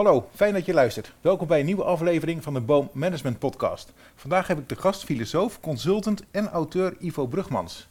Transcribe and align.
Hallo, 0.00 0.28
fijn 0.34 0.52
dat 0.52 0.66
je 0.66 0.72
luistert. 0.72 1.12
Welkom 1.20 1.46
bij 1.46 1.60
een 1.60 1.66
nieuwe 1.66 1.84
aflevering 1.84 2.42
van 2.42 2.54
de 2.54 2.60
Boom 2.60 2.90
Management 2.92 3.38
Podcast. 3.38 3.92
Vandaag 4.14 4.46
heb 4.46 4.58
ik 4.58 4.68
de 4.68 4.76
gast 4.76 5.04
filosoof, 5.04 5.60
consultant 5.60 6.22
en 6.30 6.48
auteur 6.48 6.96
Ivo 6.98 7.26
Brugmans. 7.26 7.88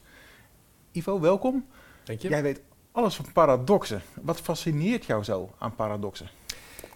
Ivo, 0.92 1.20
welkom. 1.20 1.66
Dank 2.04 2.20
je. 2.20 2.28
Jij 2.28 2.42
weet 2.42 2.60
alles 2.92 3.16
van 3.16 3.32
paradoxen. 3.32 4.02
Wat 4.22 4.40
fascineert 4.40 5.04
jou 5.04 5.24
zo 5.24 5.50
aan 5.58 5.74
paradoxen? 5.74 6.28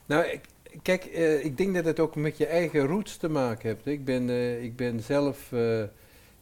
Nou, 0.07 0.25
ik, 0.25 0.41
kijk, 0.83 1.05
eh, 1.05 1.45
ik 1.45 1.57
denk 1.57 1.75
dat 1.75 1.85
het 1.85 2.01
ook 2.01 2.17
met 2.17 2.37
je 2.37 2.47
eigen 2.47 2.87
roots 2.87 3.17
te 3.17 3.29
maken 3.29 3.69
heeft. 3.69 3.87
Ik 3.87 4.05
ben, 4.05 4.31
eh, 4.31 4.63
ik 4.63 4.77
ben 4.77 5.01
zelf, 5.01 5.53
eh, 5.53 5.83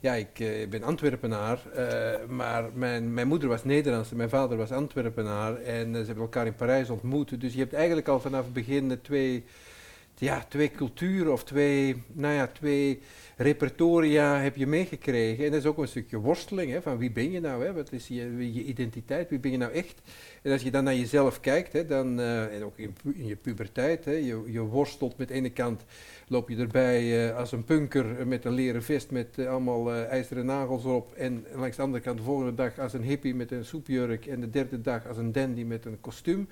ja, 0.03 0.15
ik 0.15 0.41
eh, 0.41 0.69
ben 0.69 0.83
Antwerpenaar, 0.83 1.59
eh, 1.75 2.29
maar 2.29 2.65
mijn, 2.75 3.15
mijn 3.15 3.29
moeder 3.29 3.49
was 3.49 3.65
Nederlands 3.65 4.11
en 4.11 4.17
mijn 4.17 4.29
vader 4.29 4.57
was 4.57 4.73
Antwerpenaar. 4.73 5.57
En 5.57 5.87
eh, 5.87 6.01
ze 6.01 6.07
hebben 6.07 6.25
elkaar 6.25 6.47
in 6.47 6.55
Parijs 6.55 6.91
ontmoet. 6.91 7.41
Dus 7.41 7.53
je 7.53 7.59
hebt 7.59 7.73
eigenlijk 7.73 8.09
al 8.09 8.21
vanaf 8.21 8.45
het 8.45 8.53
begin 8.53 8.99
twee, 9.03 9.45
ja, 10.19 10.45
twee 10.49 10.71
culturen 10.71 11.33
of 11.33 11.45
twee, 11.45 12.03
nou 12.13 12.35
ja, 12.35 12.47
twee 12.47 13.01
repertoria 13.37 14.39
heb 14.39 14.57
je 14.57 14.67
meegekregen. 14.67 15.45
En 15.45 15.51
dat 15.51 15.61
is 15.61 15.67
ook 15.67 15.79
een 15.79 15.89
stukje 15.89 16.17
worsteling, 16.17 16.71
hè, 16.73 16.83
van 16.83 16.99
wie 16.99 17.11
ben 17.11 17.31
je 17.31 17.41
nou, 17.41 17.65
hè? 17.65 17.73
wat 17.73 17.93
is 17.93 18.09
je, 18.09 18.53
je 18.53 18.65
identiteit, 18.65 19.29
wie 19.29 19.39
ben 19.39 19.51
je 19.51 19.57
nou 19.57 19.73
echt? 19.73 20.01
En 20.43 20.53
als 20.53 20.63
je 20.63 20.71
dan 20.71 20.85
naar 20.85 20.95
jezelf 20.95 21.41
kijkt, 21.41 21.73
hè, 21.73 21.87
dan, 21.87 22.21
eh, 22.21 22.55
en 22.55 22.65
ook 22.65 22.79
in, 22.79 22.95
in 23.15 23.27
je 23.27 23.37
puberteit, 23.37 24.05
hè, 24.05 24.13
je, 24.13 24.43
je 24.47 24.61
worstelt 24.61 25.17
met 25.17 25.29
de 25.29 25.35
ene 25.35 25.51
kant, 25.51 25.85
loop 26.29 26.49
je 26.49 26.57
erbij 26.57 27.29
eh, 27.29 27.37
als 27.37 27.53
een 27.53 27.65
punker 27.65 28.27
met 28.27 28.45
een 28.45 28.53
leren 28.53 28.83
vest 28.83 29.11
met 29.11 29.39
eh, 29.39 29.49
allemaal 29.49 29.93
ijzeren 29.93 30.47
nagels 30.47 30.85
erop. 30.85 31.15
En 31.15 31.47
langs 31.55 31.77
de 31.77 31.83
andere 31.83 32.03
kant 32.03 32.19
de 32.19 32.25
volgende 32.25 32.55
dag 32.55 32.79
als 32.79 32.93
een 32.93 33.03
hippie 33.03 33.35
met 33.35 33.51
een 33.51 33.65
soepjurk 33.65 34.27
en 34.27 34.41
de 34.41 34.51
derde 34.51 34.81
dag 34.81 35.07
als 35.07 35.17
een 35.17 35.33
dandy 35.33 35.63
met 35.63 35.85
een 35.85 36.01
kostuum. 36.01 36.49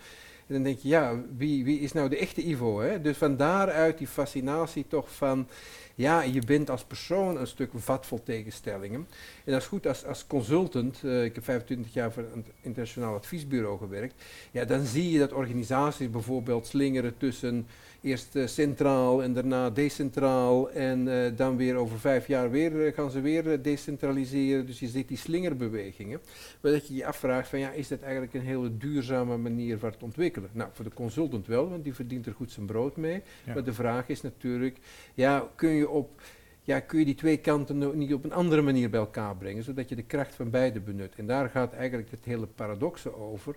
En 0.50 0.56
dan 0.56 0.64
denk 0.64 0.78
je, 0.78 0.88
ja, 0.88 1.14
wie, 1.36 1.64
wie 1.64 1.80
is 1.80 1.92
nou 1.92 2.08
de 2.08 2.16
echte 2.16 2.46
Ivo? 2.46 2.80
Hè? 2.80 3.00
Dus 3.00 3.16
van 3.16 3.36
daaruit 3.36 3.98
die 3.98 4.06
fascinatie 4.06 4.84
toch 4.88 5.14
van, 5.14 5.48
ja, 5.94 6.22
je 6.22 6.42
bent 6.46 6.70
als 6.70 6.84
persoon 6.84 7.36
een 7.36 7.46
stuk 7.46 7.70
vat 7.74 8.06
vol 8.06 8.22
tegenstellingen. 8.22 9.06
En 9.44 9.52
dat 9.52 9.60
is 9.60 9.66
goed 9.66 9.86
als, 9.86 10.04
als 10.04 10.26
consultant, 10.26 11.00
eh, 11.04 11.24
ik 11.24 11.34
heb 11.34 11.44
25 11.44 11.92
jaar 11.92 12.12
voor 12.12 12.24
een 12.34 12.44
internationaal 12.60 13.14
adviesbureau 13.14 13.78
gewerkt, 13.78 14.22
ja, 14.50 14.64
dan 14.64 14.84
zie 14.84 15.10
je 15.10 15.18
dat 15.18 15.32
organisaties 15.32 16.10
bijvoorbeeld 16.10 16.66
slingeren 16.66 17.16
tussen 17.16 17.66
eerst 18.02 18.36
eh, 18.36 18.46
centraal 18.46 19.22
en 19.22 19.32
daarna 19.32 19.70
decentraal 19.70 20.70
en 20.70 21.24
eh, 21.24 21.36
dan 21.36 21.56
weer 21.56 21.76
over 21.76 21.98
vijf 21.98 22.26
jaar 22.26 22.50
weer 22.50 22.86
eh, 22.86 22.94
gaan 22.94 23.10
ze 23.10 23.20
weer 23.20 23.62
decentraliseren. 23.62 24.66
Dus 24.66 24.80
je 24.80 24.88
ziet 24.88 25.08
die 25.08 25.16
slingerbewegingen. 25.16 26.20
Maar 26.60 26.72
dat 26.72 26.88
je 26.88 26.94
je 26.94 27.06
afvraagt 27.06 27.48
van 27.48 27.58
ja, 27.58 27.70
is 27.70 27.88
dat 27.88 28.00
eigenlijk 28.00 28.34
een 28.34 28.40
hele 28.40 28.76
duurzame 28.76 29.36
manier 29.36 29.78
van 29.78 29.90
het 29.90 30.02
ontwikkelen? 30.02 30.50
Nou, 30.52 30.70
voor 30.72 30.84
de 30.84 30.94
consultant 30.94 31.46
wel, 31.46 31.68
want 31.68 31.84
die 31.84 31.94
verdient 31.94 32.26
er 32.26 32.34
goed 32.34 32.52
zijn 32.52 32.66
brood 32.66 32.96
mee. 32.96 33.22
Ja. 33.44 33.54
Maar 33.54 33.64
de 33.64 33.72
vraag 33.72 34.08
is 34.08 34.20
natuurlijk, 34.20 34.78
ja, 35.14 35.48
kun 35.54 35.70
je 35.70 35.88
op 35.88 36.20
ja, 36.64 36.80
kun 36.80 36.98
je 36.98 37.04
die 37.04 37.14
twee 37.14 37.36
kanten 37.36 37.78
nou 37.78 37.96
niet 37.96 38.14
op 38.14 38.24
een 38.24 38.32
andere 38.32 38.62
manier 38.62 38.90
bij 38.90 39.00
elkaar 39.00 39.36
brengen, 39.36 39.62
zodat 39.62 39.88
je 39.88 39.96
de 39.96 40.02
kracht 40.02 40.34
van 40.34 40.50
beide 40.50 40.80
benut. 40.80 41.14
En 41.16 41.26
daar 41.26 41.48
gaat 41.48 41.72
eigenlijk 41.72 42.10
het 42.10 42.24
hele 42.24 42.46
paradoxe 42.46 43.16
over, 43.16 43.56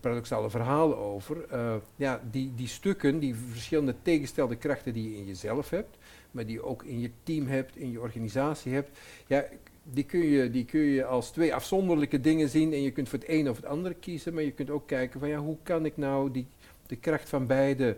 paradoxale 0.00 0.50
verhaal 0.50 0.96
over. 0.96 1.44
Eh, 1.50 1.74
ja, 1.96 2.20
die, 2.30 2.52
die 2.54 2.68
stukken, 2.68 3.18
die 3.18 3.34
verschillende 3.34 3.94
tegenstelde 4.02 4.56
krachten 4.56 4.92
die 4.92 5.10
je 5.10 5.16
in 5.16 5.24
jezelf 5.24 5.70
hebt, 5.70 5.96
maar 6.30 6.46
die 6.46 6.54
je 6.54 6.64
ook 6.64 6.82
in 6.82 7.00
je 7.00 7.10
team 7.22 7.46
hebt, 7.46 7.76
in 7.76 7.90
je 7.90 8.00
organisatie 8.00 8.72
hebt, 8.72 8.98
ja, 9.26 9.44
die 9.82 10.04
kun, 10.04 10.20
je, 10.20 10.50
die 10.50 10.64
kun 10.64 10.80
je 10.80 11.04
als 11.04 11.30
twee 11.30 11.54
afzonderlijke 11.54 12.20
dingen 12.20 12.48
zien 12.48 12.72
en 12.72 12.82
je 12.82 12.90
kunt 12.90 13.08
voor 13.08 13.18
het 13.18 13.28
een 13.28 13.50
of 13.50 13.56
het 13.56 13.66
andere 13.66 13.94
kiezen, 13.94 14.34
maar 14.34 14.42
je 14.42 14.52
kunt 14.52 14.70
ook 14.70 14.86
kijken 14.86 15.20
van 15.20 15.28
ja, 15.28 15.38
hoe 15.38 15.56
kan 15.62 15.84
ik 15.84 15.96
nou 15.96 16.30
die, 16.30 16.46
de 16.86 16.96
kracht 16.96 17.28
van 17.28 17.46
beide 17.46 17.96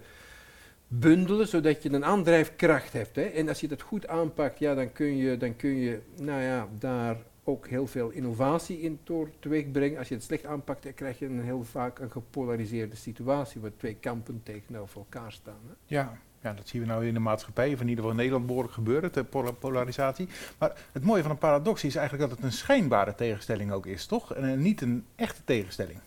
bundelen, 0.88 1.48
zodat 1.48 1.82
je 1.82 1.92
een 1.92 2.05
aandrijfkracht 2.05 2.92
hebt. 2.92 3.16
Hè? 3.16 3.22
En 3.22 3.48
als 3.48 3.60
je 3.60 3.68
dat 3.68 3.82
goed 3.82 4.06
aanpakt, 4.06 4.58
ja, 4.58 4.74
dan, 4.74 4.92
kun 4.92 5.16
je, 5.16 5.36
dan 5.36 5.56
kun 5.56 5.77
je 5.77 5.98
nou 6.16 6.42
ja, 6.42 6.68
daar 6.78 7.16
ook 7.45 7.69
heel 7.69 7.86
veel 7.86 8.11
innovatie 8.11 8.80
in 8.80 8.98
door 9.05 9.30
teweeg 9.39 9.70
brengen. 9.70 9.98
Als 9.98 10.08
je 10.08 10.14
het 10.14 10.23
slecht 10.23 10.46
aanpakt, 10.46 10.83
dan 10.83 10.95
krijg 10.95 11.18
je 11.18 11.29
heel 11.29 11.63
vaak 11.63 11.98
een 11.98 12.11
gepolariseerde 12.11 12.96
situatie, 12.96 13.61
waar 13.61 13.77
twee 13.77 13.95
kampen 13.95 14.41
tegenover 14.42 14.98
elkaar 14.98 15.33
staan. 15.33 15.61
Hè? 15.67 15.74
Ja, 15.86 16.18
ja, 16.41 16.52
dat 16.52 16.68
zien 16.68 16.80
we 16.80 16.86
nou 16.86 17.07
in 17.07 17.14
de 17.14 17.20
maatschappij, 17.20 17.73
of 17.73 17.80
in 17.80 17.89
ieder 17.89 17.95
geval 17.95 18.11
in 18.11 18.17
Nederland 18.17 18.46
behoorlijk 18.46 18.74
gebeuren, 18.74 19.13
de 19.13 19.24
pola- 19.24 19.51
polarisatie. 19.51 20.29
Maar 20.58 20.86
het 20.92 21.05
mooie 21.05 21.23
van 21.23 21.30
een 21.30 21.39
paradox 21.39 21.85
is 21.85 21.96
eigenlijk 21.96 22.29
dat 22.29 22.39
het 22.39 22.46
een 22.46 22.52
schijnbare 22.52 23.14
tegenstelling 23.14 23.73
ook 23.73 23.86
is, 23.86 24.07
toch? 24.07 24.35
En 24.35 24.51
eh, 24.51 24.57
niet 24.57 24.80
een 24.80 25.05
echte 25.17 25.41
tegenstelling. 25.45 25.98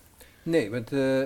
Nee, 0.48 0.70
want 0.70 0.92
eh, 0.92 1.22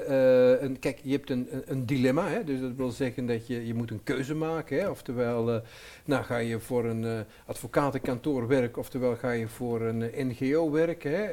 eh, 0.53 0.62
een, 0.62 0.78
kijk, 0.78 1.00
je 1.03 1.10
hebt 1.10 1.31
een, 1.31 1.49
een, 1.65 1.87
dilemma. 1.87 2.28
Hè? 2.28 2.44
Dus 2.44 2.60
dat 2.60 2.75
wil 2.77 2.91
zeggen 2.91 3.27
dat 3.27 3.47
je, 3.47 3.66
je 3.66 3.75
moet 3.75 3.91
een 3.91 4.03
keuze 4.03 4.34
maken. 4.34 4.78
Hè? 4.78 4.88
Oftewel, 4.88 5.53
eh, 5.53 5.60
nou, 6.05 6.25
ga 6.25 6.37
je 6.37 6.60
voor 6.60 6.84
een 6.84 7.25
advocatenkantoor 7.47 8.47
werken, 8.49 8.78
oftewel 8.78 9.16
ga 9.16 9.31
je 9.31 9.49
voor 9.49 9.81
een 9.81 10.10
NGO 10.28 10.71
werken. 10.71 11.10
Hè? 11.10 11.31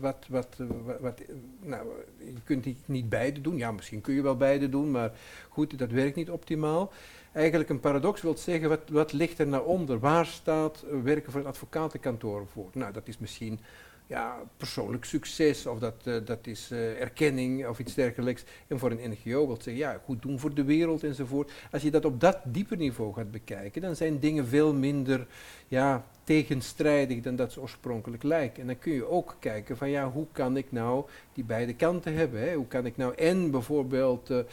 Wat, 0.00 0.26
wat, 0.28 0.56
wat, 1.00 1.20
nou, 1.60 1.86
je 2.18 2.42
kunt 2.44 2.64
die 2.64 2.76
niet 2.84 3.08
beide 3.08 3.40
doen. 3.40 3.56
Ja, 3.56 3.72
misschien 3.72 4.00
kun 4.00 4.14
je 4.14 4.22
wel 4.22 4.36
beide 4.36 4.68
doen, 4.68 4.90
maar 4.90 5.12
goed, 5.48 5.78
dat 5.78 5.90
werkt 5.90 6.16
niet 6.16 6.30
optimaal. 6.30 6.92
Eigenlijk 7.32 7.70
een 7.70 7.80
paradox 7.80 8.22
wil 8.22 8.36
zeggen, 8.36 8.68
wat, 8.68 8.88
wat 8.90 9.12
ligt 9.12 9.38
er 9.38 9.46
nou 9.46 9.66
onder? 9.66 9.98
Waar 9.98 10.26
staat 10.26 10.84
werken 11.02 11.32
voor 11.32 11.40
een 11.40 11.46
advocatenkantoor 11.46 12.46
voor? 12.46 12.70
Nou, 12.72 12.92
dat 12.92 13.08
is 13.08 13.18
misschien 13.18 13.60
ja, 14.06 14.36
persoonlijk 14.56 15.04
succes 15.04 15.66
of 15.66 15.78
dat, 15.78 15.94
eh, 16.04 16.14
dat 16.24 16.46
is 16.46 16.70
eh, 16.70 17.00
erkenning 17.00 17.66
of 17.66 17.78
iets 17.78 17.94
dergelijks. 17.94 18.44
En 18.66 18.78
voor 18.78 18.90
een 18.90 19.10
NGO 19.10 19.46
wil 19.46 19.54
zeggen, 19.56 19.76
ja, 19.76 20.00
goed 20.04 20.22
doen 20.22 20.38
voor 20.38 20.54
de 20.54 20.64
wereld 20.64 21.04
enzovoort. 21.04 21.50
Als 21.72 21.82
je 21.82 21.90
dat 21.90 22.04
op 22.04 22.20
dat 22.20 22.38
dieper 22.44 22.76
niveau 22.76 23.14
gaat 23.14 23.30
bekijken, 23.30 23.82
dan 23.82 23.96
zijn 23.96 24.18
dingen 24.18 24.46
veel 24.46 24.74
minder 24.74 25.26
ja, 25.68 26.04
tegenstrijdig 26.24 27.20
dan 27.20 27.36
dat 27.36 27.52
ze 27.52 27.60
oorspronkelijk 27.60 28.22
lijken. 28.22 28.60
En 28.60 28.66
dan 28.66 28.78
kun 28.78 28.92
je 28.92 29.08
ook 29.08 29.36
kijken 29.38 29.76
van, 29.76 29.90
ja, 29.90 30.10
hoe 30.10 30.26
kan 30.32 30.56
ik 30.56 30.72
nou 30.72 31.04
die 31.32 31.44
beide 31.44 31.74
kanten 31.74 32.14
hebben? 32.14 32.40
Hè? 32.40 32.54
Hoe 32.54 32.66
kan 32.66 32.86
ik 32.86 32.96
nou 32.96 33.14
en 33.14 33.50
bijvoorbeeld 33.50 34.30
eh, 34.30 34.44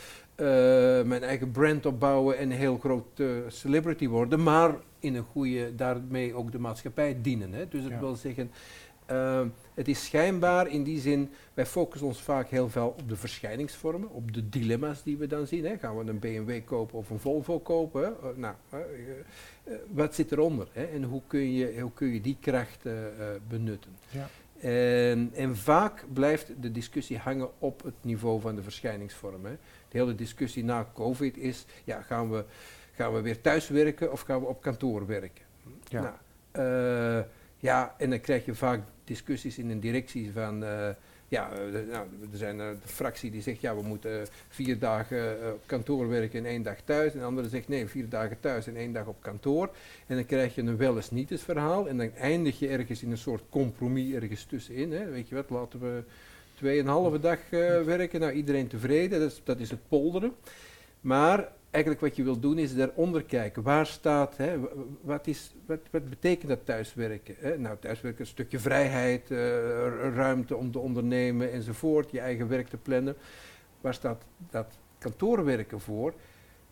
mijn 1.04 1.24
eigen 1.24 1.52
brand 1.52 1.86
opbouwen 1.86 2.38
en 2.38 2.52
een 2.52 2.58
heel 2.58 2.78
groot 2.78 3.22
celebrity 3.48 4.08
worden, 4.08 4.44
maar 4.44 4.76
in 5.00 5.16
een 5.16 5.26
goede, 5.32 5.76
daarmee 5.76 6.34
ook 6.34 6.52
de 6.52 6.60
maatschappij 6.60 7.18
dienen. 7.22 7.54
Hè? 7.54 7.68
Dus 7.68 7.82
dat 7.82 7.92
Ja. 7.92 8.00
wil 8.00 8.16
zeggen, 8.16 8.52
uh, 9.12 9.42
het 9.74 9.88
is 9.88 10.06
schijnbaar 10.06 10.68
in 10.68 10.84
die 10.84 11.00
zin, 11.00 11.30
wij 11.54 11.66
focussen 11.66 12.08
ons 12.08 12.22
vaak 12.22 12.50
heel 12.50 12.70
veel 12.70 12.96
op 12.98 13.10
de 13.10 13.16
verschijningsvormen, 13.16 14.10
op 14.10 14.34
de 14.34 14.50
dilemma's 14.50 15.04
die 15.04 15.18
we 15.18 15.28
dan 15.28 15.48
zien. 15.48 15.66
Hè. 15.66 15.78
Gaan 15.78 15.98
we 15.98 16.10
een 16.10 16.20
BMW 16.20 16.60
kopen 16.66 16.98
of 16.98 17.10
een 17.10 17.20
Volvo 17.20 17.60
kopen? 17.60 18.02
Hè? 18.02 18.30
Eh, 18.30 18.36
nou, 18.36 18.56
eh, 18.70 18.80
eh, 18.80 18.86
eh, 19.64 19.74
wat 19.88 20.16
zit 20.16 20.32
eronder? 20.32 20.68
Hè? 20.72 20.84
En 20.84 21.04
hoe 21.04 21.22
kun, 21.28 21.54
je, 21.54 21.80
hoe 21.82 21.94
kun 21.94 22.14
je 22.14 22.22
die 22.22 22.38
kracht 22.40 22.86
eh, 22.86 23.08
eh, 23.08 23.42
benutten? 23.48 23.92
Ja. 24.10 24.30
En, 24.60 25.32
en 25.34 25.58
vaak 25.58 26.06
blijft 26.14 26.52
de 26.62 26.72
discussie 26.72 27.18
hangen 27.18 27.50
op 27.60 27.84
het 27.84 27.94
niveau 28.02 28.42
van 28.42 28.56
de 28.56 28.64
verschijningsvormen. 28.64 29.52
Hè. 29.52 29.58
De 29.90 29.98
hele 29.98 30.16
discussie 30.16 30.64
na 30.64 30.88
COVID 30.94 31.38
is, 31.38 31.66
ja, 31.84 32.02
gaan, 32.02 32.32
we, 32.32 32.46
gaan 32.92 33.14
we 33.14 33.22
weer 33.22 33.42
thuiswerken 33.42 34.12
of 34.12 34.22
gaan 34.22 34.40
we 34.40 34.46
op 34.46 34.62
kantoor 34.62 35.06
werken? 35.06 35.46
Ja. 35.88 36.02
Nou, 36.02 36.16
eh, 36.52 37.26
ja, 37.60 37.96
en 37.98 38.10
dan 38.10 38.22
krijg 38.22 38.46
je 38.46 38.56
vaak 38.56 38.80
discussies 39.04 39.58
in 39.58 39.70
een 39.70 39.80
directie 39.80 40.32
van, 40.32 40.64
eh, 40.64 40.90
ja, 41.28 41.52
eh, 41.52 41.72
de- 41.72 41.86
nou, 41.92 42.08
er 42.32 42.38
zijn 42.38 42.60
een 42.60 42.80
fractie 42.86 43.32
die 43.32 43.42
zegt, 43.42 43.62
ja, 43.62 43.76
we 43.76 43.82
moeten 43.82 44.28
vier 44.50 44.80
dagen 44.80 45.42
eh, 45.42 45.52
op 45.54 45.62
kantoor 45.66 46.10
werken 46.10 46.40
en 46.40 46.46
één 46.46 46.64
dag 46.64 46.78
thuis. 46.84 47.14
En 47.14 47.20
de 47.20 47.26
andere 47.26 47.50
zegt, 47.50 47.68
nee, 47.68 47.88
vier 47.88 48.10
dagen 48.10 48.40
thuis 48.40 48.68
en 48.68 48.76
één 48.76 48.94
dag 48.94 49.06
op 49.06 49.22
kantoor. 49.22 49.70
En 50.08 50.16
dan 50.16 50.26
krijg 50.26 50.56
je 50.56 50.62
een 50.62 50.78
wel 50.78 50.96
eens 50.96 51.12
niet 51.12 51.32
eens 51.32 51.44
verhaal. 51.44 51.88
En 51.88 51.98
dan 51.98 52.12
eindig 52.16 52.60
je 52.60 52.68
ergens 52.68 53.04
in 53.04 53.12
een 53.12 53.18
soort 53.18 53.44
compromis 53.50 54.14
ergens 54.14 54.44
tussenin. 54.44 54.92
Hè. 54.92 55.10
Weet 55.10 55.30
je 55.30 55.36
wat, 55.36 55.50
laten 55.50 55.80
we 55.80 56.04
tweeënhalve 56.54 57.20
dag 57.20 57.40
eh, 57.50 57.82
werken. 57.82 58.20
Nou, 58.20 58.32
iedereen 58.34 58.68
tevreden, 58.68 59.20
dat 59.20 59.32
is, 59.32 59.42
dat 59.44 59.60
is 59.60 59.70
het 59.70 59.88
polderen. 59.88 60.34
Maar 61.02 61.52
eigenlijk 61.70 62.04
wat 62.04 62.16
je 62.16 62.24
wil 62.24 62.40
doen 62.40 62.58
is 62.58 62.76
daaronder 62.76 63.24
kijken. 63.24 63.64
Waar 63.64 63.86
staat, 63.86 64.38
hè, 64.38 64.60
wat, 65.02 65.28
is, 65.28 65.56
wat, 65.66 65.80
wat 65.92 66.10
betekent 66.10 66.50
dat 66.50 66.66
thuiswerken? 66.66 67.36
Hè? 67.38 67.58
Nou, 67.58 67.78
thuiswerken 67.80 68.22
is 68.22 68.28
een 68.28 68.34
stukje 68.34 68.60
vrijheid, 68.60 69.32
eh, 69.32 69.38
ru- 69.38 70.14
ruimte 70.14 70.56
om 70.56 70.72
te 70.72 70.80
ondernemen 70.80 71.52
enzovoort, 71.52 72.12
je 72.12 72.20
eigen 72.20 72.48
werk 72.48 72.68
te 72.68 72.78
plannen. 72.78 73.16
Waar 73.82 73.94
staat 73.94 74.24
dat 74.50 74.78
kantoorwerken 74.98 75.80
voor? 75.80 76.14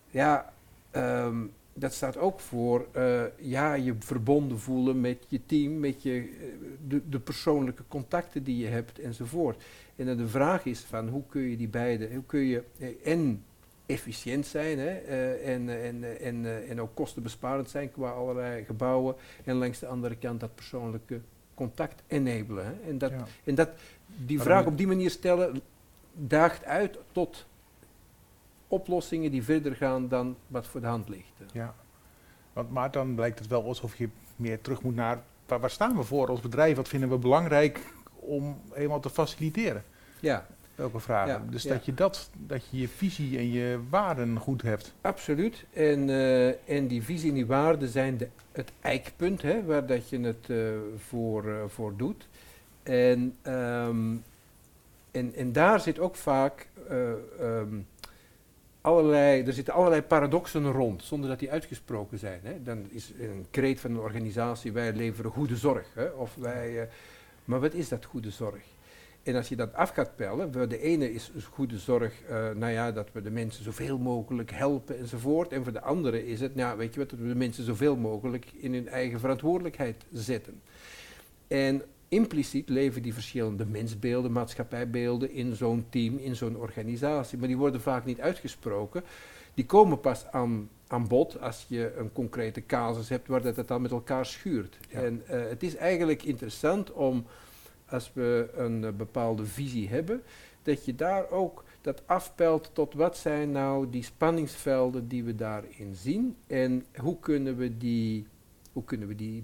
Ja, 0.10 0.54
ehm, 0.92 1.46
dat 1.74 1.94
staat 1.94 2.18
ook 2.18 2.40
voor 2.40 2.88
eh, 2.92 3.24
ja, 3.38 3.74
je 3.74 3.96
verbonden 4.00 4.60
voelen 4.60 5.02
met 5.02 5.26
je 5.28 5.40
team, 5.46 5.80
met 5.80 6.04
je, 6.04 6.12
eh, 6.14 6.46
de, 6.88 7.10
de 7.10 7.20
persoonlijke 7.20 7.84
contacten 7.88 8.44
die 8.44 8.58
je 8.58 8.68
hebt 8.68 9.00
enzovoort. 9.00 9.64
En 9.96 10.06
dan 10.06 10.18
de 10.18 10.28
vraag 10.28 10.66
is 10.66 10.80
van 10.80 11.08
hoe 11.08 11.24
kun 11.30 11.42
je 11.42 11.58
die 11.58 11.68
beide, 11.68 12.10
hoe 12.14 12.26
kun 12.26 12.40
je 12.40 12.64
en 13.04 13.44
efficiënt 13.88 14.46
zijn 14.46 14.80
hè, 14.80 14.98
eh, 14.98 15.54
en, 15.54 15.70
eh, 15.70 15.88
en, 15.88 16.04
eh, 16.04 16.28
en, 16.28 16.68
en 16.70 16.82
ook 16.82 16.96
kostenbesparend 16.96 17.70
zijn 17.70 17.92
qua 17.92 18.10
allerlei 18.10 18.66
gebouwen 18.66 19.16
en 19.44 19.56
langs 19.56 19.80
de 19.80 19.88
andere 19.88 20.16
kant 20.16 20.40
dat 20.40 20.56
persoonlijke 20.56 21.22
contact 21.54 22.04
enabelen. 22.08 22.66
Hè. 22.66 22.90
En, 22.90 22.98
dat, 22.98 23.12
Ja. 23.12 23.26
en 23.44 23.56
dat, 23.56 23.70
die 24.06 24.42
vraag 24.42 24.66
op 24.66 24.78
die 24.78 24.88
manier 24.88 25.10
stellen 25.10 25.62
daagt 26.14 26.66
uit 26.66 26.98
tot 27.12 27.46
oplossingen 28.68 29.32
die 29.32 29.44
verder 29.44 29.76
gaan 29.76 30.08
dan 30.08 30.38
wat 30.48 30.68
voor 30.68 30.82
de 30.82 30.88
hand 30.88 31.10
ligt. 31.10 31.34
Ja, 31.54 31.76
Want, 32.54 32.72
maar 32.72 32.92
dan 32.92 33.16
blijkt 33.16 33.40
het 33.40 33.48
wel 33.48 33.64
alsof 33.64 33.96
je 33.96 34.10
meer 34.36 34.62
terug 34.62 34.82
moet 34.82 34.96
naar 34.96 35.24
waar, 35.48 35.60
waar 35.60 35.70
staan 35.70 35.96
we 35.96 36.04
voor 36.04 36.28
als 36.28 36.40
bedrijf? 36.40 36.76
Wat 36.76 36.88
vinden 36.88 37.10
we 37.10 37.18
belangrijk 37.18 37.80
om 38.16 38.62
eenmaal 38.74 39.00
te 39.00 39.10
faciliteren? 39.10 39.84
Ja, 40.20 40.48
Welke 40.78 41.00
vragen? 41.00 41.34
Ja, 41.34 41.44
dus 41.50 41.64
ja. 41.64 41.74
dat 41.74 41.86
je 41.86 41.94
dat, 41.94 42.30
dat 42.34 42.64
je 42.70 42.78
je 42.80 42.88
visie 42.88 43.38
en 43.38 43.52
je 43.52 43.80
waarden 43.90 44.38
goed 44.40 44.62
hebt. 44.62 44.94
absoluut. 45.02 45.66
En, 45.74 46.10
eh, 46.10 46.70
en 46.70 46.88
die 46.88 47.04
visie 47.04 47.30
en 47.30 47.36
die 47.36 47.46
waarden 47.46 47.90
zijn 47.90 48.18
de, 48.18 48.28
het 48.52 48.72
eikpunt 48.82 49.42
hè, 49.42 49.66
waar 49.66 49.86
dat 49.86 50.10
je 50.10 50.20
het 50.20 50.50
eh, 50.50 50.58
voor, 50.98 51.50
eh, 51.50 51.64
voor 51.68 51.96
doet. 51.96 52.28
En, 52.84 53.36
ehm, 53.42 54.16
en, 55.12 55.34
en 55.36 55.52
daar 55.52 55.80
zit 55.80 56.00
ook 56.00 56.16
vaak 56.16 56.68
eh, 56.90 57.12
ehm, 57.40 57.76
allerlei, 58.82 59.44
er 59.44 59.54
zitten 59.54 59.74
allerlei 59.74 60.02
paradoxen 60.02 60.72
rond, 60.72 61.04
zonder 61.04 61.30
dat 61.30 61.40
die 61.40 61.52
uitgesproken 61.52 62.20
zijn. 62.20 62.40
Hè. 62.44 62.64
Dan 62.64 62.86
is 62.90 63.12
een 63.20 63.46
kreet 63.52 63.80
van 63.80 63.92
een 63.92 64.00
organisatie, 64.00 64.72
wij 64.72 64.94
leveren 64.94 65.32
goede 65.32 65.56
zorg. 65.56 65.88
Hè, 65.94 66.06
of 66.06 66.36
wij, 66.36 66.90
maar 67.46 67.60
wat 67.60 67.74
is 67.74 67.90
dat 67.90 68.06
goede 68.06 68.32
zorg? 68.32 68.64
En 69.28 69.36
als 69.36 69.50
je 69.50 69.56
dat 69.56 69.74
af 69.74 69.90
gaat 69.90 70.16
pellen, 70.16 70.54
voor 70.54 70.68
de 70.68 70.82
ene 70.82 71.14
is 71.14 71.32
goede 71.52 71.78
zorg, 71.78 72.22
eh, 72.22 72.50
nou 72.56 72.72
ja, 72.72 72.92
dat 72.92 73.10
we 73.12 73.22
de 73.22 73.32
mensen 73.32 73.64
zoveel 73.64 73.98
mogelijk 73.98 74.52
helpen 74.52 74.98
enzovoort. 74.98 75.52
En 75.52 75.64
voor 75.64 75.74
de 75.74 75.82
andere 75.82 76.28
is 76.28 76.42
het, 76.42 76.56
nou 76.56 76.78
weet 76.78 76.94
je 76.94 77.00
wat, 77.00 77.10
dat 77.10 77.20
we 77.20 77.28
de 77.28 77.36
mensen 77.36 77.64
zoveel 77.64 77.96
mogelijk 77.96 78.46
in 78.58 78.74
hun 78.74 78.88
eigen 78.88 79.20
verantwoordelijkheid 79.20 80.06
zetten. 80.12 80.62
En 81.48 81.82
impliciet 82.08 82.70
leven 82.70 83.02
die 83.02 83.14
verschillende 83.14 83.66
mensbeelden, 83.66 84.32
maatschappijbeelden 84.32 85.32
in 85.32 85.56
zo'n 85.56 85.86
team, 85.90 86.18
in 86.18 86.36
zo'n 86.36 86.58
organisatie. 86.58 87.38
Maar 87.38 87.48
die 87.48 87.58
worden 87.58 87.82
vaak 87.82 88.06
niet 88.06 88.20
uitgesproken. 88.20 89.04
Die 89.54 89.66
komen 89.66 90.00
pas 90.00 90.26
aan, 90.32 90.70
aan 90.88 91.08
bod 91.08 91.42
als 91.42 91.66
je 91.68 91.94
een 91.98 92.12
concrete 92.14 92.66
casus 92.66 93.10
hebt 93.10 93.28
waar 93.28 93.42
dat 93.42 93.56
het 93.56 93.68
dan 93.68 93.82
met 93.82 93.92
elkaar 93.92 94.26
schuurt. 94.26 94.78
Ja. 94.90 95.02
En 95.02 95.24
eh, 95.28 95.40
het 95.50 95.64
is 95.64 95.76
eigenlijk 95.76 96.24
interessant 96.24 96.92
om, 96.92 97.26
als 97.90 98.12
we 98.14 98.50
een 98.54 98.84
eh, 98.84 98.92
bepaalde 98.92 99.46
visie 99.46 99.90
hebben, 99.90 100.24
dat 100.62 100.86
je 100.86 100.96
daar 100.96 101.30
ook 101.30 101.64
dat 101.82 102.02
afpelt 102.06 102.70
tot 102.74 102.94
wat 102.94 103.18
zijn 103.18 103.52
nou 103.52 103.90
die 103.90 104.04
spanningsvelden 104.04 105.08
die 105.08 105.24
we 105.24 105.36
daarin 105.36 105.96
zien 105.96 106.36
en 106.48 106.86
hoe 106.96 107.20
kunnen 107.20 107.58
we 107.58 107.78
die, 107.78 108.28
hoe 108.74 108.84
kunnen 108.84 109.08
we 109.08 109.16
die, 109.16 109.44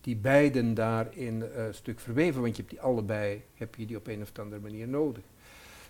die 0.00 0.16
beiden 0.16 0.74
daarin 0.74 1.42
eh, 1.42 1.66
een 1.66 1.74
stuk 1.74 2.00
verweven, 2.00 2.40
want 2.40 2.56
je 2.56 2.62
hebt 2.62 2.74
die 2.74 2.82
allebei, 2.82 3.42
heb 3.54 3.74
je 3.74 3.86
die 3.86 3.96
op 3.96 4.06
een 4.06 4.22
of 4.22 4.38
andere 4.38 4.62
manier 4.62 4.88
nodig. 4.88 5.22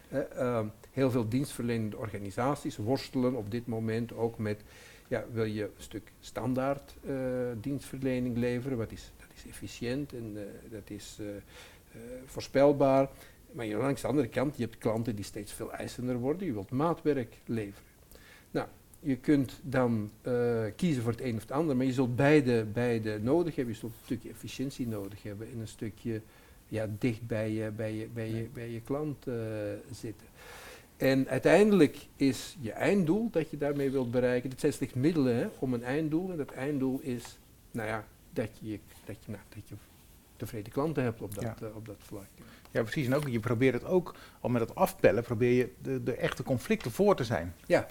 Eh, 0.08 0.20
ehm, 0.36 0.66
heel 0.90 1.10
veel 1.10 1.28
dienstverlenende 1.28 1.96
organisaties 1.96 2.76
worstelen 2.76 3.34
op 3.34 3.50
dit 3.50 3.66
moment 3.66 4.12
ook 4.14 4.38
met, 4.38 4.60
ja, 5.08 5.24
wil 5.32 5.44
je 5.44 5.62
een 5.62 5.70
stuk 5.76 6.12
standaard 6.20 6.94
dienstverlening 7.60 8.36
leveren, 8.36 8.78
wat 8.78 8.92
is, 8.92 9.12
dat 9.16 9.28
is 9.34 9.50
efficiënt 9.50 10.12
en 10.12 10.36
dat 10.70 10.90
is 10.90 11.18
voorspelbaar. 12.24 13.08
Maar 13.52 13.66
je, 13.66 13.76
langs 13.76 14.00
de 14.00 14.08
andere 14.08 14.28
kant, 14.28 14.56
je 14.56 14.62
hebt 14.62 14.78
klanten 14.78 15.16
die 15.16 15.24
steeds 15.24 15.52
veel 15.52 15.72
eisender 15.72 16.18
worden, 16.18 16.46
je 16.46 16.52
wilt 16.52 16.70
maatwerk 16.70 17.36
leveren. 17.44 17.86
Nou, 18.50 18.66
je 19.00 19.16
kunt 19.16 19.60
dan 19.62 20.10
eh, 20.22 20.64
kiezen 20.76 21.02
voor 21.02 21.12
het 21.12 21.20
een 21.20 21.34
of 21.34 21.40
het 21.40 21.50
ander, 21.50 21.76
maar 21.76 21.86
je 21.86 21.92
zult 21.92 22.16
beide, 22.16 22.64
beide 22.64 23.18
nodig 23.22 23.56
hebben. 23.56 23.74
Je 23.74 23.80
zult 23.80 23.92
een 23.92 24.04
stukje 24.04 24.28
efficiëntie 24.28 24.88
nodig 24.88 25.22
hebben 25.22 25.50
en 25.52 25.58
een 25.58 25.68
stukje 25.68 26.20
ja, 26.68 26.88
dicht 26.98 27.26
bij 27.26 27.50
je, 27.50 27.70
bij 27.70 27.94
je, 27.94 28.06
bij 28.14 28.30
je, 28.30 28.48
bij 28.52 28.70
je 28.70 28.80
klant 28.80 29.26
eh, 29.26 29.34
zitten. 29.92 30.26
En 30.96 31.28
uiteindelijk 31.28 32.06
is 32.16 32.56
je 32.60 32.72
einddoel 32.72 33.30
dat 33.30 33.50
je 33.50 33.56
daarmee 33.56 33.90
wilt 33.90 34.10
bereiken. 34.10 34.50
Dit 34.50 34.60
zijn 34.60 34.72
slechts 34.72 34.94
middelen 34.94 35.36
hè, 35.36 35.48
om 35.58 35.74
een 35.74 35.84
einddoel. 35.84 36.30
En 36.30 36.36
dat 36.36 36.50
einddoel 36.50 37.00
is, 37.00 37.38
nou 37.70 37.88
ja, 37.88 38.04
dat 38.32 38.50
je, 38.60 38.78
dat 39.04 39.16
je, 39.24 39.30
nou, 39.30 39.42
dat 39.54 39.68
je 39.68 39.74
tevreden 40.38 40.72
klanten 40.72 41.02
hebt 41.02 41.20
op 41.22 41.34
dat, 41.34 41.44
Ja. 41.44 41.54
eh, 41.62 41.76
op 41.76 41.86
dat 41.86 41.96
vlak. 41.98 42.26
Ja, 42.70 42.82
precies. 42.82 43.06
En 43.06 43.14
ook, 43.14 43.28
je 43.28 43.40
probeert 43.40 43.74
het 43.74 43.84
ook, 43.84 44.14
al 44.40 44.50
met 44.50 44.60
het 44.60 44.74
afpellen, 44.74 45.22
probeer 45.22 45.52
je 45.52 45.72
de, 45.82 46.02
de 46.02 46.12
echte 46.14 46.42
conflicten 46.42 46.90
voor 46.90 47.16
te 47.16 47.24
zijn. 47.24 47.54
Ja, 47.66 47.86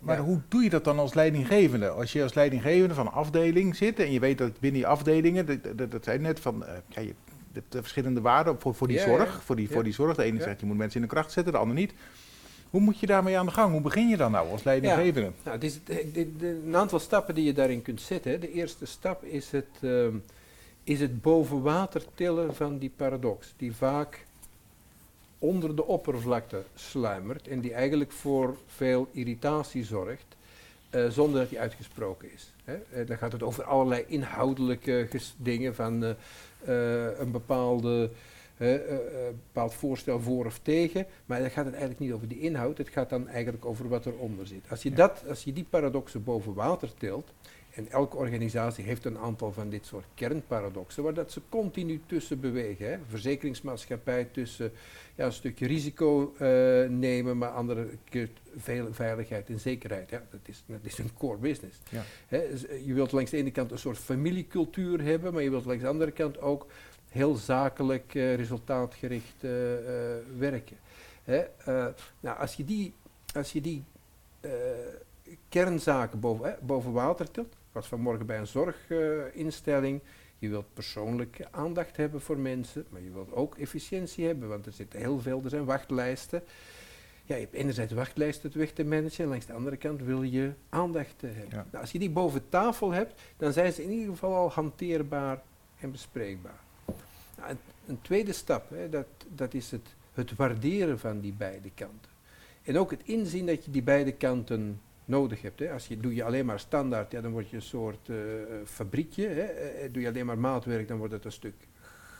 Maar 0.00 0.16
Ja. 0.16 0.22
hoe 0.22 0.40
doe 0.48 0.62
je 0.62 0.70
dat 0.70 0.84
dan 0.84 0.98
als 0.98 1.14
leidinggevende? 1.14 1.88
Als 1.88 2.12
je 2.12 2.22
als 2.22 2.34
leidinggevende 2.34 2.94
van 2.94 3.06
een 3.06 3.12
afdeling 3.12 3.76
zit 3.76 3.98
en 4.00 4.12
je 4.12 4.20
weet 4.20 4.38
dat 4.38 4.60
binnen 4.60 4.80
die 4.80 4.86
afdelingen, 4.88 5.46
dat, 5.46 5.78
dat, 5.78 5.90
dat 5.90 6.04
zijn 6.04 6.20
net 6.22 6.40
van, 6.40 6.64
eh, 6.66 6.72
ja, 6.88 7.00
je 7.00 7.14
hebt 7.52 7.72
de 7.72 7.80
verschillende 7.80 8.20
waarden 8.20 8.60
voor, 8.60 8.74
voor 8.74 8.88
die 8.88 8.96
Ja, 8.96 9.04
zorg. 9.04 9.42
Voor, 9.42 9.56
die, 9.56 9.70
voor 9.70 9.84
die 9.84 9.92
zorg. 9.92 10.16
De 10.16 10.22
ene 10.22 10.42
zegt 10.42 10.60
je 10.60 10.66
moet 10.66 10.76
mensen 10.76 11.00
in 11.00 11.06
de 11.06 11.12
kracht 11.12 11.32
zetten, 11.32 11.52
de 11.52 11.58
ander 11.58 11.76
niet. 11.76 11.92
Hoe 12.70 12.80
moet 12.80 12.98
je 13.00 13.06
daarmee 13.06 13.38
aan 13.38 13.46
de 13.46 13.52
gang? 13.52 13.72
Hoe 13.72 13.80
begin 13.80 14.08
je 14.08 14.16
dan 14.16 14.30
nou 14.30 14.50
als 14.50 14.64
leidinggevende? 14.64 15.30
Nou, 15.44 15.54
het 15.56 15.64
is 15.64 15.80
eh, 15.86 15.96
de- 16.12 16.36
de- 16.36 16.60
een 16.66 16.76
aantal 16.76 16.98
stappen 16.98 17.34
die 17.34 17.44
je 17.44 17.52
daarin 17.52 17.82
kunt 17.82 18.00
zetten. 18.00 18.40
De 18.40 18.52
eerste 18.52 18.86
stap 18.86 19.24
is 19.24 19.50
het, 19.50 19.66
ehm, 19.82 20.14
is 20.88 21.00
het 21.00 21.22
boven 21.22 21.62
water 21.62 22.02
tillen 22.14 22.54
van 22.54 22.78
die 22.78 22.92
paradox, 22.96 23.54
die 23.56 23.74
vaak 23.74 24.24
onder 25.38 25.76
de 25.76 25.84
oppervlakte 25.84 26.62
sluimert 26.74 27.48
en 27.48 27.60
die 27.60 27.72
eigenlijk 27.72 28.12
voor 28.12 28.56
veel 28.66 29.08
irritatie 29.12 29.84
zorgt, 29.84 30.36
eh, 30.90 31.08
zonder 31.08 31.40
dat 31.40 31.48
die 31.48 31.60
uitgesproken 31.60 32.32
is. 32.32 32.52
Hè. 32.64 32.74
Eh, 32.74 33.06
dan 33.06 33.18
gaat 33.18 33.32
het 33.32 33.42
over 33.42 33.64
allerlei 33.64 34.04
inhoudelijke 34.06 35.08
dingen 35.36 35.74
van 35.74 36.04
eh, 36.04 37.18
een 37.18 37.30
bepaalde 37.30 38.10
bepaald 38.56 39.74
voorstel 39.74 40.20
voor 40.20 40.46
of 40.46 40.58
tegen, 40.58 41.06
maar 41.26 41.40
dan 41.40 41.50
gaat 41.50 41.64
het 41.64 41.74
eigenlijk 41.74 42.00
niet 42.00 42.12
over 42.12 42.28
de 42.28 42.38
inhoud, 42.38 42.78
het 42.78 42.88
gaat 42.88 43.10
dan 43.10 43.28
eigenlijk 43.28 43.64
over 43.64 43.88
wat 43.88 44.06
eronder 44.06 44.46
zit. 44.46 44.64
Als 44.70 44.82
je, 44.82 44.92
dat, 44.92 45.24
als 45.28 45.44
je 45.44 45.52
die 45.52 45.66
paradoxen 45.70 46.24
boven 46.24 46.54
water 46.54 46.94
tilt, 46.94 47.32
en 47.78 47.90
elke 47.90 48.16
organisatie 48.16 48.84
heeft 48.84 49.04
een 49.04 49.18
aantal 49.18 49.52
van 49.52 49.68
dit 49.68 49.86
soort 49.86 50.04
kernparadoxen, 50.14 51.02
waar 51.02 51.14
dat 51.14 51.32
ze 51.32 51.40
continu 51.48 52.00
tussen 52.06 52.40
bewegen. 52.40 52.90
Hè. 52.90 52.98
Verzekeringsmaatschappij 53.08 54.24
tussen 54.24 54.72
ja, 55.14 55.24
een 55.24 55.32
stukje 55.32 55.66
risico 55.66 56.34
eh, 56.38 56.48
nemen, 56.88 57.38
maar 57.38 57.50
andere 57.50 57.88
keer 58.04 58.28
veel 58.56 58.88
veiligheid 58.92 59.48
en 59.48 59.60
zekerheid. 59.60 60.10
Ja, 60.10 60.22
dat, 60.30 60.40
is, 60.44 60.64
dat 60.66 60.78
is 60.82 60.98
een 60.98 61.10
core 61.18 61.36
business. 61.36 61.78
Ja. 61.90 62.02
Hè, 62.28 62.42
je 62.84 62.94
wilt 62.94 63.12
langs 63.12 63.30
de 63.30 63.36
ene 63.36 63.50
kant 63.50 63.70
een 63.70 63.78
soort 63.78 63.98
familiecultuur 63.98 65.02
hebben, 65.02 65.32
maar 65.32 65.42
je 65.42 65.50
wilt 65.50 65.64
langs 65.64 65.82
de 65.82 65.88
andere 65.88 66.10
kant 66.10 66.40
ook 66.40 66.66
heel 67.08 67.34
zakelijk, 67.34 68.14
eh, 68.14 68.34
resultaatgericht 68.34 69.44
eh, 69.44 69.50
werken. 70.38 70.76
Hè, 71.24 71.44
nou, 72.20 72.38
als 72.38 72.54
je 72.54 72.64
die, 72.64 72.94
als 73.34 73.52
je 73.52 73.60
die 73.60 73.84
kernzaken 75.48 76.20
boven, 76.20 76.46
hè, 76.46 76.54
boven 76.60 76.92
water 76.92 77.30
tilt, 77.30 77.56
was 77.72 77.86
vanmorgen 77.86 78.26
bij 78.26 78.38
een 78.38 78.46
zorginstelling, 78.46 80.00
je 80.38 80.48
wilt 80.48 80.74
persoonlijke 80.74 81.48
aandacht 81.50 81.96
hebben 81.96 82.20
voor 82.20 82.38
mensen, 82.38 82.86
maar 82.88 83.00
je 83.00 83.10
wilt 83.10 83.32
ook 83.32 83.56
efficiëntie 83.56 84.26
hebben, 84.26 84.48
want 84.48 84.66
er 84.66 84.72
zitten 84.72 84.98
heel 84.98 85.20
veel, 85.20 85.40
er 85.44 85.50
zijn 85.50 85.64
wachtlijsten. 85.64 86.42
Ja, 87.24 87.34
je 87.34 87.40
hebt 87.40 87.54
enerzijds 87.54 87.92
wachtlijsten 87.92 88.58
weg 88.58 88.72
te 88.72 88.84
managen, 88.84 89.24
en 89.24 89.30
langs 89.30 89.46
de 89.46 89.52
andere 89.52 89.76
kant 89.76 90.02
wil 90.02 90.22
je 90.22 90.52
aandacht 90.68 91.20
hebben. 91.20 91.46
Ja. 91.50 91.66
Nou, 91.70 91.82
als 91.82 91.92
je 91.92 91.98
die 91.98 92.10
boven 92.10 92.48
tafel 92.48 92.90
hebt, 92.90 93.20
dan 93.36 93.52
zijn 93.52 93.72
ze 93.72 93.82
in 93.82 93.90
ieder 93.90 94.08
geval 94.08 94.34
al 94.34 94.50
hanteerbaar 94.50 95.42
en 95.80 95.90
bespreekbaar. 95.90 96.60
Nou, 97.36 97.50
een, 97.50 97.58
een 97.86 98.00
tweede 98.00 98.32
stap, 98.32 98.70
hè, 98.70 98.88
dat, 98.88 99.06
dat 99.28 99.54
is 99.54 99.70
het, 99.70 99.94
het 100.12 100.36
waarderen 100.36 100.98
van 100.98 101.20
die 101.20 101.32
beide 101.32 101.70
kanten. 101.74 102.10
En 102.62 102.78
ook 102.78 102.90
het 102.90 103.02
inzien 103.04 103.46
dat 103.46 103.64
je 103.64 103.70
die 103.70 103.82
beide 103.82 104.12
kanten 104.12 104.80
nodig 105.08 105.42
hebt. 105.42 105.58
Hè. 105.58 105.72
Als 105.72 105.88
je, 105.88 105.96
doe 105.96 106.14
je 106.14 106.24
alleen 106.24 106.46
maar 106.46 106.60
standaard, 106.60 107.12
ja, 107.12 107.20
dan 107.20 107.32
word 107.32 107.50
je 107.50 107.56
een 107.56 107.62
soort 107.62 108.08
eh, 108.08 108.42
eh, 108.42 108.48
fabriekje. 108.64 109.28
Hè. 109.28 109.42
Eh, 109.42 109.92
doe 109.92 110.02
je 110.02 110.08
alleen 110.08 110.26
maar 110.26 110.38
maatwerk, 110.38 110.88
dan 110.88 110.98
wordt 110.98 111.12
het 111.12 111.24
een 111.24 111.32
stuk 111.32 111.54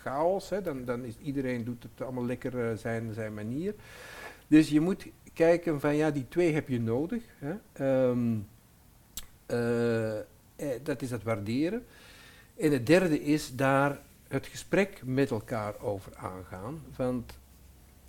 chaos. 0.03 0.51
Hè. 0.51 0.63
Dan, 0.63 0.85
dan 0.85 1.05
is 1.05 1.15
iedereen 1.23 1.65
doet 1.65 1.83
het 1.83 2.03
allemaal 2.03 2.27
lekker 2.27 2.71
eh, 2.71 2.77
zijn, 2.77 3.15
zijn 3.15 3.35
manier. 3.35 3.75
Dus 4.47 4.69
je 4.69 4.81
moet 4.81 5.07
kijken 5.33 5.81
van 5.81 5.97
ja, 5.97 6.11
die 6.11 6.27
twee 6.29 6.53
heb 6.53 6.69
je 6.69 6.81
nodig. 6.81 7.23
Hè. 7.39 7.55
Ehm, 7.73 8.37
eh, 9.47 10.19
eh, 10.19 10.25
dat 10.83 11.03
is 11.03 11.11
het 11.11 11.23
waarderen. 11.23 11.85
En 12.57 12.73
het 12.73 12.87
derde 12.87 13.23
is 13.23 13.55
daar 13.55 14.01
het 14.29 14.47
gesprek 14.47 15.01
met 15.05 15.31
elkaar 15.31 15.81
over 15.81 16.13
aangaan. 16.17 16.81
Want 16.97 17.38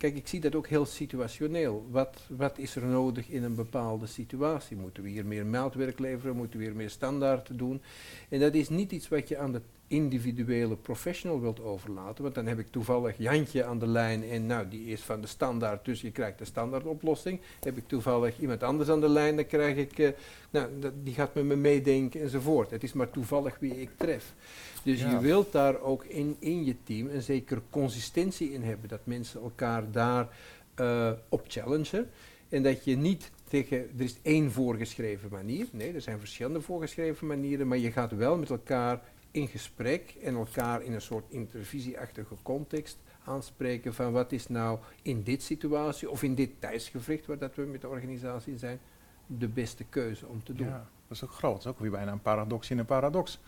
kijk, 0.00 0.16
ik 0.16 0.26
zie 0.28 0.40
dat 0.40 0.54
ook 0.54 0.66
heel 0.66 0.86
situationeel. 0.86 1.86
Wat, 1.90 2.18
wat 2.28 2.58
is 2.58 2.76
er 2.76 2.86
nodig 2.86 3.28
in 3.28 3.42
een 3.42 3.54
bepaalde 3.54 4.06
situatie? 4.06 4.76
Moeten 4.76 5.02
we 5.02 5.08
hier 5.08 5.26
meer 5.26 5.46
maatwerk 5.46 5.98
leveren? 5.98 6.36
Moeten 6.36 6.58
we 6.58 6.64
hier 6.64 6.76
meer 6.76 6.90
standaard 6.90 7.58
doen? 7.58 7.82
En 8.28 8.40
dat 8.40 8.54
is 8.54 8.68
niet 8.68 8.92
iets 8.92 9.08
wat 9.08 9.28
je 9.28 9.38
aan 9.38 9.52
de 9.52 9.62
individuele 9.90 10.76
professional 10.76 11.40
wilt 11.40 11.60
overlaten. 11.60 12.22
Want 12.22 12.34
dan 12.34 12.46
heb 12.46 12.58
ik 12.58 12.66
toevallig 12.70 13.14
Jantje 13.18 13.64
aan 13.64 13.78
de 13.78 13.86
lijn 13.86 14.28
en 14.28 14.46
nou, 14.46 14.68
die 14.68 14.86
is 14.86 15.00
van 15.00 15.20
de 15.20 15.26
standaard, 15.26 15.84
dus 15.84 16.00
je 16.00 16.10
krijgt 16.10 16.38
de 16.38 16.44
standaard 16.44 16.84
oplossing. 16.84 17.40
Heb 17.60 17.76
ik 17.76 17.84
toevallig 17.86 18.38
iemand 18.40 18.62
anders 18.62 18.90
aan 18.90 19.00
de 19.00 19.08
lijn, 19.08 19.36
dan 19.36 19.46
krijg 19.46 19.76
ik, 19.76 19.98
eh, 19.98 20.08
nou, 20.50 20.68
die 21.02 21.14
gaat 21.14 21.34
met 21.34 21.44
me 21.44 21.56
meedenken 21.56 22.20
enzovoort. 22.20 22.70
Het 22.70 22.82
is 22.82 22.92
maar 22.92 23.10
toevallig 23.10 23.56
wie 23.58 23.80
ik 23.80 23.90
tref. 23.96 24.34
Dus 24.82 25.00
Ja. 25.00 25.10
je 25.10 25.18
wilt 25.18 25.52
daar 25.52 25.80
ook 25.80 26.04
in, 26.04 26.36
in 26.38 26.64
je 26.64 26.76
team 26.84 27.08
een 27.08 27.22
zekere 27.22 27.60
consistentie 27.70 28.52
in 28.52 28.62
hebben. 28.62 28.88
Dat 28.88 29.00
mensen 29.04 29.40
elkaar 29.40 29.90
daar 29.90 30.28
eh, 30.74 31.10
op 31.28 31.44
challengen. 31.48 32.10
En 32.48 32.62
dat 32.62 32.84
je 32.84 32.96
niet 32.96 33.30
zeggen, 33.50 33.78
er 33.78 34.04
is 34.04 34.16
één 34.22 34.52
voorgeschreven 34.52 35.28
manier. 35.30 35.66
Nee, 35.72 35.92
er 35.92 36.00
zijn 36.00 36.18
verschillende 36.18 36.60
voorgeschreven 36.60 37.26
manieren, 37.26 37.68
maar 37.68 37.78
je 37.78 37.92
gaat 37.92 38.16
wel 38.16 38.36
met 38.36 38.50
elkaar 38.50 39.00
in 39.30 39.48
gesprek 39.48 40.14
en 40.22 40.34
elkaar 40.34 40.82
in 40.82 40.92
een 40.92 41.00
soort 41.00 41.24
intervisieachtige 41.28 42.34
context 42.42 42.98
aanspreken 43.24 43.94
van 43.94 44.12
wat 44.12 44.32
is 44.32 44.48
nou 44.48 44.78
in 45.02 45.22
dit 45.22 45.42
situatie 45.42 46.10
of 46.10 46.22
in 46.22 46.34
dit 46.34 46.50
tijdsgevricht 46.58 47.26
waar 47.26 47.38
dat 47.38 47.54
we 47.54 47.62
met 47.62 47.80
de 47.80 47.88
organisatie 47.88 48.58
zijn, 48.58 48.80
de 49.26 49.48
beste 49.48 49.84
keuze 49.84 50.26
om 50.26 50.42
te 50.44 50.52
doen. 50.52 50.66
Ja, 50.66 50.88
dat 51.08 51.16
is 51.16 51.24
ook 51.24 51.32
groot. 51.32 51.52
Dat 51.52 51.64
is 51.64 51.70
ook 51.70 51.78
weer 51.78 51.90
bijna 51.90 52.12
een 52.12 52.20
paradox 52.22 52.70
in 52.70 52.78
een 52.78 52.84
paradox. 52.84 53.40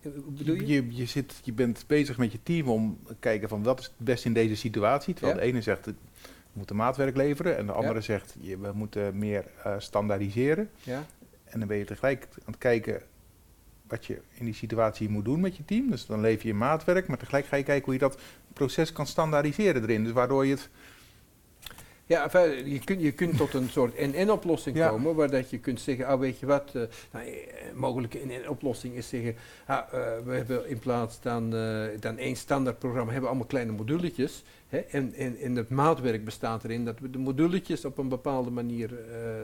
Eh, 0.00 0.10
je? 0.34 0.66
Je, 0.66 0.94
je, 0.96 1.06
zit, 1.06 1.40
je 1.44 1.52
bent 1.52 1.84
bezig 1.86 2.18
met 2.18 2.32
je 2.32 2.42
team 2.42 2.68
om 2.68 2.98
te 3.06 3.16
kijken 3.18 3.48
van 3.48 3.62
wat 3.62 3.78
is 3.78 3.84
het 3.84 3.94
beste 3.96 4.26
in 4.26 4.34
deze 4.34 4.56
situatie. 4.56 5.14
Terwijl 5.14 5.36
Ja. 5.36 5.42
de 5.44 5.48
ene 5.48 5.62
zegt, 5.62 5.86
we 5.86 5.94
moeten 6.52 6.76
maatwerk 6.76 7.16
leveren. 7.16 7.56
En 7.56 7.66
de 7.66 7.72
andere 7.72 7.94
Ja. 7.94 8.00
zegt, 8.00 8.36
we 8.60 8.70
moeten 8.74 9.18
meer 9.18 9.44
eh, 9.64 9.74
standaardiseren. 9.78 10.70
Ja? 10.82 11.04
En 11.44 11.58
dan 11.58 11.68
ben 11.68 11.76
je 11.76 11.84
tegelijk 11.84 12.24
aan 12.32 12.40
het 12.52 12.58
kijken 12.58 13.02
wat 13.92 14.06
je 14.06 14.20
in 14.34 14.44
die 14.44 14.54
situatie 14.54 15.08
moet 15.08 15.24
doen 15.24 15.40
met 15.40 15.56
je 15.56 15.64
team. 15.64 15.90
Dus 15.90 16.06
dan 16.06 16.20
lever 16.20 16.46
je 16.46 16.54
maatwerk, 16.54 17.08
maar 17.08 17.18
tegelijk 17.18 17.46
ga 17.46 17.56
je 17.56 17.62
kijken 17.62 17.84
hoe 17.84 17.94
je 17.94 17.98
dat 17.98 18.20
proces 18.52 18.92
kan 18.92 19.06
standaardiseren 19.06 19.82
erin. 19.82 20.04
Dus 20.04 20.12
waardoor 20.12 20.46
je 20.46 20.52
het... 20.52 20.68
Ja, 22.06 22.22
enfin, 22.24 22.70
je, 22.72 22.78
kunt, 22.84 23.00
je 23.02 23.12
kunt 23.12 23.36
tot 23.36 23.54
een 23.54 23.68
soort 23.68 23.98
NN-oplossing 23.98 24.76
Ja. 24.76 24.88
komen, 24.88 25.14
waar 25.14 25.30
dat 25.30 25.50
je 25.50 25.58
kunt 25.58 25.80
zeggen, 25.80 26.06
ah, 26.06 26.18
weet 26.20 26.38
je 26.38 26.46
wat, 26.46 26.70
eh, 26.74 26.82
nou, 27.12 27.26
eh, 27.26 27.32
een 27.70 27.76
mogelijke 27.78 28.18
NN-oplossing 28.26 28.94
is 28.94 29.08
zeggen, 29.08 29.34
ah, 29.66 29.78
eh, 29.78 30.00
we 30.24 30.32
hebben 30.34 30.68
in 30.68 30.78
plaats 30.78 31.20
dan, 31.20 31.54
eh, 31.56 31.84
dan 32.00 32.18
één 32.18 32.36
standaard 32.36 32.78
programma, 32.78 33.04
hebben 33.04 33.22
we 33.22 33.28
allemaal 33.28 33.46
kleine 33.46 33.72
moduletjes. 33.72 34.42
Hè, 34.68 34.78
en, 34.78 35.14
en, 35.14 35.36
en 35.38 35.56
het 35.56 35.68
maatwerk 35.68 36.24
bestaat 36.24 36.64
erin 36.64 36.84
dat 36.84 36.98
we 36.98 37.10
de 37.10 37.18
moduletjes 37.18 37.84
op 37.84 37.98
een 37.98 38.08
bepaalde 38.08 38.50
manier 38.50 38.90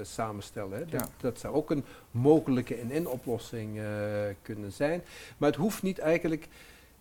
samenstellen. 0.02 0.78
Hè. 0.78 0.84
Dat, 0.84 1.00
Ja. 1.00 1.08
dat 1.20 1.38
zou 1.38 1.54
ook 1.54 1.70
een 1.70 1.84
mogelijke 2.10 2.76
NN-oplossing 2.88 3.80
kunnen 4.42 4.72
zijn. 4.72 5.02
Maar 5.36 5.48
het 5.48 5.58
hoeft 5.58 5.82
niet 5.82 5.98
eigenlijk... 5.98 6.46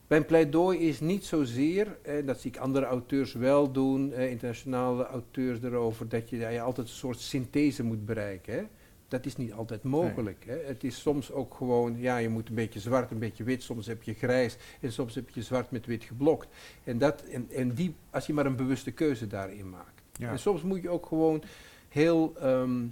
Mijn 0.08 0.26
pleidooi 0.26 0.80
is 0.80 1.00
niet 1.00 1.26
zozeer, 1.26 1.98
en 2.02 2.26
dat 2.26 2.40
zie 2.40 2.52
ik 2.52 2.58
andere 2.58 2.86
auteurs 2.86 3.34
wel 3.34 3.72
doen, 3.72 4.14
eh, 4.14 4.30
internationale 4.30 5.06
auteurs 5.06 5.62
erover, 5.64 6.10
dat 6.10 6.30
je, 6.30 6.40
dat 6.40 6.52
je 6.52 6.62
altijd 6.62 6.88
een 6.88 6.94
soort 6.94 7.20
synthese 7.20 7.84
moet 7.84 8.06
bereiken. 8.06 8.54
Hè. 8.54 8.64
Dat 9.08 9.26
is 9.26 9.36
niet 9.36 9.54
altijd 9.54 9.84
mogelijk. 9.84 10.46
Hè. 10.46 10.58
Het 10.66 10.84
is 10.84 11.02
soms 11.02 11.32
ook 11.32 11.54
gewoon, 11.54 12.00
ja, 12.00 12.18
je 12.18 12.30
moet 12.30 12.50
een 12.50 12.56
beetje 12.56 12.80
zwart, 12.80 13.12
een 13.12 13.20
beetje 13.20 13.44
wit, 13.44 13.64
soms 13.64 13.88
heb 13.88 14.04
je 14.04 14.14
grijs 14.14 14.58
en 14.82 14.92
soms 14.92 15.16
heb 15.16 15.30
je 15.30 15.42
zwart 15.42 15.72
met 15.72 15.86
wit 15.86 16.04
geblokt. 16.04 16.48
En, 16.84 16.98
dat, 16.98 17.22
en, 17.22 17.48
en 17.50 17.74
die, 17.74 17.96
als 18.10 18.26
je 18.28 18.34
maar 18.34 18.46
een 18.46 18.56
bewuste 18.56 18.92
keuze 18.92 19.28
daarin 19.28 19.70
maakt. 19.70 20.02
Ja, 20.12 20.32
En 20.32 20.40
soms 20.40 20.62
moet 20.62 20.82
je 20.82 20.90
ook 20.90 21.06
gewoon 21.06 21.44
heel, 21.90 22.34
ehm, 22.40 22.86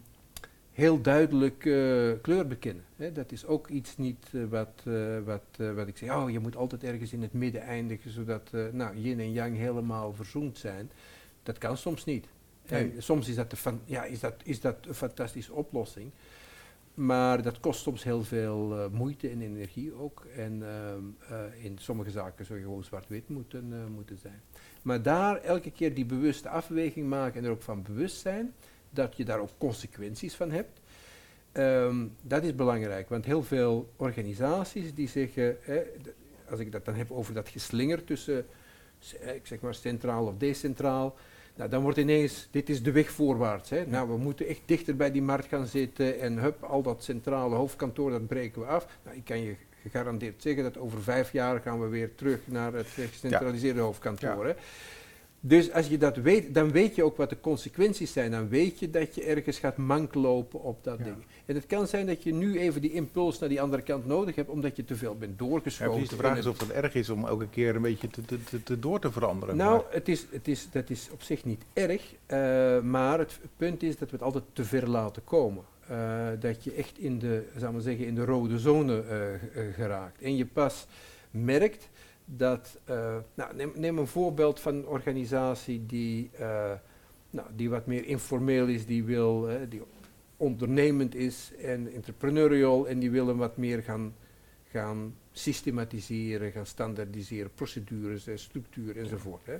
heel 0.75 1.01
duidelijk 1.01 1.65
eh, 1.65 2.11
kleur 2.21 2.47
bekennen. 2.47 2.83
Hè. 2.95 3.11
Dat 3.11 3.31
is 3.31 3.45
ook 3.45 3.67
iets 3.67 3.97
niet 3.97 4.25
eh, 4.33 4.43
wat, 4.49 4.81
eh, 4.83 5.19
wat, 5.25 5.73
wat 5.75 5.87
ik 5.87 5.97
zeg, 5.97 6.15
oh 6.15 6.29
je 6.29 6.39
moet 6.39 6.55
altijd 6.55 6.83
ergens 6.83 7.13
in 7.13 7.21
het 7.21 7.33
midden 7.33 7.61
eindigen, 7.61 8.11
zodat 8.11 8.51
nou, 8.71 8.97
yin 8.97 9.19
en 9.19 9.31
yang 9.31 9.57
helemaal 9.57 10.13
verzoend 10.13 10.57
zijn. 10.57 10.91
Dat 11.43 11.57
kan 11.57 11.77
soms 11.77 12.05
niet. 12.05 12.27
Nee. 12.69 12.93
soms 12.97 13.27
is 13.27 13.35
dat, 13.35 13.49
de 13.49 13.55
fan- 13.55 13.81
ja, 13.85 14.03
is, 14.03 14.19
dat, 14.19 14.35
is 14.43 14.61
dat 14.61 14.75
een 14.87 14.93
fantastische 14.93 15.53
oplossing. 15.53 16.11
Maar 16.93 17.41
dat 17.41 17.59
kost 17.59 17.81
soms 17.81 18.03
heel 18.03 18.23
veel 18.23 18.89
moeite 18.91 19.29
en 19.29 19.41
energie 19.41 19.93
ook. 19.93 20.25
En 20.35 20.63
ehm, 20.63 21.33
eh, 21.33 21.65
in 21.65 21.77
sommige 21.77 22.09
zaken 22.09 22.45
zou 22.45 22.59
je 22.59 22.65
gewoon 22.65 22.83
zwart-wit 22.83 23.29
moeten, 23.29 23.91
moeten 23.91 24.17
zijn. 24.17 24.41
Maar 24.81 25.01
daar 25.01 25.41
elke 25.41 25.71
keer 25.71 25.93
die 25.93 26.05
bewuste 26.05 26.49
afweging 26.49 27.07
maken 27.07 27.39
en 27.39 27.45
er 27.45 27.51
ook 27.51 27.61
van 27.61 27.83
bewust 27.83 28.17
zijn 28.17 28.53
dat 28.95 29.17
je 29.17 29.25
daar 29.25 29.39
ook 29.39 29.49
consequenties 29.57 30.35
van 30.35 30.51
hebt. 30.51 30.79
Ehm, 31.51 32.05
dat 32.21 32.43
is 32.43 32.55
belangrijk, 32.55 33.09
want 33.09 33.25
heel 33.25 33.43
veel 33.43 33.89
organisaties 33.95 34.93
die 34.93 35.07
zeggen, 35.07 35.57
als 36.49 36.59
ik 36.59 36.71
dat 36.71 36.85
dan 36.85 36.95
heb 36.95 37.11
over 37.11 37.33
dat 37.33 37.49
geslinger 37.49 38.03
tussen, 38.03 38.45
ik 39.35 39.41
zeg 39.43 39.59
maar 39.59 39.75
centraal 39.75 40.25
of 40.25 40.37
decentraal, 40.37 41.15
nou, 41.55 41.69
dan 41.69 41.81
wordt 41.81 41.97
ineens, 41.97 42.47
dit 42.51 42.69
is 42.69 42.83
de 42.83 42.91
weg 42.91 43.11
voorwaarts. 43.11 43.69
Hè. 43.69 43.85
Nou, 43.85 44.09
we 44.09 44.17
moeten 44.17 44.47
echt 44.47 44.61
dichter 44.65 44.95
bij 44.95 45.11
die 45.11 45.21
markt 45.21 45.47
gaan 45.47 45.67
zitten 45.67 46.19
en 46.19 46.37
hup, 46.37 46.63
al 46.63 46.81
dat 46.81 47.03
centrale 47.03 47.55
hoofdkantoor, 47.55 48.11
dat 48.11 48.27
breken 48.27 48.61
we 48.61 48.67
af. 48.67 48.87
Nou, 49.03 49.17
ik 49.17 49.25
kan 49.25 49.41
je 49.41 49.55
gegarandeerd 49.81 50.41
zeggen 50.41 50.63
dat 50.63 50.77
over 50.77 51.01
vijf 51.01 51.31
jaar 51.31 51.59
gaan 51.59 51.81
we 51.81 51.87
weer 51.87 52.15
terug 52.15 52.39
naar 52.45 52.73
het 52.73 52.87
gecentraliseerde 52.87 53.79
hoofdkantoor. 53.79 54.45
Hè. 54.45 54.53
Dus 55.47 55.71
als 55.71 55.87
je 55.87 55.97
dat 55.97 56.15
weet, 56.17 56.53
dan 56.53 56.71
weet 56.71 56.95
je 56.95 57.03
ook 57.03 57.17
wat 57.17 57.29
de 57.29 57.39
consequenties 57.39 58.11
zijn. 58.13 58.31
Dan 58.31 58.49
weet 58.49 58.79
je 58.79 58.89
dat 58.89 59.15
je 59.15 59.23
ergens 59.23 59.59
gaat 59.59 59.77
manklopen 59.77 60.61
op 60.61 60.83
dat 60.83 60.97
Ja. 60.97 61.03
ding. 61.03 61.15
En 61.45 61.55
het 61.55 61.65
kan 61.65 61.87
zijn 61.87 62.05
dat 62.05 62.23
je 62.23 62.33
nu 62.33 62.59
even 62.59 62.81
die 62.81 62.91
impuls 62.91 63.39
naar 63.39 63.49
die 63.49 63.61
andere 63.61 63.81
kant 63.81 64.05
nodig 64.05 64.35
hebt, 64.35 64.49
omdat 64.49 64.75
je 64.75 64.83
te 64.85 64.95
veel 64.95 65.15
bent 65.17 65.31
Ja, 65.39 65.45
doorgeschoten. 65.45 65.91
precies. 65.93 66.09
De 66.09 66.15
vraag 66.15 66.37
is 66.37 66.45
of 66.45 66.59
het 66.59 66.71
erg 66.71 66.93
is 66.93 67.09
om 67.09 67.25
elke 67.25 67.47
keer 67.49 67.75
een 67.75 67.81
beetje 67.81 68.07
te, 68.09 68.21
te, 68.25 68.63
te, 68.63 68.79
door 68.79 68.99
te 68.99 69.11
veranderen. 69.11 69.55
nou, 69.57 69.71
Maar- 69.83 69.93
het 69.93 70.07
is, 70.07 70.25
het 70.31 70.47
is, 70.47 70.67
dat 70.71 70.89
is 70.89 71.09
op 71.11 71.21
zich 71.21 71.45
niet 71.45 71.61
erg, 71.73 72.13
eh, 72.25 72.79
maar 72.81 73.19
het, 73.19 73.31
het 73.41 73.51
punt 73.57 73.83
is 73.83 73.97
dat 73.97 74.09
we 74.09 74.15
het 74.15 74.25
altijd 74.25 74.43
te 74.53 74.63
ver 74.63 74.89
laten 74.89 75.23
komen. 75.23 75.63
Eh, 75.87 76.27
dat 76.39 76.63
je 76.63 76.71
echt 76.73 76.97
in 76.99 77.19
de, 77.19 77.43
zou 77.57 77.81
zeggen, 77.81 78.05
in 78.05 78.15
de 78.15 78.25
rode 78.25 78.59
zone 78.59 79.01
eh, 79.03 79.61
geraakt. 79.75 80.21
En 80.21 80.35
je 80.35 80.45
pas 80.45 80.87
merkt 81.31 81.89
dat, 82.25 82.79
eh, 82.83 83.17
nou, 83.33 83.55
neem, 83.55 83.71
neem 83.75 83.97
een 83.97 84.07
voorbeeld 84.07 84.59
van 84.59 84.75
een 84.75 84.87
organisatie 84.87 85.85
die, 85.85 86.29
eh, 86.33 86.71
nou, 87.29 87.47
die 87.55 87.69
wat 87.69 87.85
meer 87.85 88.05
informeel 88.05 88.67
is, 88.67 88.85
die 88.85 89.03
wil, 89.03 89.49
eh, 89.49 89.55
die 89.69 89.81
ondernemend 90.37 91.15
is 91.15 91.51
en 91.61 91.93
entrepreneurial 91.93 92.87
en 92.87 92.99
die 92.99 93.11
willen 93.11 93.37
wat 93.37 93.57
meer 93.57 93.83
gaan, 93.83 94.15
gaan 94.69 95.15
systematiseren, 95.31 96.51
gaan 96.51 96.65
standaardiseren, 96.65 97.53
procedures, 97.53 98.27
eh, 98.27 98.37
structuur 98.37 98.97
enzovoort. 98.97 99.45
Hè. 99.45 99.57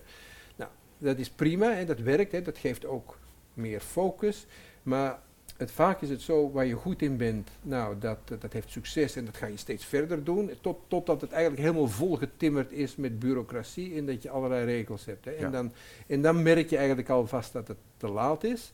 Nou, 0.55 0.71
dat 0.97 1.17
is 1.17 1.29
prima, 1.29 1.73
hè, 1.73 1.85
dat 1.85 1.99
werkt, 1.99 2.31
hè, 2.31 2.41
dat 2.41 2.57
geeft 2.57 2.85
ook 2.85 3.17
meer 3.53 3.79
focus, 3.79 4.45
maar 4.83 5.19
het, 5.57 5.71
vaak 5.71 6.01
is 6.01 6.09
het 6.09 6.21
zo, 6.21 6.51
waar 6.51 6.65
je 6.65 6.73
goed 6.73 7.01
in 7.01 7.17
bent, 7.17 7.49
nou, 7.61 7.95
dat, 7.99 8.17
dat 8.39 8.53
heeft 8.53 8.71
succes 8.71 9.15
en 9.15 9.25
dat 9.25 9.37
ga 9.37 9.45
je 9.45 9.57
steeds 9.57 9.85
verder 9.85 10.23
doen, 10.23 10.51
tot, 10.61 10.77
totdat 10.87 11.21
het 11.21 11.31
eigenlijk 11.31 11.61
helemaal 11.63 11.87
volgetimmerd 11.87 12.71
is 12.71 12.95
met 12.95 13.19
bureaucratie 13.19 13.95
en 13.97 14.05
dat 14.05 14.23
je 14.23 14.29
allerlei 14.29 14.65
regels 14.65 15.05
hebt. 15.05 15.25
Hè. 15.25 15.31
En, 15.31 15.41
Ja. 15.41 15.49
dan, 15.49 15.71
en 16.07 16.21
dan 16.21 16.43
merk 16.43 16.69
je 16.69 16.77
eigenlijk 16.77 17.09
alvast 17.09 17.53
dat 17.53 17.67
het 17.67 17.77
te 17.97 18.07
laat 18.07 18.43
is. 18.43 18.73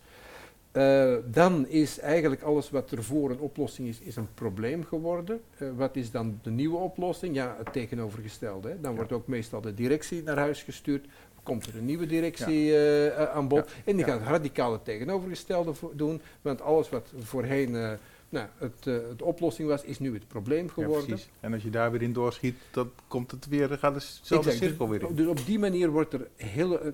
Eh, 0.71 1.15
dan 1.25 1.67
is 1.67 1.99
eigenlijk 1.99 2.41
alles 2.41 2.69
wat 2.69 2.91
er 2.91 3.03
voor 3.03 3.29
een 3.29 3.39
oplossing 3.39 3.87
is, 3.87 3.99
is 3.99 4.15
een 4.15 4.33
probleem 4.33 4.83
geworden. 4.85 5.41
Eh, 5.57 5.67
wat 5.75 5.95
is 5.95 6.11
dan 6.11 6.39
de 6.43 6.49
nieuwe 6.51 6.77
oplossing? 6.77 7.35
Ja, 7.35 7.55
het 7.63 7.73
tegenovergestelde. 7.73 8.69
Hè. 8.69 8.79
Dan 8.81 8.91
Ja. 8.91 8.97
wordt 8.97 9.11
ook 9.11 9.27
meestal 9.27 9.61
de 9.61 9.73
directie 9.73 10.23
naar 10.23 10.37
huis 10.37 10.63
gestuurd. 10.63 11.05
Komt 11.43 11.65
er 11.65 11.77
een 11.77 11.85
nieuwe 11.85 12.05
directie 12.05 12.71
eh, 12.73 13.07
eh, 13.07 13.29
aan 13.29 13.47
bod. 13.47 13.71
En 13.85 13.95
die 13.95 14.05
radicaal 14.05 14.71
het 14.71 14.85
tegenovergestelde 14.85 15.73
vo- 15.73 15.91
doen. 15.95 16.21
Want 16.41 16.61
alles 16.61 16.89
wat 16.89 17.13
voorheen 17.19 17.75
eh, 17.75 17.91
nou, 18.29 18.47
het, 18.57 18.85
het 18.85 19.21
oplossing 19.21 19.67
was, 19.67 19.83
is 19.83 19.99
nu 19.99 20.13
het 20.13 20.27
probleem 20.27 20.69
geworden. 20.69 21.05
precies. 21.05 21.29
En 21.39 21.53
als 21.53 21.63
je 21.63 21.69
daar 21.69 21.91
weer 21.91 22.01
in 22.01 22.13
doorschiet, 22.13 22.55
dan 22.71 22.91
komt 23.07 23.31
het 23.31 23.47
weer, 23.47 23.67
dan 23.67 23.77
gaat 23.77 23.93
dezelfde 23.93 24.35
Exact. 24.49 24.57
cirkel 24.57 24.87
dus, 24.87 24.97
weer 24.99 25.09
in. 25.09 25.15
Dus 25.15 25.27
op 25.27 25.45
die 25.45 25.59
manier 25.59 25.89
wordt 25.89 26.13
er 26.13 26.27
hele, 26.35 26.93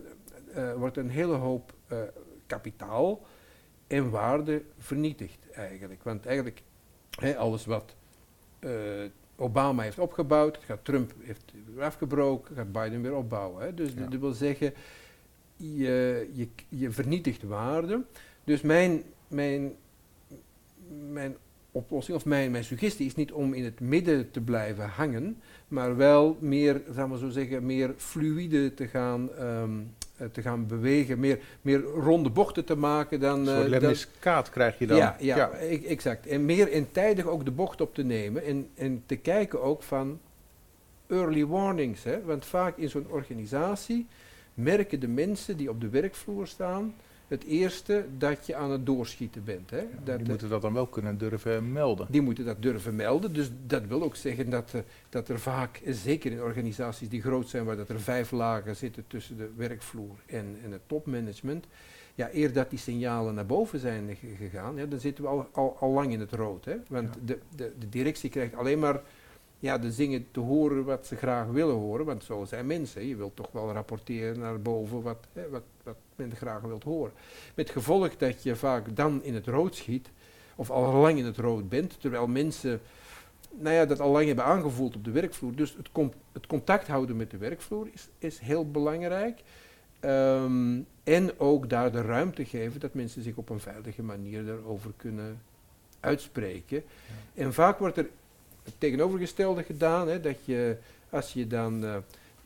wordt 0.78 0.98
een 0.98 1.10
hele 1.10 1.36
hoop 1.36 1.74
kapitaal 2.46 3.22
en 3.88 4.10
waarde 4.10 4.62
vernietigd 4.78 5.52
eigenlijk. 5.52 6.04
Want 6.04 6.26
eigenlijk 6.26 6.62
alles 7.38 7.66
wat 7.66 7.96
Obama 9.40 9.84
heeft 9.84 10.00
opgebouwd, 10.00 10.58
gaat 10.62 10.86
Trump 10.86 11.14
heeft 11.22 11.44
weer 11.74 11.84
afgebroken, 11.84 12.56
gaat 12.56 12.72
Biden 12.72 13.02
weer 13.02 13.16
opbouwen. 13.16 13.64
Hè. 13.64 13.74
Dus 13.74 13.94
Ja. 13.94 14.06
dat 14.08 14.20
wil 14.20 14.32
zeggen, 14.34 14.74
je, 15.56 16.30
je, 16.34 16.48
je 16.70 16.92
vernietigt 16.92 17.44
waarde. 17.44 18.04
Dus 18.44 18.62
mijn, 18.62 19.04
mijn, 19.28 19.72
mijn 21.12 21.36
oplossing 21.72 22.18
of 22.18 22.26
mijn, 22.26 22.52
mijn 22.52 22.64
suggestie 22.64 23.06
is 23.06 23.16
niet 23.16 23.32
om 23.32 23.54
in 23.54 23.64
het 23.64 23.80
midden 23.80 24.32
te 24.32 24.42
blijven 24.42 24.90
hangen, 24.90 25.38
maar 25.68 25.96
wel 25.96 26.38
meer, 26.40 26.82
zou 26.92 27.10
maar 27.10 27.18
zo 27.18 27.30
zeggen, 27.30 27.66
meer 27.66 27.94
fluïde 27.98 28.74
te 28.74 28.88
gaan, 28.88 29.30
ehm, 29.34 29.80
eh, 29.80 30.07
te 30.32 30.42
gaan 30.42 30.68
bewegen, 30.68 31.20
meer, 31.20 31.40
meer 31.62 31.82
ronde 31.82 32.30
bochten 32.30 32.66
te 32.66 32.76
maken 32.76 33.20
dan... 33.20 33.40
Een 33.40 33.46
soort 33.46 33.64
eh, 33.64 33.70
lemniscaat 33.70 34.50
krijg 34.50 34.80
je 34.80 34.88
dan. 34.88 34.98
ja, 34.98 35.16
ja, 35.20 35.50
exact. 35.50 36.28
En 36.28 36.46
meer 36.46 36.72
en 36.72 36.92
tijdig 36.92 37.26
ook 37.26 37.46
de 37.46 37.52
bocht 37.52 37.82
op 37.82 37.96
te 37.96 38.04
nemen 38.04 38.44
en, 38.44 38.70
en 38.76 39.04
te 39.06 39.16
kijken 39.16 39.62
ook 39.62 39.84
van 39.84 40.20
early 41.08 41.46
warnings. 41.46 42.04
Hè? 42.04 42.24
Want 42.24 42.46
vaak 42.46 42.78
in 42.78 42.90
zo'n 42.90 43.08
organisatie 43.10 44.08
merken 44.54 45.00
de 45.00 45.08
mensen 45.08 45.58
die 45.58 45.70
op 45.70 45.82
de 45.82 45.90
werkvloer 45.90 46.48
staan 46.48 46.96
het 47.28 47.44
eerste 47.44 48.06
dat 48.18 48.46
je 48.46 48.56
aan 48.56 48.72
het 48.72 48.86
doorschieten 48.86 49.44
bent. 49.44 49.70
Hè? 49.70 49.78
Ja, 49.78 49.88
dat, 50.04 50.16
die 50.16 50.24
eh, 50.24 50.30
moeten 50.30 50.50
dat 50.50 50.62
dan 50.62 50.74
wel 50.74 50.88
kunnen 50.88 51.18
durven 51.18 51.72
melden. 51.72 52.08
die 52.10 52.22
moeten 52.22 52.46
dat 52.46 52.62
durven 52.62 52.96
melden. 52.96 53.34
Dus 53.34 53.50
dat 53.66 53.86
wil 53.86 54.04
ook 54.04 54.16
zeggen 54.16 54.50
dat, 54.50 54.72
eh, 54.74 54.82
dat 55.10 55.30
er 55.30 55.40
vaak, 55.40 55.82
zeker 55.86 56.32
in 56.32 56.42
organisaties 56.42 57.10
die 57.10 57.22
groot 57.22 57.50
zijn, 57.50 57.66
waar 57.66 57.78
dat 57.78 57.90
er 57.90 58.02
vijf 58.02 58.32
lagen 58.32 58.76
zitten 58.76 59.04
tussen 59.08 59.38
de 59.38 59.50
werkvloer 59.56 60.16
en, 60.26 60.58
en 60.64 60.72
het 60.72 60.82
topmanagement, 60.88 61.66
ja, 62.16 62.30
eer 62.34 62.54
dat 62.54 62.70
die 62.70 62.80
signalen 62.80 63.34
naar 63.36 63.46
boven 63.46 63.80
zijn 63.80 64.18
gegaan, 64.38 64.76
ja, 64.76 64.86
dan 64.86 65.00
zitten 65.00 65.24
we 65.24 65.30
al, 65.30 65.48
al, 65.52 65.78
al 65.80 65.90
lang 65.90 66.12
in 66.12 66.20
het 66.20 66.32
rood. 66.32 66.66
Hè? 66.66 66.76
Want 66.88 67.18
de, 67.24 67.40
de, 67.56 67.74
de 67.80 67.90
directie 67.90 68.30
krijgt 68.30 68.56
alleen 68.56 68.80
maar 68.80 69.02
ja, 69.60 69.78
de 69.78 69.92
zingen 69.92 70.28
te 70.32 70.40
horen 70.40 70.84
wat 70.84 71.06
ze 71.06 71.16
graag 71.16 71.48
willen 71.48 71.76
horen. 71.76 72.06
Want 72.06 72.24
zo 72.24 72.46
zijn 72.46 72.66
mensen. 72.66 73.08
Je 73.08 73.16
wilt 73.16 73.36
toch 73.36 73.52
wel 73.52 73.72
rapporteren 73.72 74.40
naar 74.40 74.62
boven 74.62 75.02
wat, 75.02 75.28
hè, 75.34 75.50
wat, 75.50 75.64
wat 75.84 75.98
men 76.16 76.36
graag 76.36 76.62
wilt 76.62 76.84
horen. 76.84 77.14
Met 77.56 77.70
gevolg 77.70 78.18
dat 78.18 78.44
je 78.44 78.56
vaak 78.56 78.96
dan 78.96 79.24
in 79.24 79.34
het 79.34 79.48
rood 79.48 79.76
schiet, 79.76 80.10
of 80.56 80.70
al 80.70 80.94
lang 80.94 81.18
in 81.18 81.26
het 81.26 81.38
rood 81.38 81.70
bent, 81.70 82.02
terwijl 82.02 82.28
mensen 82.28 82.82
nou 83.52 83.76
ja, 83.76 83.86
dat 83.86 84.00
al 84.00 84.12
lang 84.12 84.26
hebben 84.28 84.46
aangevoeld 84.46 84.96
op 84.96 85.04
de 85.04 85.12
werkvloer. 85.12 85.56
Dus 85.56 85.76
het, 85.78 85.90
het 86.32 86.48
contact 86.48 86.88
houden 86.88 87.16
met 87.16 87.32
de 87.32 87.38
werkvloer 87.38 87.88
is, 87.94 88.08
is 88.18 88.40
heel 88.40 88.72
belangrijk. 88.72 89.42
Ehm, 90.00 90.80
en 91.04 91.40
ook 91.40 91.70
daar 91.70 91.92
de 91.92 92.02
ruimte 92.02 92.46
geven 92.46 92.80
dat 92.80 92.94
mensen 92.94 93.22
zich 93.22 93.36
op 93.36 93.50
een 93.50 93.60
veilige 93.60 94.04
manier 94.04 94.46
daarover 94.46 94.92
kunnen 94.98 95.42
uitspreken. 96.00 96.84
En 97.34 97.54
vaak 97.54 97.80
wordt 97.80 97.98
er 97.98 98.10
het 98.68 98.76
tegenovergestelde 98.78 99.64
gedaan, 99.64 100.08
hè, 100.08 100.20
dat 100.20 100.38
je 100.46 100.78
als 101.10 101.34
je 101.34 101.48
dan. 101.48 101.84
Uh, 101.84 101.96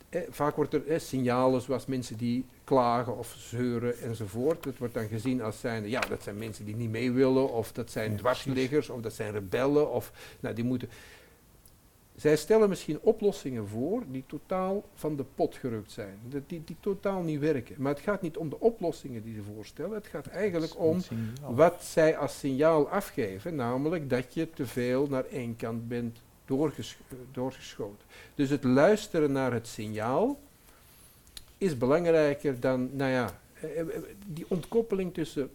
eh, 0.09 0.21
vaak 0.29 0.55
wordt 0.55 0.73
er 0.73 0.87
eh, 0.87 0.99
signalen 0.99 1.61
zoals 1.61 1.85
mensen 1.85 2.17
die 2.17 2.45
klagen 2.63 3.17
of 3.17 3.35
zeuren 3.37 4.01
enzovoort. 4.01 4.63
Dat 4.63 4.77
wordt 4.77 4.93
dan 4.93 5.07
gezien 5.07 5.41
als 5.41 5.59
zijn, 5.59 5.89
ja, 5.89 5.99
dat 5.99 6.23
zijn 6.23 6.37
mensen 6.37 6.65
die 6.65 6.75
niet 6.75 6.89
mee 6.89 7.11
willen, 7.11 7.51
of 7.51 7.71
dat 7.71 7.91
zijn 7.91 8.17
dwarsliggers, 8.17 8.89
of 8.89 9.01
dat 9.01 9.13
zijn 9.13 9.31
rebellen, 9.31 9.91
of 9.91 10.11
nou, 10.39 10.55
die 10.55 10.63
moeten. 10.63 10.89
Zij 12.15 12.35
stellen 12.35 12.69
misschien 12.69 12.99
oplossingen 13.01 13.67
voor 13.67 14.03
die 14.11 14.23
totaal 14.27 14.83
van 14.93 15.15
de 15.15 15.25
pot 15.35 15.55
gerukt 15.55 15.91
zijn, 15.91 16.19
die, 16.29 16.41
die, 16.47 16.63
die 16.65 16.75
totaal 16.79 17.21
niet 17.21 17.39
werken. 17.39 17.75
Maar 17.77 17.93
het 17.93 18.03
gaat 18.03 18.21
niet 18.21 18.37
om 18.37 18.49
de 18.49 18.59
oplossingen 18.59 19.23
die 19.23 19.35
ze 19.35 19.41
voorstellen, 19.55 19.93
het 19.93 20.07
gaat 20.07 20.27
eigenlijk 20.27 20.79
om 20.79 21.01
wat 21.49 21.83
zij 21.83 22.17
als 22.17 22.39
signaal 22.39 22.89
afgeven, 22.89 23.55
namelijk 23.55 24.09
dat 24.09 24.33
je 24.33 24.49
te 24.49 24.65
veel 24.65 25.07
naar 25.07 25.25
één 25.25 25.55
kant 25.55 25.87
bent 25.87 26.21
doorgeschoten. 27.31 28.05
Dus 28.35 28.49
het 28.49 28.63
luisteren 28.63 29.31
naar 29.31 29.53
het 29.53 29.67
signaal 29.67 30.39
is 31.57 31.77
belangrijker 31.77 32.59
dan, 32.59 32.89
nou 32.95 33.11
ja, 33.11 33.39
eh, 33.53 33.79
eh, 33.79 33.87
die 34.27 34.45
ontkoppeling 34.47 35.13
tussen 35.13 35.49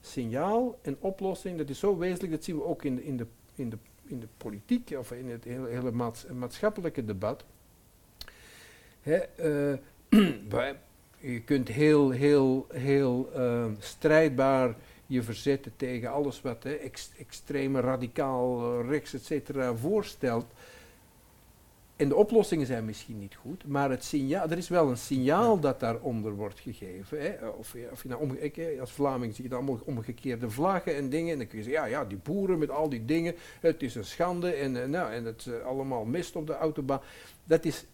signaal 0.00 0.78
en 0.82 0.96
oplossing, 1.00 1.58
dat 1.58 1.68
is 1.68 1.78
zo 1.78 1.98
wezenlijk, 1.98 2.32
dat 2.32 2.44
zien 2.44 2.56
we 2.56 2.64
ook 2.64 2.84
in 2.84 2.96
de, 2.96 3.04
in 3.04 3.16
de, 3.16 3.26
in 3.54 3.70
de, 3.70 3.76
in 4.08 4.20
de 4.20 4.28
politiek 4.36 4.90
of 4.98 5.12
in 5.12 5.30
het 5.30 5.44
hele, 5.44 5.68
hele 5.68 6.14
maatschappelijke 6.32 7.04
debat. 7.04 7.44
uh, 9.04 9.72
je 11.18 11.40
kunt 11.44 11.68
heel, 11.68 12.10
heel, 12.10 12.66
heel 12.72 13.30
uh, 13.36 13.64
strijdbaar 13.78 14.74
je 15.06 15.22
verzetten 15.22 15.72
tegen 15.76 16.10
alles 16.10 16.40
wat 16.40 16.62
hè, 16.62 16.78
extreme, 17.18 17.80
radicaal, 17.80 18.80
rechts, 18.82 19.14
et 19.14 19.26
voorstelt. 19.78 20.46
En 21.96 22.08
de 22.08 22.16
oplossingen 22.16 22.66
zijn 22.66 22.84
misschien 22.84 23.18
niet 23.18 23.34
goed, 23.34 23.66
maar 23.66 23.90
het 23.90 24.04
signaal, 24.04 24.50
er 24.50 24.56
is 24.56 24.68
wel 24.68 24.88
een 24.88 24.96
signaal 24.96 25.60
dat 25.60 25.80
daaronder 25.80 26.34
wordt 26.34 26.60
gegeven. 26.60 27.20
Hè. 27.20 27.48
Of, 27.48 27.76
of 27.90 28.02
je 28.02 28.08
nou 28.08 28.80
als 28.80 28.92
Vlaming 28.92 29.34
zie 29.34 29.44
je 29.44 29.50
dan 29.50 29.58
allemaal 29.58 29.80
omgekeerde 29.84 30.50
vlaggen 30.50 30.96
en 30.96 31.08
dingen. 31.08 31.32
En 31.32 31.38
dan 31.38 31.46
kun 31.46 31.58
je 31.58 31.64
zeggen, 31.64 31.82
ja, 31.82 31.88
ja, 31.98 32.04
die 32.04 32.18
boeren 32.18 32.58
met 32.58 32.70
al 32.70 32.88
die 32.88 33.04
dingen, 33.04 33.34
het 33.60 33.82
is 33.82 33.94
een 33.94 34.04
schande 34.04 34.50
en, 34.50 34.74
uh, 34.74 34.84
nou, 34.84 35.12
en 35.12 35.24
het 35.24 35.46
uh, 35.48 35.64
allemaal 35.64 36.04
mist 36.04 36.36
op 36.36 36.46
de 36.46 36.56
autobaan. 36.56 37.00
Dat 37.44 37.64
is, 37.64 37.84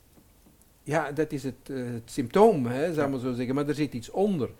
ja, 0.83 1.13
dat 1.13 1.33
is 1.33 1.43
het, 1.43 1.69
uh, 1.71 1.93
het 1.93 2.11
symptoom, 2.11 2.67
hè, 2.67 2.95
zou 2.95 3.11
maar 3.11 3.21
zo 3.21 3.33
zeggen, 3.33 3.55
maar 3.55 3.69
er 3.69 3.75
zit 3.75 3.95
iets 3.95 4.11
onder. 4.11 4.51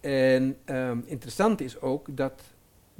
En 0.00 0.56
um, 0.66 1.02
interessant 1.06 1.60
is 1.60 1.80
ook 1.80 2.06
dat, 2.16 2.42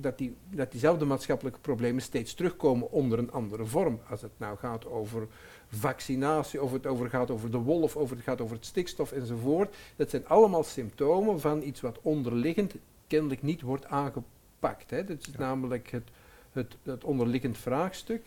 dat, 0.01 0.19
die, 0.19 0.37
dat 0.51 0.71
diezelfde 0.71 1.05
maatschappelijke 1.05 1.59
problemen 1.59 2.03
steeds 2.03 2.35
terugkomen 2.35 2.91
onder 2.91 3.19
een 3.19 3.33
andere 3.33 3.65
vorm. 3.65 4.01
Als 4.09 4.23
het 4.23 4.31
nou 4.37 4.59
gaat 4.59 4.87
over 4.87 5.27
vaccinatie, 5.69 6.63
of 6.63 6.73
het 6.73 6.87
over 6.87 7.09
gaat 7.09 7.31
over 7.31 7.51
de 7.51 7.59
wolf, 7.59 7.97
of 7.97 8.11
het 8.11 8.21
gaat 8.21 8.41
over 8.41 8.57
het 8.57 8.67
stikstof 8.67 9.13
enzovoort. 9.13 9.77
Dat 9.97 10.11
zijn 10.11 10.27
allemaal 10.27 10.65
symptomen 10.65 11.41
van 11.41 11.63
iets 11.63 11.81
wat 11.81 11.99
onderliggend 12.03 12.75
kennelijk 13.07 13.43
niet 13.43 13.61
wordt 13.61 13.87
aangepakt. 13.87 14.91
Hè. 14.91 15.05
Dat 15.05 15.21
is 15.21 15.33
namelijk 15.39 15.91
het, 15.91 16.09
het, 16.53 16.77
het 16.83 17.05
onderliggend 17.05 17.59
vraagstuk. 17.59 18.23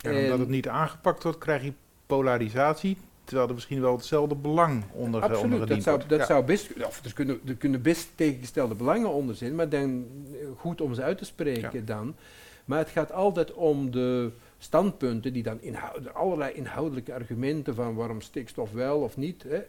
En, 0.00 0.14
en 0.14 0.22
omdat 0.22 0.38
het 0.38 0.48
niet 0.48 0.68
aangepakt 0.68 1.22
wordt, 1.22 1.38
krijg 1.38 1.62
je 1.62 1.72
polarisatie, 2.06 2.96
terwijl 3.24 3.48
er 3.48 3.54
misschien 3.54 3.80
wel 3.80 3.96
hetzelfde 3.96 4.34
belang 4.34 4.84
onder 4.92 5.22
Absoluut, 5.22 5.68
dat 5.68 5.82
zou, 5.82 6.00
dat 6.06 6.26
zou 6.26 6.44
best, 6.44 6.84
of 6.84 7.04
er 7.04 7.12
kunnen, 7.12 7.40
er 7.46 7.54
kunnen 7.54 7.82
best 7.82 8.08
tegengestelde 8.14 8.74
belangen 8.74 9.10
onder 9.10 9.34
zijn, 9.34 9.54
maar 9.54 9.68
dan 9.68 10.06
eh, 10.32 10.46
goed 10.56 10.80
om 10.80 10.94
ze 10.94 11.02
uit 11.02 11.18
te 11.18 11.24
spreken 11.24 11.84
dan. 11.84 12.14
Maar 12.64 12.78
het 12.78 12.88
gaat 12.88 13.12
altijd 13.12 13.52
om 13.52 13.90
de 13.90 14.30
standpunten 14.58 15.32
die 15.32 15.42
dan 15.42 15.60
allerlei 16.12 16.52
inhoudelijke 16.52 17.14
argumenten 17.14 17.74
van 17.74 17.94
waarom 17.94 18.20
stikstof 18.20 18.72
wel 18.72 19.00
of 19.00 19.16
niet. 19.16 19.42
Hè. 19.42 19.62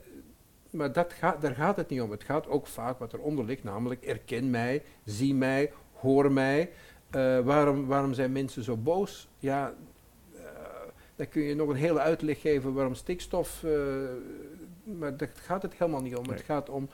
Maar 0.69 0.93
dat 0.93 1.13
gaat, 1.13 1.41
daar 1.41 1.55
gaat 1.55 1.75
het 1.75 1.89
niet 1.89 2.01
om. 2.01 2.11
Het 2.11 2.23
gaat 2.23 2.47
ook 2.47 2.67
vaak 2.67 2.99
wat 2.99 3.13
eronder 3.13 3.45
ligt, 3.45 3.63
namelijk 3.63 4.03
erken 4.03 4.49
mij, 4.49 4.83
zie 5.03 5.33
mij, 5.33 5.71
hoor 5.93 6.31
mij. 6.31 6.69
Uh, 7.15 7.39
waarom, 7.39 7.85
waarom 7.85 8.13
zijn 8.13 8.31
mensen 8.31 8.63
zo 8.63 8.77
boos? 8.77 9.27
Ja, 9.39 9.73
dan 11.15 11.29
kun 11.29 11.41
je 11.41 11.55
nog 11.55 11.69
een 11.69 11.75
hele 11.75 11.99
uitleg 11.99 12.41
geven 12.41 12.73
waarom 12.73 12.95
stikstof. 12.95 13.63
Uh, 13.63 13.71
maar 14.83 15.17
daar 15.17 15.31
gaat 15.33 15.61
het 15.61 15.73
helemaal 15.73 16.01
niet 16.01 16.15
om. 16.15 16.29
Het 16.29 16.41
gaat 16.41 16.69
om. 16.69 16.89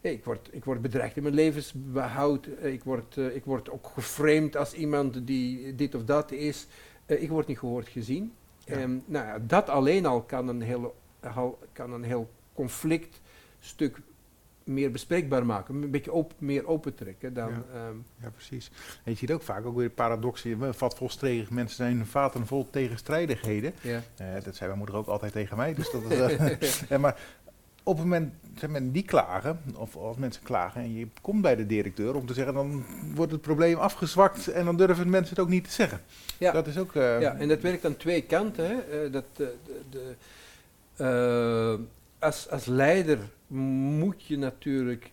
ik 0.00 0.24
word, 0.24 0.48
ik 0.50 0.64
word 0.64 0.82
bedreigd 0.82 1.16
in 1.16 1.22
mijn 1.22 1.34
levensbehoud. 1.34 2.46
ik, 2.60 2.84
word, 2.84 3.16
ik 3.16 3.44
word 3.44 3.70
ook 3.70 3.86
geframed 3.86 4.56
als 4.56 4.72
iemand 4.72 5.26
die 5.26 5.74
dit 5.74 5.94
of 5.94 6.04
dat 6.04 6.32
is. 6.32 6.66
ik 7.06 7.28
word 7.28 7.46
niet 7.46 7.58
gehoord 7.58 7.88
gezien. 7.88 8.32
En 8.64 9.02
nou 9.06 9.26
ja, 9.26 9.38
dat 9.38 9.68
alleen 9.68 10.06
al 10.06 10.22
kan 10.22 10.48
een 10.48 10.62
heel, 10.62 10.94
kan 11.72 11.92
een 11.92 12.04
heel 12.04 12.30
conflictstuk 12.54 14.00
meer 14.68 14.90
bespreekbaar 14.90 15.46
maken, 15.46 15.82
een 15.82 15.90
beetje 15.90 16.12
op, 16.12 16.32
meer 16.38 16.66
opentrekken 16.66 17.34
dan... 17.34 17.48
Ja, 17.48 17.88
um, 17.88 18.04
ja, 18.22 18.30
precies. 18.30 18.70
En 19.04 19.12
je 19.12 19.18
ziet 19.18 19.32
ook 19.32 19.42
vaak 19.42 19.66
ook 19.66 19.76
weer 19.76 19.90
paradoxen, 19.90 20.74
vat 20.74 20.94
volstredig, 20.94 21.50
mensen 21.50 21.76
zijn 21.76 22.06
vaten 22.06 22.46
vol 22.46 22.70
tegenstrijdigheden. 22.70 23.72
Ja. 23.80 24.02
Uh, 24.20 24.26
dat 24.44 24.54
zei 24.54 24.66
mijn 24.66 24.78
moeder 24.78 24.96
ook 24.96 25.06
altijd 25.06 25.32
tegen 25.32 25.56
mij, 25.56 25.74
dus 25.74 25.90
dat 25.90 26.10
is... 26.10 26.16
Uh, 26.88 26.98
maar 26.98 27.16
op 27.82 27.96
het 27.96 28.06
moment 28.06 28.32
zeg 28.56 28.70
maar, 28.70 28.90
die 28.92 29.02
klagen, 29.02 29.60
of 29.74 29.96
als 29.96 30.16
mensen 30.16 30.42
klagen 30.42 30.80
en 30.80 30.94
je 30.94 31.06
komt 31.20 31.42
bij 31.42 31.56
de 31.56 31.66
directeur 31.66 32.14
om 32.14 32.26
te 32.26 32.34
zeggen, 32.34 32.54
dan 32.54 32.84
wordt 33.14 33.32
het 33.32 33.40
probleem 33.40 33.78
afgezwakt 33.78 34.48
en 34.48 34.64
dan 34.64 34.76
durven 34.76 35.10
mensen 35.10 35.34
het 35.34 35.44
ook 35.44 35.50
niet 35.50 35.64
te 35.64 35.70
zeggen. 35.70 36.00
Ja, 36.38 36.52
dat 36.52 36.66
is 36.66 36.78
ook, 36.78 36.94
uh, 36.94 37.20
ja 37.20 37.34
en 37.34 37.48
dat 37.48 37.60
werkt 37.60 37.84
aan 37.84 37.96
twee 37.96 38.22
kanten. 38.22 38.66
Hè. 38.66 39.10
dat, 39.10 39.24
de, 39.36 39.54
de, 39.90 41.78
als, 42.18 42.50
als 42.50 42.66
leider 42.66 43.18
moet 43.48 44.24
je 44.24 44.38
natuurlijk 44.38 45.12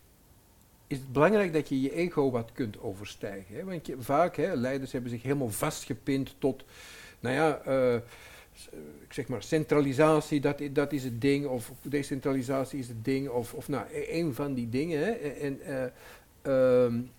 is 0.87 0.97
het 0.97 1.13
belangrijk 1.13 1.53
dat 1.53 1.69
je 1.69 1.81
je 1.81 1.93
ego 1.93 2.31
wat 2.31 2.51
kunt 2.51 2.81
overstijgen. 2.81 3.55
Hè? 3.55 3.63
Want 3.63 3.85
je, 3.87 3.95
vaak, 3.99 4.35
hè, 4.35 4.55
leiders 4.55 4.91
hebben 4.91 5.11
zich 5.11 5.23
helemaal 5.23 5.49
vastgepind 5.49 6.35
tot, 6.37 6.65
nou 7.19 7.35
ja, 7.35 7.61
uh, 7.67 7.95
ik 9.03 9.13
zeg 9.13 9.27
maar, 9.27 9.43
centralisatie, 9.43 10.39
dat, 10.39 10.61
dat 10.71 10.93
is 10.93 11.03
het 11.03 11.21
ding, 11.21 11.45
of 11.45 11.71
decentralisatie 11.81 12.79
is 12.79 12.87
het 12.87 13.05
ding, 13.05 13.29
of, 13.29 13.53
of 13.53 13.67
nou, 13.67 13.85
e-, 13.91 14.19
een 14.19 14.33
van 14.33 14.53
die 14.53 14.69
dingen. 14.69 15.17
Uh, 15.43 15.83
um, 16.83 17.11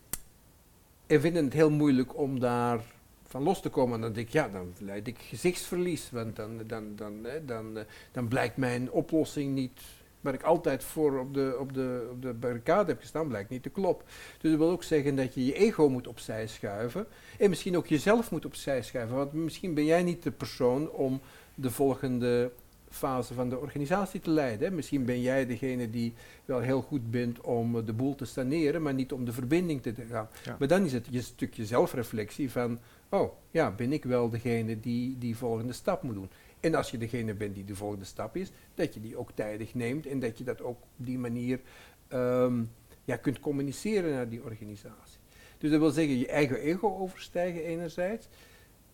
en 1.07 1.21
vinden 1.21 1.45
het 1.45 1.53
heel 1.53 1.71
moeilijk 1.71 2.19
om 2.19 2.41
daar 2.41 2.81
van 3.27 3.43
los 3.43 3.63
te 3.63 3.69
komen. 3.69 3.95
En 3.95 4.01
dan 4.01 4.13
denk 4.13 4.27
ik, 4.27 4.33
ja, 4.33 4.49
dan 4.49 4.73
leid 4.79 5.07
ik 5.07 5.19
gezichtsverlies, 5.19 6.11
want 6.11 6.37
dan, 6.37 6.61
dan, 6.67 6.97
dan, 6.97 7.27
dan, 7.47 7.79
dan 8.13 8.29
blijkt 8.29 8.57
mijn 8.57 8.91
oplossing 8.91 9.55
niet 9.55 9.81
waar 10.27 10.35
ik 10.35 10.43
altijd 10.43 10.85
voor 10.85 11.19
op 11.19 11.35
de, 11.35 11.57
op, 11.59 11.75
de, 11.75 12.09
op 12.13 12.23
de 12.23 12.33
barricade 12.33 12.91
heb 12.91 13.01
gestaan, 13.01 13.29
blijkt 13.29 13.51
niet 13.51 13.63
te 13.63 13.71
kloppen. 13.71 14.07
Dus 14.41 14.51
dat 14.51 14.61
wil 14.61 14.71
ook 14.71 14.83
zeggen 14.83 15.17
dat 15.17 15.35
je 15.35 15.47
je 15.47 15.55
ego 15.55 15.89
moet 15.89 16.07
opzij 16.07 16.47
schuiven. 16.47 17.07
En 17.39 17.49
misschien 17.49 17.77
ook 17.77 17.87
jezelf 17.87 18.31
moet 18.31 18.45
opzij 18.45 18.83
schuiven. 18.83 19.17
Want 19.17 19.33
misschien 19.33 19.75
ben 19.75 19.85
jij 19.85 20.03
niet 20.03 20.23
de 20.23 20.31
persoon 20.31 20.91
om 20.91 21.21
de 21.55 21.71
volgende 21.71 22.51
fase 22.89 23.35
van 23.35 23.49
de 23.49 23.59
organisatie 23.59 24.21
te 24.21 24.31
leiden. 24.31 24.75
Misschien 24.75 25.05
ben 25.05 25.21
jij 25.21 25.47
degene 25.47 25.91
die 25.91 26.15
wel 26.45 26.61
heel 26.61 26.83
goed 26.83 27.11
bent 27.11 27.41
om 27.41 27.85
de 27.85 27.93
boel 27.93 28.15
te 28.15 28.25
saneren, 28.25 28.83
maar 28.83 28.95
niet 28.95 29.13
om 29.13 29.25
de 29.25 29.33
verbinding 29.33 29.83
te 29.83 29.95
gaan. 30.11 30.29
Maar 30.59 30.69
dan 30.69 30.85
is 30.85 30.93
het 30.93 31.07
je 31.11 31.23
stukje 31.23 31.67
zelfreflectie 31.67 32.51
van, 32.51 32.79
oh 33.09 33.33
ja, 33.51 33.71
ben 33.71 33.93
ik 33.93 34.05
wel 34.05 34.29
degene 34.29 34.81
die 34.81 35.19
die 35.19 35.37
volgende 35.37 35.73
stap 35.73 36.03
moet 36.03 36.15
doen. 36.15 36.31
En 36.67 36.75
als 36.75 36.91
je 36.91 36.99
degene 36.99 37.35
bent 37.35 37.55
die 37.55 37.65
de 37.65 37.75
volgende 37.75 38.05
stap 38.05 38.37
is, 38.37 38.51
dat 38.75 38.95
je 38.95 39.01
die 39.01 39.17
ook 39.17 39.33
tijdig 39.33 39.75
neemt 39.75 40.07
en 40.07 40.21
dat 40.21 40.39
je 40.39 40.45
dat 40.45 40.63
ook 40.63 40.83
op 40.83 41.07
die 41.07 41.19
manier 41.19 41.61
ehm, 42.09 42.63
ja, 43.05 43.17
kunt 43.17 43.41
communiceren 43.41 44.11
naar 44.11 44.29
die 44.29 44.43
organisatie. 44.43 45.19
Dus 45.59 45.71
dat 45.71 45.81
wil 45.81 45.91
zeggen 45.91 46.19
je 46.19 46.27
eigen 46.27 46.59
ego 46.59 46.97
overstijgen 46.97 47.65
enerzijds, 47.65 48.29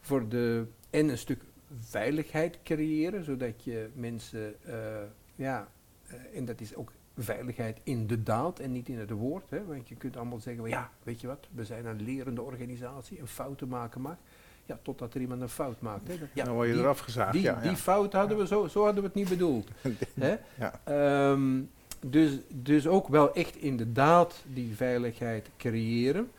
voor 0.00 0.28
de, 0.28 0.66
en 0.90 1.08
een 1.08 1.18
stuk 1.18 1.42
veiligheid 1.78 2.58
creëren, 2.62 3.24
zodat 3.24 3.64
je 3.64 3.88
mensen, 3.94 4.54
uh, 4.66 4.74
ja, 5.34 5.68
uh, 6.06 6.36
en 6.36 6.44
dat 6.44 6.60
is 6.60 6.74
ook 6.74 6.92
veiligheid 7.16 7.80
in 7.82 8.06
de 8.06 8.22
daad 8.22 8.58
en 8.58 8.72
niet 8.72 8.88
in 8.88 8.98
het 8.98 9.10
woord. 9.10 9.50
Hè? 9.50 9.64
Want 9.64 9.88
je 9.88 9.96
kunt 9.96 10.16
allemaal 10.16 10.40
zeggen, 10.40 10.68
ja, 10.68 10.90
weet 11.02 11.20
je 11.20 11.26
wat, 11.26 11.48
we 11.52 11.64
zijn 11.64 11.86
een 11.86 12.02
lerende 12.02 12.42
organisatie 12.42 13.18
en 13.18 13.28
fouten 13.28 13.68
maken 13.68 14.00
mag. 14.00 14.16
Ja, 14.66 14.78
totdat 14.82 15.14
er 15.14 15.20
iemand 15.20 15.40
een 15.40 15.48
fout 15.48 15.80
maakt. 15.80 16.08
Hè? 16.08 16.14
ja, 16.32 16.44
dan 16.44 16.54
word 16.54 16.68
je 16.68 16.74
eraf 16.74 16.98
gezaagd. 16.98 17.32
Die, 17.32 17.42
ja, 17.42 17.60
die 17.60 17.76
fout 17.76 18.12
hadden 18.12 18.38
we 18.38 18.46
zo, 18.46 18.66
zo 18.66 18.84
hadden 18.84 19.02
we 19.02 19.08
het 19.08 19.16
niet 19.16 19.28
bedoeld. 19.28 19.68
hè? 20.20 20.36
Ehm, 20.84 21.60
dus, 22.06 22.32
dus 22.48 22.86
ook 22.86 23.08
wel 23.08 23.34
echt 23.34 23.56
in 23.56 23.76
de 23.76 23.92
daad 23.92 24.44
die 24.46 24.74
veiligheid 24.76 25.50
creëren. 25.56 26.30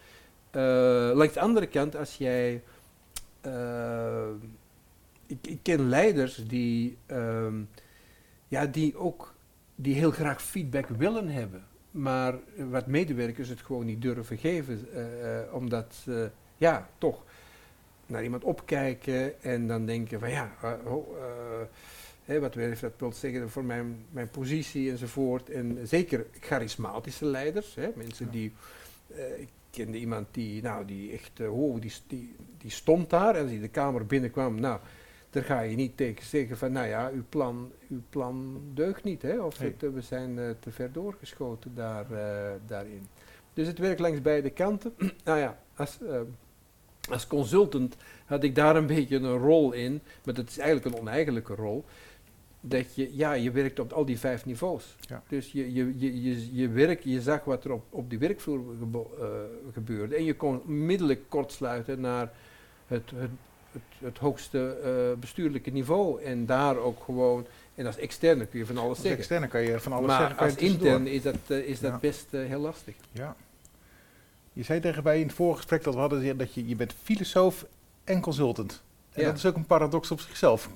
Uh, 0.51 1.11
langs 1.13 1.33
de 1.33 1.39
andere 1.39 1.67
kant, 1.67 1.95
als 1.95 2.15
jij. 2.15 2.63
Uh, 3.45 4.27
ik, 5.25 5.47
ik, 5.47 5.59
ken 5.61 5.89
leiders 5.89 6.35
die, 6.47 6.97
uh, 7.07 7.47
ja, 8.47 8.65
die 8.65 8.97
ook 8.97 9.33
die 9.75 9.95
heel 9.95 10.11
graag 10.11 10.41
feedback 10.41 10.87
willen 10.87 11.29
hebben, 11.29 11.63
maar 11.91 12.35
wat 12.55 12.87
medewerkers 12.87 13.49
het 13.49 13.61
gewoon 13.61 13.85
niet 13.85 14.01
durven 14.01 14.37
geven, 14.37 14.87
uh, 14.95 15.53
omdat 15.53 15.95
ze 16.03 16.29
ja, 16.57 16.89
toch 16.97 17.23
naar 18.13 18.23
iemand 18.23 18.43
opkijken 18.43 19.41
en 19.41 19.67
dan 19.67 19.85
denken 19.85 20.19
van 20.19 20.29
ja, 20.31 20.51
oh, 20.85 21.07
Hè, 22.25 22.39
wat 22.39 22.53
heeft 22.53 22.81
dat 22.81 22.93
wil 22.97 23.11
zeggen 23.11 23.49
voor 23.49 23.65
mijn, 23.65 24.05
mijn 24.09 24.29
positie 24.29 24.91
enzovoort. 24.91 25.49
En 25.49 25.79
zeker 25.83 26.25
charismatische 26.39 27.25
leiders, 27.25 27.75
hè, 27.75 27.89
mensen 27.95 28.31
die. 28.31 28.53
Uh, 29.11 29.39
ik 29.39 29.49
kende 29.69 29.97
iemand 29.97 30.27
die, 30.31 30.61
nou, 30.61 30.85
die 30.85 31.11
echt, 31.11 31.47
oh, 31.47 31.81
die, 31.81 31.93
die, 32.07 32.35
die 32.57 32.71
stond 32.71 33.09
daar 33.09 33.35
en 33.35 33.41
als 33.41 33.51
hij 33.51 33.59
de 33.59 33.67
kamer 33.67 34.05
binnenkwam, 34.05 34.59
nou, 34.59 34.79
daar 35.29 35.43
ga 35.43 35.61
je 35.61 35.75
niet 35.75 35.97
tegen 35.97 36.25
zeggen 36.25 36.57
van, 36.57 36.71
nou 36.71 36.87
ja, 36.87 37.09
uw 37.13 37.23
plan, 37.29 37.71
uw 37.89 38.01
plan 38.09 38.61
deugt 38.73 39.03
niet, 39.03 39.21
hè, 39.21 39.39
of 39.39 39.57
het, 39.57 39.81
we 39.81 40.01
zijn 40.01 40.55
te 40.59 40.71
ver 40.71 40.91
doorgeschoten 40.91 41.75
daar, 41.75 42.05
daarin. 42.67 43.07
Dus 43.53 43.67
het 43.67 43.77
werkt 43.77 43.99
langs 43.99 44.21
beide 44.21 44.49
kanten. 44.49 44.93
nou 45.23 45.39
ja, 45.39 45.59
als, 45.75 45.99
als 47.09 47.27
consultant 47.27 47.95
had 48.25 48.43
ik 48.43 48.55
daar 48.55 48.75
een 48.75 48.87
beetje 48.87 49.17
een 49.17 49.37
rol 49.37 49.71
in, 49.71 50.01
maar 50.25 50.33
dat 50.33 50.49
is 50.49 50.57
eigenlijk 50.57 50.95
een 50.95 51.01
oneigenlijke 51.01 51.55
rol 51.55 51.85
dat 52.65 52.95
je, 52.95 53.15
ja, 53.15 53.33
je 53.33 53.51
werkt 53.51 53.79
op 53.79 53.91
al 53.91 54.05
die 54.05 54.19
vijf 54.19 54.45
niveaus. 54.45 54.95
Ja. 54.99 55.23
Dus 55.27 55.51
je, 55.51 55.73
je, 55.73 55.93
je, 55.97 56.23
je, 56.23 56.55
je, 56.55 56.69
werk, 56.69 57.03
je 57.03 57.21
zag 57.21 57.43
wat 57.43 57.63
er 57.63 57.71
op, 57.71 57.83
op 57.89 58.09
die 58.09 58.19
werkvloer 58.19 58.59
uh, 58.59 59.27
gebeurde. 59.73 60.15
En 60.15 60.23
je 60.23 60.35
kon 60.35 60.61
onmiddellijk 60.61 61.21
kortsluiten 61.29 61.99
naar 61.99 62.31
het, 62.87 63.11
het, 63.15 63.29
het, 63.71 63.81
het 63.99 64.17
hoogste 64.17 64.77
uh, 64.83 65.19
bestuurlijke 65.19 65.71
niveau. 65.71 66.21
En 66.21 66.45
daar 66.45 66.77
ook 66.77 67.03
gewoon, 67.03 67.45
en 67.75 67.85
als 67.85 67.97
externe 67.97 68.45
kun 68.45 68.59
je 68.59 68.65
van 68.65 68.77
alles 68.77 68.89
als 68.89 68.99
zeggen. 68.99 69.17
externe 69.17 69.47
kan 69.47 69.61
je 69.61 69.79
van 69.79 69.91
alles 69.91 70.07
maar 70.07 70.19
zeggen. 70.19 70.35
Maar 70.35 70.45
als 70.45 70.55
intern 70.55 71.07
is 71.07 71.21
dat, 71.21 71.35
uh, 71.47 71.57
is 71.57 71.79
dat 71.79 71.91
ja. 71.91 71.97
best 71.97 72.27
heel 72.31 72.59
lastig. 72.59 72.95
Ja. 73.11 73.35
Je 74.53 74.63
zei 74.63 74.79
tegen 74.79 75.03
mij 75.03 75.19
in 75.19 75.27
het 75.27 75.35
vorige 75.35 75.57
gesprek 75.57 75.83
dat 75.83 75.93
we 75.93 75.99
hadden 75.99 76.37
dat 76.37 76.53
je, 76.53 76.67
je 76.67 76.75
bent 76.75 76.93
filosoof 77.03 77.65
en 78.03 78.21
consultant. 78.21 78.83
En 79.11 79.21
ja. 79.21 79.27
dat 79.27 79.37
is 79.37 79.45
ook 79.45 79.55
een 79.55 79.65
paradox 79.65 80.11
op 80.11 80.19
zichzelf. 80.19 80.69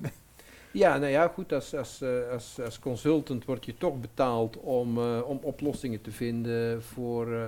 Ja, 0.70 0.98
nou 0.98 1.10
ja, 1.12 1.28
goed, 1.28 1.52
als, 1.52 1.74
als, 1.74 2.02
als, 2.32 2.60
als 2.60 2.78
consultant 2.78 3.44
word 3.44 3.64
je 3.64 3.76
toch 3.78 4.00
betaald 4.00 4.56
om, 4.56 4.98
uh, 4.98 5.20
om 5.24 5.38
oplossingen 5.42 6.00
te 6.00 6.12
vinden 6.12 6.82
voor, 6.82 7.28
uh, 7.28 7.46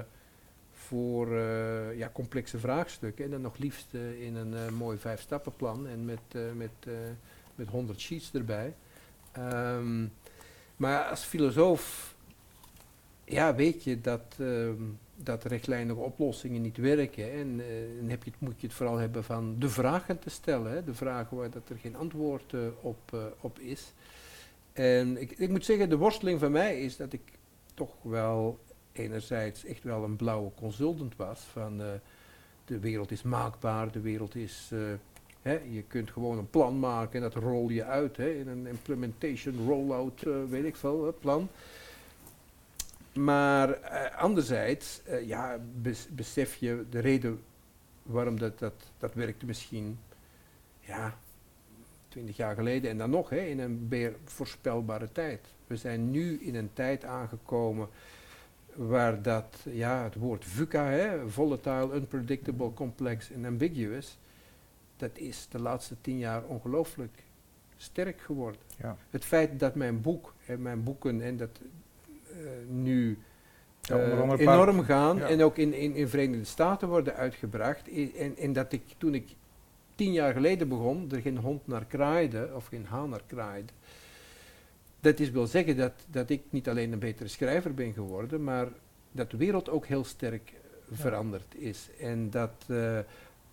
voor 0.73 1.29
uh, 1.29 1.99
ja, 1.99 2.11
complexe 2.13 2.59
vraagstukken. 2.59 3.25
En 3.25 3.31
dan 3.31 3.41
nog 3.41 3.57
liefst 3.57 3.95
in 4.21 4.37
een 4.37 4.75
mooi 4.75 4.99
vijfstappenplan 4.99 5.87
en 5.87 6.05
met, 6.05 6.21
met, 6.57 6.95
met 7.55 7.69
100 7.69 8.01
sheets 8.01 8.31
erbij. 8.33 8.75
Um, 9.39 10.13
maar 10.77 11.05
als 11.05 11.23
filosoof, 11.23 12.15
ja, 13.25 13.55
weet 13.55 13.85
je 13.85 14.01
dat, 14.01 14.37
um, 14.39 14.99
dat 15.23 15.45
rechtlijnige 15.45 16.01
oplossingen 16.01 16.63
niet 16.63 16.77
werken. 16.77 17.33
En 17.33 17.57
dan 17.99 18.09
heb 18.09 18.25
je 18.25 18.33
moet 18.39 18.61
je 18.61 18.67
het 18.67 18.77
vooral 18.77 18.97
hebben 18.97 19.25
van 19.25 19.57
de 19.59 19.69
vragen 19.69 20.19
te 20.19 20.31
stellen. 20.31 20.73
Hè, 20.73 20.85
de 20.85 20.95
vragen 20.95 21.37
waar 21.37 21.51
dat 21.51 21.69
er 21.69 21.77
geen 21.77 21.97
antwoord 21.97 22.53
uh, 22.53 22.61
op, 22.81 22.99
uh, 23.15 23.21
op 23.41 23.59
is. 23.59 23.93
En 24.73 25.21
ik, 25.21 25.31
ik 25.31 25.49
moet 25.49 25.65
zeggen, 25.65 25.89
de 25.89 25.97
worsteling 25.97 26.41
van 26.41 26.53
mij 26.53 26.81
is 26.81 26.97
dat 26.97 27.13
ik 27.13 27.21
toch 27.75 27.95
wel 28.03 28.59
enerzijds 28.93 29.65
echt 29.65 29.85
wel 29.85 30.05
een 30.05 30.17
blauwe 30.17 30.51
consultant 30.55 31.17
was. 31.17 31.41
Van 31.41 31.83
de 32.65 32.79
wereld 32.79 33.11
is 33.11 33.23
maakbaar, 33.23 33.93
de 33.93 34.01
wereld 34.01 34.35
is... 34.35 34.73
Je 35.71 35.85
kunt 35.89 36.11
gewoon 36.11 36.39
een 36.39 36.51
plan 36.51 36.79
maken 36.79 37.23
en 37.23 37.31
dat 37.31 37.43
rol 37.43 37.69
je 37.69 37.85
uit 37.85 38.19
in 38.19 38.49
een 38.49 38.67
implementation, 38.67 39.67
rollout, 39.67 40.23
weet 40.49 40.65
ik 40.65 40.77
veel, 40.77 41.17
plan. 41.21 41.49
Maar 43.13 43.69
uh, 43.69 44.17
anderzijds, 44.17 45.01
uh, 45.09 45.27
ja, 45.27 45.59
bes 45.81 46.09
besef 46.11 46.55
je 46.55 46.85
de 46.91 46.99
reden 46.99 47.41
waarom 48.03 48.39
dat, 48.39 48.59
dat, 48.59 48.75
dat 48.99 49.15
werkte 49.15 49.47
misschien, 49.47 49.99
ja, 50.81 51.19
twintig 52.09 52.37
jaar 52.37 52.55
geleden 52.55 52.91
en 52.91 52.99
dan 52.99 53.11
nog, 53.11 53.31
hè, 53.31 53.41
in 53.41 53.59
een 53.59 53.87
meer 53.89 54.17
voorspelbare 54.25 55.13
tijd. 55.13 55.47
We 55.67 55.77
zijn 55.77 56.11
nu 56.11 56.39
in 56.41 56.55
een 56.55 56.71
tijd 56.73 57.05
aangekomen 57.05 57.89
waar 58.75 59.23
dat, 59.23 59.57
ja, 59.71 60.03
het 60.03 60.15
woord 60.15 60.45
VUCA, 60.45 60.85
hè, 60.85 61.29
volatile, 61.29 61.95
unpredictable, 61.95 62.73
complex 62.73 63.31
en 63.31 63.45
ambiguous, 63.45 64.19
dat 64.97 65.19
is 65.19 65.47
de 65.51 65.61
laatste 65.61 65.95
tien 66.01 66.19
jaar 66.19 66.45
ongelooflijk 66.45 67.23
sterk 67.77 68.21
geworden. 68.21 68.61
Ja. 68.77 68.97
Het 69.11 69.25
feit 69.25 69.61
dat 69.61 69.75
mijn 69.75 70.01
boek 70.01 70.35
en 70.47 70.63
mijn 70.63 70.83
boeken 70.83 71.21
en 71.23 71.37
dat 71.37 71.61
nu 72.69 73.19
uh, 73.91 74.33
enorm 74.39 74.83
gaan 74.83 75.17
ja. 75.17 75.29
en 75.29 75.43
ook 75.43 75.57
in, 75.57 75.73
in, 75.73 75.95
in 75.95 76.09
Verenigde 76.09 76.45
Staten 76.45 76.89
worden 76.89 77.15
uitgebracht. 77.15 77.89
En, 78.17 78.37
en 78.37 78.53
dat 78.53 78.73
ik 78.73 78.83
toen 78.99 79.15
ik 79.15 79.35
tien 79.95 80.13
jaar 80.13 80.33
geleden 80.33 80.69
begon, 80.69 81.11
er 81.11 81.21
geen 81.21 81.39
hond 81.39 81.67
naar 81.67 81.85
kraaide 81.85 82.51
of 82.55 82.67
geen 82.67 82.87
haan 82.87 83.11
naar 83.11 83.23
kraaide. 83.27 83.73
Dat 85.01 85.21
is 85.21 85.31
wil 85.31 85.47
zeggen 85.47 85.77
dat, 85.77 85.93
dat 86.07 86.31
ik 86.31 86.43
niet 86.51 86.69
alleen 86.69 86.93
een 86.93 86.99
betere 86.99 87.29
schrijver 87.29 87.75
ben 87.75 87.93
geworden, 87.93 88.45
maar 88.45 88.69
dat 89.13 89.31
de 89.31 89.37
wereld 89.37 89.69
ook 89.69 89.87
heel 89.87 90.05
sterk 90.05 90.53
veranderd 90.91 91.55
is. 91.55 91.89
En 92.01 92.31
dat, 92.31 92.67
uh, 92.69 92.99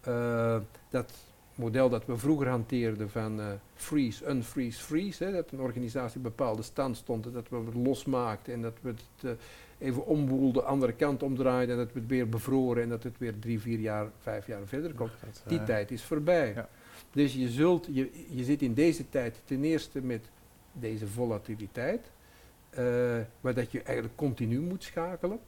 uh, 0.07 0.57
dat 0.89 1.13
model 1.57 1.89
dat 1.89 2.05
we 2.05 2.17
vroeger 2.17 2.47
hanteerden 2.47 3.09
van 3.09 3.39
uh, 3.39 3.45
freeze, 3.75 4.29
unfreeze, 4.29 4.79
freeze. 4.83 5.23
Hè, 5.23 5.31
dat 5.31 5.51
een 5.51 5.59
organisatie 5.59 6.17
een 6.17 6.21
bepaalde 6.21 6.61
stand 6.61 6.97
stond 6.97 7.25
en 7.25 7.31
dat 7.31 7.49
we 7.49 7.55
het 7.55 7.75
losmaakten 7.75 8.53
en 8.53 8.61
dat 8.61 8.77
we 8.81 8.89
het 8.89 9.23
uh, 9.23 9.31
even 9.77 10.05
omwoelden, 10.05 10.65
andere 10.65 10.93
kant 10.93 11.23
omdraaiden 11.23 11.75
en 11.75 11.83
dat 11.83 11.93
we 11.93 11.99
het 11.99 12.09
weer 12.09 12.29
bevroren 12.29 12.83
en 12.83 12.89
dat 12.89 13.03
het 13.03 13.17
weer 13.17 13.39
drie, 13.39 13.59
vier 13.59 13.79
jaar, 13.79 14.07
vijf 14.19 14.47
jaar 14.47 14.65
verder 14.65 14.93
komt. 14.93 15.11
Dat, 15.19 15.41
uh, 15.43 15.49
Die 15.49 15.63
tijd 15.63 15.91
is 15.91 16.03
voorbij. 16.03 16.53
Ja. 16.53 16.69
Dus 17.11 17.33
je, 17.33 17.49
zult, 17.49 17.87
je, 17.91 18.25
je 18.29 18.43
zit 18.43 18.61
in 18.61 18.73
deze 18.73 19.09
tijd 19.09 19.41
ten 19.45 19.63
eerste 19.63 20.01
met 20.01 20.25
deze 20.71 21.07
volatiliteit, 21.07 22.11
waar 23.41 23.53
dat 23.53 23.71
je 23.71 23.81
eigenlijk 23.81 24.17
continu 24.17 24.59
moet 24.59 24.83
schakelen. 24.83 25.39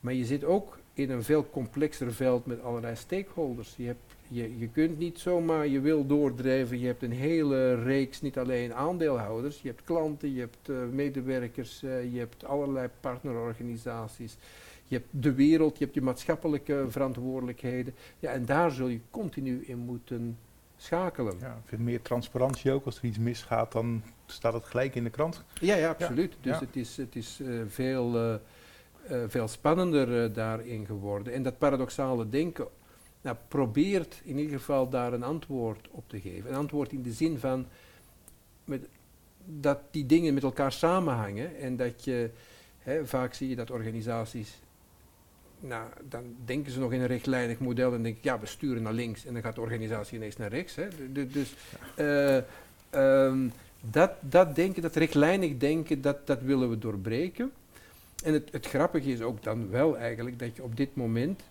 Maar 0.00 0.14
je 0.14 0.24
zit 0.24 0.44
ook 0.44 0.78
in 0.92 1.10
een 1.10 1.22
veel 1.22 1.50
complexer 1.50 2.12
veld 2.12 2.46
met 2.46 2.62
allerlei 2.62 2.96
stakeholders. 2.96 3.74
Je 3.76 3.86
hebt 3.86 4.15
je, 4.28 4.58
je 4.58 4.68
kunt 4.68 4.98
niet 4.98 5.18
zomaar 5.18 5.66
je 5.66 5.80
wil 5.80 6.06
doordrijven. 6.06 6.78
Je 6.78 6.86
hebt 6.86 7.02
een 7.02 7.12
hele 7.12 7.82
reeks, 7.82 8.20
niet 8.20 8.38
alleen 8.38 8.74
aandeelhouders. 8.74 9.62
Je 9.62 9.68
hebt 9.68 9.84
klanten, 9.84 10.32
je 10.32 10.40
hebt 10.40 10.68
uh, 10.68 10.76
medewerkers, 10.92 11.82
uh, 11.82 12.12
je 12.12 12.18
hebt 12.18 12.44
allerlei 12.44 12.88
partnerorganisaties. 13.00 14.36
Je 14.84 14.96
hebt 14.96 15.08
de 15.10 15.34
wereld, 15.34 15.78
je 15.78 15.84
hebt 15.84 15.96
je 15.96 16.02
maatschappelijke 16.02 16.84
verantwoordelijkheden. 16.88 17.94
Ja, 18.18 18.30
en 18.30 18.46
daar 18.46 18.70
zul 18.70 18.88
je 18.88 19.00
continu 19.10 19.64
in 19.64 19.78
moeten 19.78 20.38
schakelen. 20.76 21.34
Ja, 21.40 21.52
ik 21.52 21.68
vind 21.68 21.82
meer 21.82 22.02
transparantie 22.02 22.72
ook. 22.72 22.84
Als 22.84 22.98
er 22.98 23.04
iets 23.04 23.18
misgaat, 23.18 23.72
dan 23.72 24.02
staat 24.26 24.52
het 24.52 24.64
gelijk 24.64 24.94
in 24.94 25.04
de 25.04 25.10
krant. 25.10 25.44
Ja, 25.60 25.76
ja 25.76 25.88
absoluut. 25.88 26.32
Ja. 26.32 26.50
Dus 26.50 26.60
ja. 26.60 26.66
het 26.66 26.76
is, 26.76 26.96
het 26.96 27.16
is 27.16 27.40
uh, 27.42 27.62
veel, 27.66 28.40
veel 29.26 29.48
spannender 29.48 30.32
daarin 30.32 30.86
geworden. 30.86 31.32
En 31.32 31.42
dat 31.42 31.58
paradoxale 31.58 32.28
denken 32.28 32.68
nou, 33.26 33.38
probeert 33.48 34.20
in 34.24 34.38
ieder 34.38 34.58
geval 34.58 34.88
daar 34.88 35.12
een 35.12 35.22
antwoord 35.22 35.88
op 35.90 36.08
te 36.08 36.20
geven. 36.20 36.50
Een 36.50 36.56
antwoord 36.56 36.92
in 36.92 37.02
de 37.02 37.12
zin 37.12 37.38
van 37.38 37.66
met, 38.64 38.86
dat 39.44 39.78
die 39.90 40.06
dingen 40.06 40.34
met 40.34 40.42
elkaar 40.42 40.72
samenhangen 40.72 41.56
en 41.56 41.76
dat 41.76 42.04
je, 42.04 42.30
hè, 42.78 43.06
vaak 43.06 43.34
zie 43.34 43.48
je 43.48 43.56
dat 43.56 43.70
organisaties, 43.70 44.58
nou, 45.60 45.88
dan 46.08 46.34
denken 46.44 46.72
ze 46.72 46.78
nog 46.78 46.92
in 46.92 47.00
een 47.00 47.06
rechtlijnig 47.06 47.58
model 47.58 47.94
en 47.94 48.02
denken, 48.02 48.20
ja, 48.22 48.40
we 48.40 48.46
sturen 48.46 48.82
naar 48.82 48.92
links 48.92 49.24
en 49.24 49.32
dan 49.32 49.42
gaat 49.42 49.54
de 49.54 49.60
organisatie 49.60 50.16
ineens 50.16 50.36
naar 50.36 50.50
rechts. 50.50 50.74
Dus 51.10 51.54
uh, 51.98 52.38
um, 52.94 53.52
dat, 53.80 54.12
dat 54.20 54.54
denken, 54.54 54.82
dat 54.82 54.96
rechtlijnig 54.96 55.56
denken, 55.56 56.00
dat, 56.00 56.26
dat 56.26 56.40
willen 56.40 56.70
we 56.70 56.78
doorbreken. 56.78 57.52
En 58.24 58.32
het, 58.32 58.52
het 58.52 58.66
grappige 58.66 59.10
is 59.10 59.20
ook 59.20 59.42
dan 59.42 59.70
wel 59.70 59.96
eigenlijk 59.96 60.38
dat 60.38 60.56
je 60.56 60.62
op 60.62 60.76
dit 60.76 60.94
moment 60.94 61.42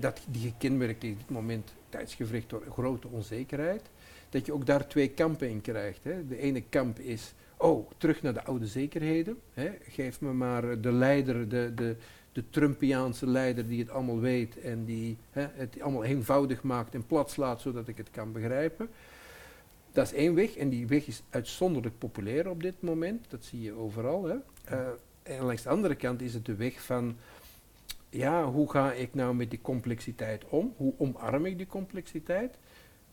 dat 0.00 0.20
die 0.28 0.50
gekenmerkt 0.50 1.04
is 1.04 1.12
op 1.12 1.18
dit 1.18 1.30
moment 1.30 1.72
tijdsgevricht 1.88 2.50
door 2.50 2.62
grote 2.70 3.08
onzekerheid, 3.08 3.82
dat 4.30 4.46
je 4.46 4.52
ook 4.52 4.66
daar 4.66 4.86
twee 4.86 5.08
kampen 5.08 5.48
in 5.48 5.60
krijgt. 5.60 6.00
Hè. 6.02 6.26
De 6.26 6.38
ene 6.38 6.62
kamp 6.68 6.98
is, 6.98 7.34
oh, 7.56 7.90
terug 7.98 8.22
naar 8.22 8.34
de 8.34 8.44
oude 8.44 8.66
zekerheden. 8.66 9.38
Hè. 9.54 9.70
Geef 9.88 10.20
me 10.20 10.32
maar 10.32 10.80
de 10.80 10.92
leider, 10.92 11.48
de, 11.48 11.72
de, 11.74 11.96
de 12.32 12.44
Trumpiaanse 12.50 13.26
leider 13.26 13.68
die 13.68 13.80
het 13.80 13.90
allemaal 13.90 14.20
weet 14.20 14.60
en 14.60 14.84
die 14.84 15.16
hè, 15.30 15.46
het 15.52 15.80
allemaal 15.80 16.04
eenvoudig 16.04 16.62
maakt 16.62 16.94
en 16.94 17.06
plat 17.06 17.30
slaat 17.30 17.60
zodat 17.60 17.88
ik 17.88 17.96
het 17.96 18.10
kan 18.10 18.32
begrijpen. 18.32 18.88
Dat 19.92 20.06
is 20.06 20.12
één 20.12 20.34
weg 20.34 20.56
en 20.56 20.68
die 20.68 20.86
weg 20.86 21.06
is 21.06 21.22
uitzonderlijk 21.30 21.98
populair 21.98 22.50
op 22.50 22.62
dit 22.62 22.82
moment. 22.82 23.30
Dat 23.30 23.44
zie 23.44 23.62
je 23.62 23.72
overal. 23.72 24.24
Hè. 24.24 24.34
Uh, 24.72 24.88
en 25.22 25.44
langs 25.44 25.62
de 25.62 25.68
andere 25.68 25.94
kant 25.94 26.22
is 26.22 26.34
het 26.34 26.46
de 26.46 26.54
weg 26.54 26.82
van, 26.82 27.16
ja, 28.12 28.44
hoe 28.44 28.70
ga 28.70 28.92
ik 28.92 29.14
nou 29.14 29.34
met 29.34 29.50
die 29.50 29.60
complexiteit 29.60 30.44
om? 30.48 30.74
Hoe 30.76 30.94
omarm 30.98 31.46
ik 31.46 31.56
die 31.56 31.66
complexiteit? 31.66 32.58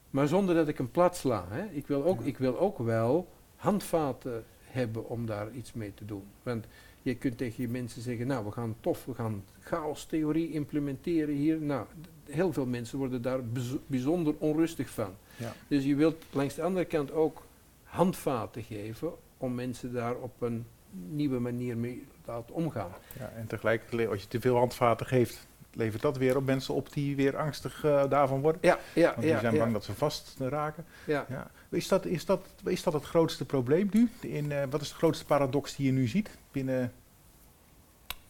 Maar 0.10 0.28
zonder 0.28 0.56
dat 0.56 0.68
ik 0.68 0.78
hem 0.78 0.92
plat 0.92 1.18
sla. 1.18 1.46
Hè. 1.50 1.66
Ik, 1.66 1.88
wil 1.88 2.04
ook, 2.04 2.22
ik 2.22 2.38
wil 2.38 2.60
ook 2.60 2.78
wel 2.78 3.30
handvaten 3.56 4.46
hebben 4.64 5.10
om 5.10 5.26
daar 5.26 5.52
iets 5.52 5.74
mee 5.74 5.94
te 5.94 6.06
doen. 6.06 6.24
Want 6.44 6.66
je 7.02 7.16
kunt 7.16 7.38
tegen 7.38 7.64
je 7.64 7.70
mensen 7.70 8.02
zeggen, 8.02 8.28
nou 8.28 8.46
we 8.46 8.52
gaan 8.52 8.76
tof, 8.80 9.06
we 9.06 9.14
gaan 9.14 9.44
chaos-theorie 9.60 10.52
implementeren 10.52 11.36
hier. 11.36 11.62
Nou, 11.62 11.86
heel 12.24 12.54
veel 12.54 12.66
mensen 12.66 12.98
worden 12.98 13.22
daar 13.22 13.40
bijzonder 13.88 14.36
onrustig 14.38 14.90
van. 14.90 15.14
Ja. 15.38 15.54
Dus 15.68 15.84
je 15.84 15.96
wilt 15.96 16.26
langs 16.32 16.56
de 16.56 16.64
andere 16.64 16.86
kant 16.86 17.12
ook 17.12 17.46
handvaten 17.84 18.64
geven 18.64 19.12
om 19.38 19.56
mensen 19.56 19.94
daar 19.94 20.16
op 20.16 20.42
een 20.42 20.66
nieuwe 20.92 21.40
manier 21.40 21.78
mee 21.78 22.08
omgaan. 22.52 22.92
Ja, 23.20 23.32
en 23.36 23.48
tegelijkertijd, 23.48 24.10
als 24.10 24.22
je 24.22 24.28
te 24.28 24.40
veel 24.40 24.58
handvaten 24.58 25.06
geeft, 25.06 25.48
levert 25.74 26.02
dat 26.02 26.18
weer 26.18 26.36
op 26.36 26.46
mensen 26.46 26.74
op 26.74 26.94
die 26.94 27.16
weer 27.16 27.38
angstig 27.38 27.84
uh, 27.84 28.10
daarvan 28.10 28.42
worden. 28.42 28.62
Ja, 28.64 28.80
ja, 28.94 29.10
Want 29.10 29.22
die 29.22 29.40
zijn 29.40 29.58
bang 29.58 29.74
dat 29.74 29.84
ze 29.84 29.94
vast 29.94 30.36
raken. 30.40 30.86
Ja. 31.06 31.26
Ja. 31.30 31.52
Is, 31.70 31.88
dat, 31.88 32.06
is, 32.06 32.26
dat, 32.26 32.46
is 32.64 32.84
dat 32.84 32.94
het 32.94 33.04
grootste 33.04 33.46
probleem 33.46 33.90
nu? 33.92 34.10
In, 34.22 34.52
uh, 34.52 34.64
wat 34.70 34.82
is 34.82 34.90
de 34.90 34.96
grootste 34.96 35.26
paradox 35.26 35.76
die 35.76 35.86
je 35.86 35.92
nu 35.92 36.08
ziet 36.08 36.30
binnen... 36.52 36.94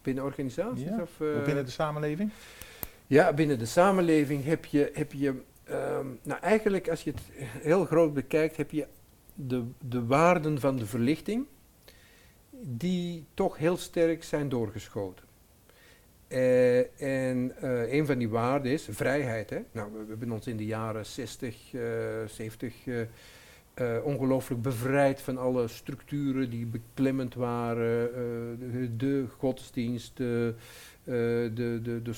Binnen 0.01 0.23
organisaties? 0.23 0.87
Of, 0.87 1.19
uh, 1.19 1.37
of, 1.37 1.43
binnen 1.45 1.65
de 1.65 1.71
samenleving? 1.71 2.31
Ja, 3.07 3.33
binnen 3.33 3.59
de 3.59 3.65
samenleving 3.65 4.45
heb 4.45 4.65
je, 4.65 4.91
heb 4.93 5.13
je 5.13 5.27
um, 5.69 6.19
nou 6.23 6.41
eigenlijk 6.41 6.89
als 6.89 7.03
je 7.03 7.11
het 7.11 7.21
heel 7.61 7.85
groot 7.85 8.13
bekijkt, 8.13 8.57
heb 8.57 8.71
je 8.71 8.87
de, 9.33 9.63
de 9.79 10.05
waarden 10.05 10.59
van 10.59 10.77
de 10.77 10.85
verlichting 10.85 11.45
die 12.61 13.25
toch 13.33 13.57
heel 13.57 13.77
sterk 13.77 14.23
zijn 14.23 14.49
doorgeschoten. 14.49 15.27
Uh, 16.27 17.01
en 17.01 17.51
uh, 17.63 17.93
een 17.93 18.05
van 18.05 18.17
die 18.17 18.29
waarden 18.29 18.71
is 18.71 18.87
vrijheid. 18.91 19.49
Hè? 19.49 19.59
Nou, 19.71 19.91
we, 19.93 19.99
we, 19.99 20.09
hebben 20.09 20.31
ons 20.31 20.47
in 20.47 20.57
de 20.57 20.65
jaren 20.65 21.05
60, 21.05 21.73
uh, 21.73 21.81
70 22.27 22.73
ongelooflijk 24.03 24.61
bevrijd 24.61 25.21
van 25.21 25.37
alle 25.37 25.67
structuren 25.67 26.49
die 26.49 26.65
beklemmend 26.65 27.35
waren. 27.35 28.13
Eh, 28.13 28.19
de, 28.71 28.95
de, 28.95 29.25
godsdienst, 29.37 30.17
de, 30.17 30.53
de, 31.03 31.79
de, 31.83 32.01
de 32.01 32.13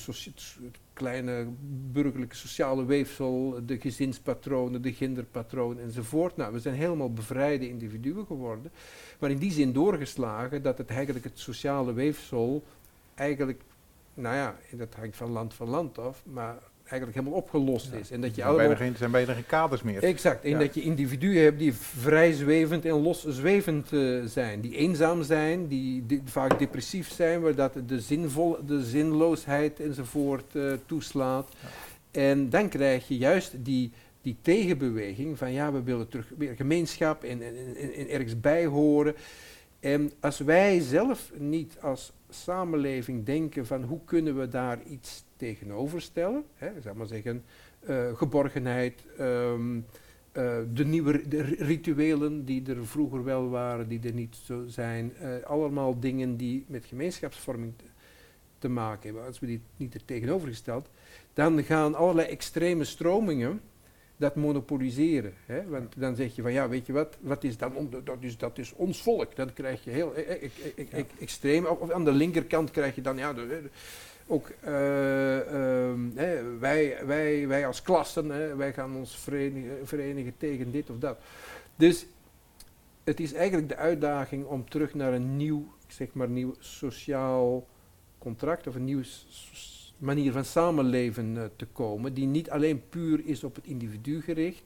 kleine 0.92 1.46
burgerlijke 1.92 2.36
sociale 2.36 2.84
weefsel, 2.84 3.60
de 3.66 3.80
gezinspatronen, 3.80 4.82
de 4.82 4.92
genderpatronen 4.92 5.82
enzovoort. 5.82 6.36
Nou, 6.36 6.52
we 6.52 6.60
zijn 6.60 6.74
helemaal 6.74 7.12
bevrijde 7.12 7.68
individuen 7.68 8.26
geworden. 8.26 8.72
Maar 9.18 9.30
in 9.30 9.38
die 9.38 9.52
zin 9.52 9.72
doorgeslagen 9.72 10.62
dat 10.62 10.78
het 10.78 10.90
eigenlijk 10.90 11.24
het 11.24 11.38
sociale 11.38 11.92
weefsel 11.92 12.62
eigenlijk 13.14 13.62
nou 14.14 14.36
ja, 14.36 14.56
dat 14.70 14.94
hangt 14.94 15.16
van 15.16 15.30
land 15.30 15.54
van 15.54 15.68
land 15.68 15.98
af, 15.98 16.22
maar 16.24 16.56
eigenlijk 16.92 17.20
helemaal 17.20 17.38
opgelost 17.38 17.92
is. 17.92 18.10
En 18.10 18.20
dat 18.20 18.34
je 18.34 18.42
er 18.42 18.54
zijn, 18.54 18.76
geen, 18.76 18.96
zijn 18.96 19.10
bijna 19.10 19.32
geen 19.32 19.46
kaders 19.46 19.82
meer. 19.82 20.02
Exact. 20.02 20.44
En 20.44 20.58
dat 20.58 20.74
je 20.74 20.82
individuen 20.82 21.42
hebt 21.42 21.58
die 21.58 21.72
vrij 21.74 22.32
zwevend 22.32 22.84
en 22.84 23.02
loszwevend 23.02 23.92
uh, 23.92 24.24
zijn. 24.24 24.60
Die 24.60 24.76
eenzaam 24.76 25.22
zijn, 25.22 25.66
die, 25.66 26.22
vaak 26.24 26.58
depressief 26.58 27.12
zijn, 27.12 27.40
waar 27.40 27.54
dat 27.54 27.72
de, 27.86 28.00
zinvol, 28.00 28.56
de 28.66 28.84
zinloosheid 28.84 29.80
enzovoort 29.80 30.54
uh, 30.54 30.72
toeslaat. 30.86 31.48
En 32.10 32.50
dan 32.50 32.68
krijg 32.68 33.08
je 33.08 33.16
juist 33.16 33.64
die, 33.64 33.92
die 34.22 34.36
tegenbeweging 34.42 35.38
van 35.38 35.52
ja, 35.52 35.72
we 35.72 35.82
willen 35.82 36.08
terug 36.08 36.26
weer 36.38 36.54
gemeenschap 36.56 37.24
en, 37.24 37.42
en, 37.42 37.54
en, 37.76 37.92
en 37.94 38.08
ergens 38.08 38.40
bij 38.40 38.66
horen. 38.66 39.14
En 39.80 40.12
als 40.20 40.38
wij 40.38 40.80
zelf 40.80 41.32
niet 41.38 41.76
als 41.80 42.12
samenleving 42.30 43.24
denken 43.24 43.66
van 43.66 43.82
hoe 43.82 44.00
kunnen 44.04 44.38
we 44.38 44.48
daar 44.48 44.78
iets 44.88 45.24
tegenover 45.42 46.02
stellen, 46.02 46.44
hè, 46.54 46.80
zeg 46.80 46.94
maar 46.94 47.06
zeggen, 47.06 47.44
uh, 47.88 48.16
geborgenheid, 48.16 49.04
um, 49.20 49.76
uh, 49.76 49.82
de 50.72 50.84
nieuwe 50.84 51.28
de 51.28 51.42
rituelen 51.42 52.44
die 52.44 52.68
er 52.68 52.86
vroeger 52.86 53.24
wel 53.24 53.48
waren, 53.48 53.88
die 53.88 54.00
er 54.02 54.12
niet 54.12 54.36
zo 54.44 54.64
zijn, 54.66 55.12
uh, 55.22 55.42
allemaal 55.42 56.00
dingen 56.00 56.36
die 56.36 56.64
met 56.68 56.84
gemeenschapsvorming 56.84 57.72
te, 57.76 57.84
te, 58.58 58.68
maken 58.68 59.02
hebben. 59.02 59.26
Als 59.26 59.40
we 59.40 59.46
die 59.46 59.60
niet 59.76 59.94
er 59.94 60.04
tegenover 60.04 60.48
gesteld, 60.48 60.88
dan 61.32 61.64
gaan 61.64 61.94
allerlei 61.94 62.28
extreme 62.28 62.84
stromingen 62.84 63.60
dat 64.16 64.36
monopoliseren. 64.36 65.34
Hè? 65.46 65.68
Want 65.68 65.94
dan 65.96 66.16
zeg 66.16 66.36
je 66.36 66.42
van 66.42 66.52
ja, 66.52 66.68
weet 66.68 66.86
je 66.86 66.92
wat, 66.92 67.16
wat 67.20 67.44
is 67.44 67.56
dan, 67.56 67.90
dat, 68.04 68.16
is, 68.20 68.36
dat 68.36 68.58
is 68.58 68.72
ons 68.72 69.02
volk. 69.02 69.36
Dan 69.36 69.52
krijg 69.52 69.84
je 69.84 69.90
heel 69.90 70.12
e, 70.16 70.20
e, 70.20 70.50
e, 70.90 71.04
extreem. 71.20 71.66
Of 71.66 71.90
aan 71.90 72.04
de 72.04 72.12
linkerkant 72.12 72.70
krijg 72.70 72.94
je 72.94 73.00
dan 73.00 73.16
ja, 73.16 73.32
de, 73.32 73.62
ook 74.32 74.48
uh, 74.48 74.68
hè, 76.14 76.58
wij, 76.58 77.06
wij, 77.06 77.48
wij 77.48 77.66
als 77.66 77.82
klassen, 77.82 78.56
wij 78.56 78.72
gaan 78.72 78.96
ons 78.96 79.18
verenigen, 79.84 80.34
tegen 80.36 80.70
dit 80.70 80.90
of 80.90 80.98
dat. 80.98 81.18
Dus 81.76 82.06
het 83.04 83.20
is 83.20 83.32
eigenlijk 83.32 83.68
de 83.68 83.76
uitdaging 83.76 84.44
om 84.44 84.68
terug 84.68 84.94
naar 84.94 85.12
een 85.12 85.36
nieuw, 85.36 85.72
zeg 85.86 86.12
maar, 86.12 86.28
nieuw 86.28 86.54
sociaal 86.58 87.66
contract 88.18 88.66
of 88.66 88.74
een 88.74 88.84
nieuw 88.84 89.02
manier 89.98 90.32
van 90.32 90.44
samenleven 90.44 91.34
uh, 91.34 91.44
te 91.56 91.66
komen, 91.66 92.14
die 92.14 92.26
niet 92.26 92.50
alleen 92.50 92.88
puur 92.88 93.26
is 93.26 93.44
op 93.44 93.54
het 93.54 93.66
individu 93.66 94.20
gericht, 94.20 94.62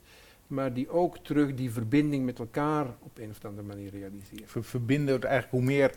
maar 0.47 0.75
die 0.75 0.89
ook 0.89 1.19
terug 1.19 1.55
die 1.55 1.71
verbinding 1.71 2.25
met 2.25 2.39
elkaar 2.39 2.87
op 3.01 3.19
een 3.19 3.31
of 3.31 3.45
andere 3.45 3.67
manier 3.67 3.91
realiseert. 3.91 4.51
Ver 4.51 4.65
verbinden, 4.65 5.23
eigenlijk 5.23 5.51
hoe 5.51 5.63
meer 5.63 5.95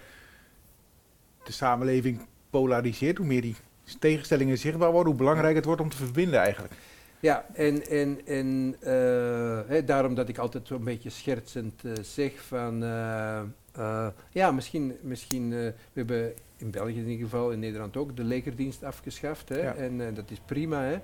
de 1.44 1.52
samenleving 1.52 2.22
polariseert, 2.50 3.18
hoe 3.18 3.26
meer 3.26 3.42
die 3.42 3.56
tegenstellingen 4.00 4.58
zichtbaar 4.58 4.92
worden, 4.92 5.08
hoe 5.08 5.22
belangrijk 5.22 5.56
het 5.56 5.66
wordt 5.66 5.82
om 5.82 5.90
te 5.90 5.98
verbinden 5.98 6.40
eigenlijk. 6.40 6.74
Ja, 7.20 7.46
en, 7.54 7.88
en, 7.88 8.20
en 8.26 8.76
uh, 8.84 9.86
daarom 9.86 10.16
dat 10.16 10.30
ik 10.30 10.38
altijd 10.38 10.68
zo'n 10.68 10.84
beetje 10.84 11.10
schertsend 11.10 11.84
uh, 11.84 11.92
zeg 12.02 12.32
van, 12.42 12.80
ja, 14.32 14.52
misschien, 14.52 14.98
misschien 15.02 15.50
we 15.50 15.74
hebben 15.94 16.34
in 16.58 16.72
België 16.72 17.00
in 17.00 17.08
ieder 17.08 17.26
geval, 17.26 17.52
in 17.52 17.60
Nederland 17.60 17.98
ook, 17.98 18.16
de 18.16 18.24
legerdienst 18.24 18.84
afgeschaft. 18.84 19.50
Hè? 19.50 19.60
En 19.60 20.14
dat 20.14 20.32
is 20.32 20.42
prima. 20.46 20.82
Hè? 20.84 21.00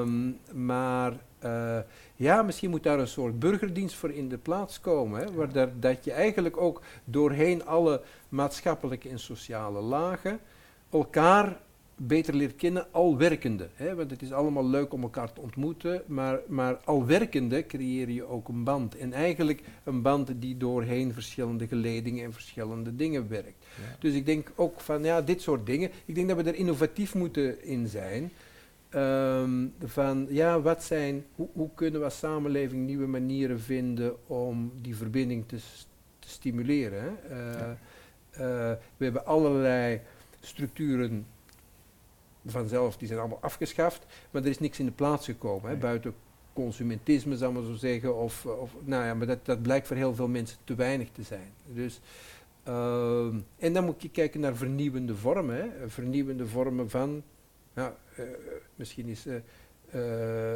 Um, 0.00 0.38
maar 0.52 1.12
uh, 1.44 1.78
ja, 2.16 2.42
misschien 2.42 2.70
moet 2.70 2.82
daar 2.82 2.98
een 2.98 3.08
soort 3.08 3.38
burgerdienst 3.38 3.94
voor 3.94 4.10
in 4.10 4.28
de 4.28 4.38
plaats 4.38 4.80
komen. 4.80 5.20
Hè? 5.20 5.32
Waar 5.32 5.52
daar, 5.52 5.70
dat 5.80 6.04
je 6.04 6.12
eigenlijk 6.12 6.56
ook 6.56 6.82
doorheen 7.04 7.66
alle 7.66 8.02
maatschappelijke 8.28 9.08
en 9.08 9.18
sociale 9.18 9.80
lagen 9.80 10.40
elkaar 10.90 11.56
beter 11.96 12.34
leert 12.34 12.56
kennen, 12.56 12.86
al 12.90 13.16
werkende. 13.16 13.68
Hè? 13.74 13.94
Want 13.94 14.10
het 14.10 14.22
is 14.22 14.32
allemaal 14.32 14.66
leuk 14.66 14.92
om 14.92 15.02
elkaar 15.02 15.32
te 15.32 15.40
ontmoeten, 15.40 16.02
maar, 16.06 16.40
maar 16.46 16.76
al 16.84 17.06
werkende 17.06 17.66
creëer 17.66 18.10
je 18.10 18.24
ook 18.24 18.48
een 18.48 18.64
band. 18.64 18.96
En 18.96 19.12
eigenlijk 19.12 19.62
een 19.84 20.02
band 20.02 20.30
die 20.36 20.56
doorheen 20.56 21.12
verschillende 21.12 21.66
geledingen 21.66 22.24
en 22.24 22.32
verschillende 22.32 22.96
dingen 22.96 23.28
werkt. 23.28 23.64
Dus 23.98 24.14
ik 24.14 24.26
denk 24.26 24.52
ook 24.54 24.80
van 24.80 25.04
ja, 25.04 25.22
dit 25.22 25.42
soort 25.42 25.66
dingen. 25.66 25.90
Ik 26.04 26.14
denk 26.14 26.28
dat 26.28 26.36
we 26.36 26.50
er 26.50 26.54
innovatief 26.54 27.14
moeten 27.14 27.64
in 27.64 27.88
zijn. 27.88 28.32
Um, 28.94 29.74
van 29.84 30.26
ja, 30.30 30.60
wat 30.60 30.82
zijn, 30.82 31.24
hoe, 31.34 31.48
hoe, 31.52 31.70
kunnen 31.74 32.00
we 32.00 32.04
als 32.04 32.18
samenleving 32.18 32.86
nieuwe 32.86 33.06
manieren 33.06 33.60
vinden 33.60 34.28
om 34.28 34.72
die 34.80 34.96
verbinding 34.96 35.48
te, 35.48 35.56
te 36.18 36.28
stimuleren? 36.28 37.16
Uh, 37.30 37.52
ja. 37.52 37.70
uh, 38.32 38.76
we 38.96 39.04
hebben 39.04 39.26
allerlei 39.26 40.00
structuren 40.40 41.26
vanzelf, 42.44 42.96
die 42.96 43.06
zijn 43.06 43.20
allemaal 43.20 43.40
afgeschaft, 43.40 44.06
maar 44.30 44.42
er 44.42 44.48
is 44.48 44.58
niks 44.58 44.78
in 44.78 44.86
de 44.86 44.92
plaats 44.92 45.24
gekomen, 45.24 45.70
hè, 45.70 45.76
buiten 45.76 46.14
consumentisme, 46.52 47.36
zal 47.36 47.52
maar 47.52 47.62
zo 47.62 47.74
zeggen, 47.74 48.16
of, 48.16 48.46
of 48.46 48.74
nou 48.84 49.04
ja, 49.04 49.14
maar 49.14 49.26
dat, 49.26 49.44
dat 49.46 49.62
blijkt 49.62 49.86
voor 49.86 49.96
heel 49.96 50.14
veel 50.14 50.28
mensen 50.28 50.58
te 50.64 50.74
weinig 50.74 51.08
te 51.12 51.22
zijn. 51.22 51.52
Dus 51.72 52.00
uh, 52.68 53.34
en 53.58 53.72
dan 53.72 53.84
moet 53.84 54.02
je 54.02 54.10
kijken 54.10 54.40
naar 54.40 54.56
vernieuwende 54.56 55.14
vormen. 55.14 55.56
Hè. 55.56 55.88
Vernieuwende 55.88 56.46
vormen 56.46 56.90
van, 56.90 57.22
ja, 57.76 57.96
uh, 58.18 58.24
misschien 58.74 59.08
is 59.08 59.26
uh, 59.26 60.52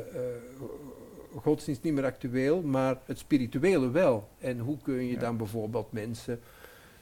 godsdienst 1.36 1.82
niet 1.82 1.92
meer 1.92 2.04
actueel, 2.04 2.62
maar 2.62 2.98
het 3.04 3.18
spirituele 3.18 3.90
wel. 3.90 4.28
En 4.38 4.58
hoe 4.58 4.78
kun 4.82 5.06
je 5.06 5.12
ja. 5.12 5.20
dan 5.20 5.36
bijvoorbeeld 5.36 5.92
mensen 5.92 6.40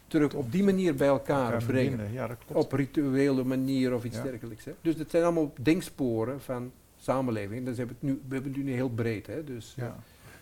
terug 0.07 0.35
op 0.35 0.53
die 0.53 0.65
manier 0.65 0.95
bij 0.95 1.09
elkaar 1.09 1.65
brengen? 1.65 2.13
Ja, 2.13 2.37
op 2.53 2.73
rituele 2.73 3.45
manier 3.45 3.95
of 3.95 4.05
iets 4.05 4.23
dergelijks. 4.23 4.65
Hè. 4.65 4.73
Dus 4.81 4.97
dat 4.97 5.11
zijn 5.11 5.23
allemaal 5.23 5.53
denksporen 5.61 6.41
van 6.41 6.73
samenleving. 6.97 7.65
Dus 7.65 7.77
hebben 7.77 7.97
het 8.01 8.09
nu, 8.09 8.21
we 8.29 8.35
hebben 8.35 8.53
het 8.53 8.65
nu 8.65 8.73
heel 8.73 8.91
breed. 8.91 9.27
Hè. 9.27 9.45
Dus, 9.45 9.75
Ja, 9.77 9.97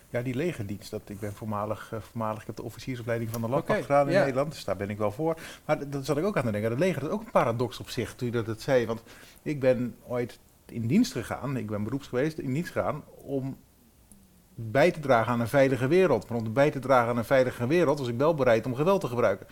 die 0.09 0.35
legerdienst. 0.35 0.91
Dat, 0.91 1.01
ik 1.05 1.19
ben 1.19 1.33
voormalig, 1.33 1.91
uh, 1.93 1.99
voormalig, 2.01 2.41
ik 2.41 2.47
heb 2.47 2.55
de 2.55 2.63
officiersopleiding 2.63 3.29
van 3.29 3.41
de 3.41 3.49
landmacht 3.49 3.81
gedaan 3.81 4.09
in 4.09 4.19
Nederland, 4.19 4.51
dus 4.51 4.63
daar 4.63 4.77
ben 4.77 4.89
ik 4.89 4.97
wel 4.97 5.11
voor. 5.11 5.37
Maar 5.65 5.89
dat 5.89 6.05
zat 6.05 6.17
ik 6.17 6.25
ook 6.25 6.37
aan 6.37 6.43
te 6.43 6.51
denken. 6.51 6.69
Het 6.69 6.79
leger 6.79 7.03
is 7.03 7.09
ook 7.09 7.21
een 7.21 7.31
paradox 7.31 7.79
op 7.79 7.89
zich, 7.89 8.15
toen 8.15 8.27
je 8.27 8.33
dat 8.33 8.47
het 8.47 8.61
zei. 8.61 8.85
Want 8.85 9.03
ik 9.41 9.59
ben 9.59 9.95
ooit 10.07 10.39
in 10.65 10.87
dienst 10.87 11.11
gegaan, 11.11 11.57
ik 11.57 11.67
ben 11.67 11.83
beroeps 11.83 12.07
geweest, 12.07 12.37
in 12.37 12.53
dienst 12.53 12.71
gegaan 12.71 13.03
om 13.15 13.57
bij 14.55 14.91
te 14.91 14.99
dragen 14.99 15.31
aan 15.31 15.39
een 15.39 15.47
veilige 15.47 15.87
wereld. 15.87 16.29
Maar 16.29 16.37
om 16.37 16.53
bij 16.53 16.71
te 16.71 16.79
dragen 16.79 17.09
aan 17.09 17.17
een 17.17 17.25
veilige 17.25 17.67
wereld 17.67 17.99
was 17.99 18.07
ik 18.07 18.17
wel 18.17 18.35
bereid 18.35 18.65
om 18.65 18.75
geweld 18.75 19.01
te 19.01 19.07
gebruiken. 19.07 19.47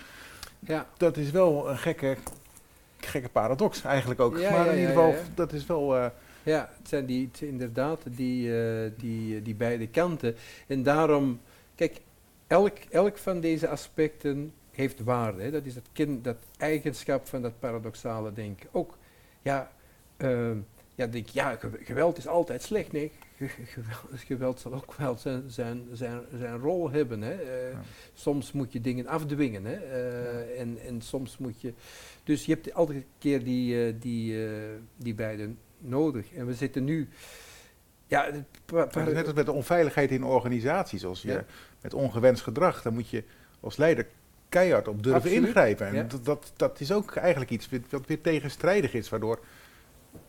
Ja. 0.60 0.88
Dat 0.98 1.18
is 1.18 1.32
wel 1.32 1.70
een 1.70 1.78
gekke, 1.78 2.18
gekke 2.98 3.30
paradox 3.30 3.84
eigenlijk 3.84 4.20
ook. 4.20 4.38
Ja, 4.38 4.52
maar 4.52 4.66
ja, 4.66 4.72
in 4.72 4.78
ieder 4.78 4.96
geval, 4.96 5.16
dat 5.34 5.54
is 5.54 5.66
wel... 5.66 5.98
Uh, 5.98 6.06
ja, 6.46 6.70
het 6.78 6.88
zijn 6.88 7.06
die, 7.06 7.30
het 7.32 7.42
inderdaad 7.42 8.02
die, 8.10 8.48
uh, 8.48 8.92
die, 8.98 9.42
die 9.42 9.56
beide 9.56 9.88
kanten. 9.88 10.36
En 10.68 10.84
daarom, 10.84 11.40
kijk, 11.76 12.02
elk, 12.48 12.78
elk 12.90 13.18
van 13.18 13.40
deze 13.40 13.68
aspecten 13.68 14.54
heeft 14.72 15.04
waarde. 15.04 15.42
Hè. 15.42 15.52
Dat 15.52 15.66
is 15.66 15.76
het 15.76 15.88
kind, 15.92 16.24
dat 16.24 16.38
eigenschap 16.58 17.28
van 17.28 17.42
dat 17.42 17.60
paradoxale 17.60 18.34
denken. 18.34 18.70
Ook, 18.72 18.98
ja, 19.42 19.72
uh, 20.18 20.52
ja, 20.96 21.08
denk 21.08 21.28
ja, 21.28 21.60
geweld 21.84 22.18
is 22.18 22.28
altijd 22.28 22.62
slecht. 22.62 22.92
Nee, 22.92 23.12
geweld, 23.66 24.20
geweld 24.28 24.60
zal 24.60 24.74
ook 24.74 24.94
wel 24.94 25.18
zijn, 25.18 25.44
zijn, 25.48 25.88
zijn, 25.92 26.22
zijn 26.38 26.58
rol 26.58 26.92
hebben. 26.92 27.22
Hè. 27.22 27.34
Uh, 27.34 27.78
Soms 28.14 28.52
moet 28.52 28.74
je 28.74 28.82
dingen 28.82 29.08
afdwingen. 29.08 29.66
Hè. 29.66 29.76
Uh, 29.76 30.60
en, 30.60 30.78
en 30.86 31.02
soms 31.02 31.38
moet 31.38 31.62
je. 31.62 31.74
Dus 32.24 32.46
je 32.46 32.54
hebt 32.54 32.74
altijd 32.74 32.98
een 32.98 33.06
keer 33.18 33.44
die, 33.44 33.98
die, 33.98 34.38
die 34.98 35.16
beiden 35.16 35.58
nodig. 35.90 36.34
En 36.34 36.46
we 36.46 36.54
zitten 36.54 36.84
nu. 36.84 37.10
Ja, 38.08 38.30
net 38.72 39.26
als 39.26 39.34
met 39.34 39.46
de 39.46 39.52
onveiligheid 39.52 40.12
in 40.12 40.24
organisaties. 40.24 41.06
Als 41.06 41.22
je 41.22 41.32
ja. 41.32 41.46
met 41.82 41.94
ongewenst 41.94 42.44
gedrag, 42.44 42.82
dan 42.82 42.94
moet 42.94 43.10
je 43.10 43.24
als 43.60 43.78
leider 43.78 44.08
keihard 44.50 44.88
op 44.88 45.04
durven 45.04 45.22
Absoluut. 45.22 45.48
ingrijpen. 45.48 45.88
En 45.88 45.94
Ja. 45.96 46.04
dat, 46.04 46.26
dat, 46.26 46.54
dat 46.56 46.80
is 46.80 46.92
ook 46.92 47.16
eigenlijk 47.16 47.52
iets 47.52 47.70
wat 47.90 48.08
weer 48.08 48.22
tegenstrijdig 48.22 48.94
is, 48.94 49.10
waardoor 49.10 49.40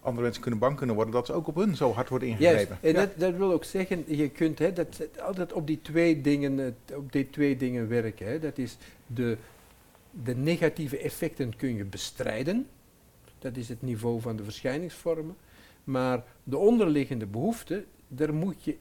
andere 0.01 0.23
mensen 0.23 0.43
kunnen 0.43 0.61
bang 0.61 0.77
kunnen 0.77 0.95
worden 0.95 1.15
dat 1.15 1.27
ze 1.27 1.33
ook 1.33 1.47
op 1.47 1.55
hun 1.55 1.77
zo 1.77 1.93
hard 1.93 2.09
wordt 2.09 2.25
ingegrepen. 2.25 2.79
en 2.81 2.93
Ja. 2.93 2.99
dat, 3.01 3.11
dat 3.17 3.37
wil 3.37 3.53
ook 3.53 3.65
zeggen, 3.65 4.05
je 4.07 4.29
kunt 4.29 4.59
hè, 4.59 4.73
dat, 4.73 5.09
altijd 5.21 5.53
op 5.53 5.67
die 5.67 5.81
twee 5.83 6.21
dingen, 6.21 6.77
op 6.95 7.13
die 7.13 7.31
twee 7.31 7.57
dingen 7.57 7.89
werken. 7.89 8.27
Hè. 8.27 8.39
Dat 8.39 8.59
is 8.59 8.77
de, 9.07 9.37
de 10.11 10.37
negatieve 10.37 10.99
effecten 10.99 11.57
kun 11.57 11.77
je 11.77 11.85
bestrijden. 11.85 12.67
Dat 13.39 13.57
is 13.57 13.69
het 13.69 13.83
niveau 13.83 14.21
van 14.21 14.37
de 14.37 14.45
verschijningsvormen. 14.45 15.37
Maar 15.87 16.25
de 16.45 16.57
onderliggende 16.57 17.27
behoeften, 17.27 17.85
daar 18.09 18.35
moet 18.35 18.65
je, 18.65 18.77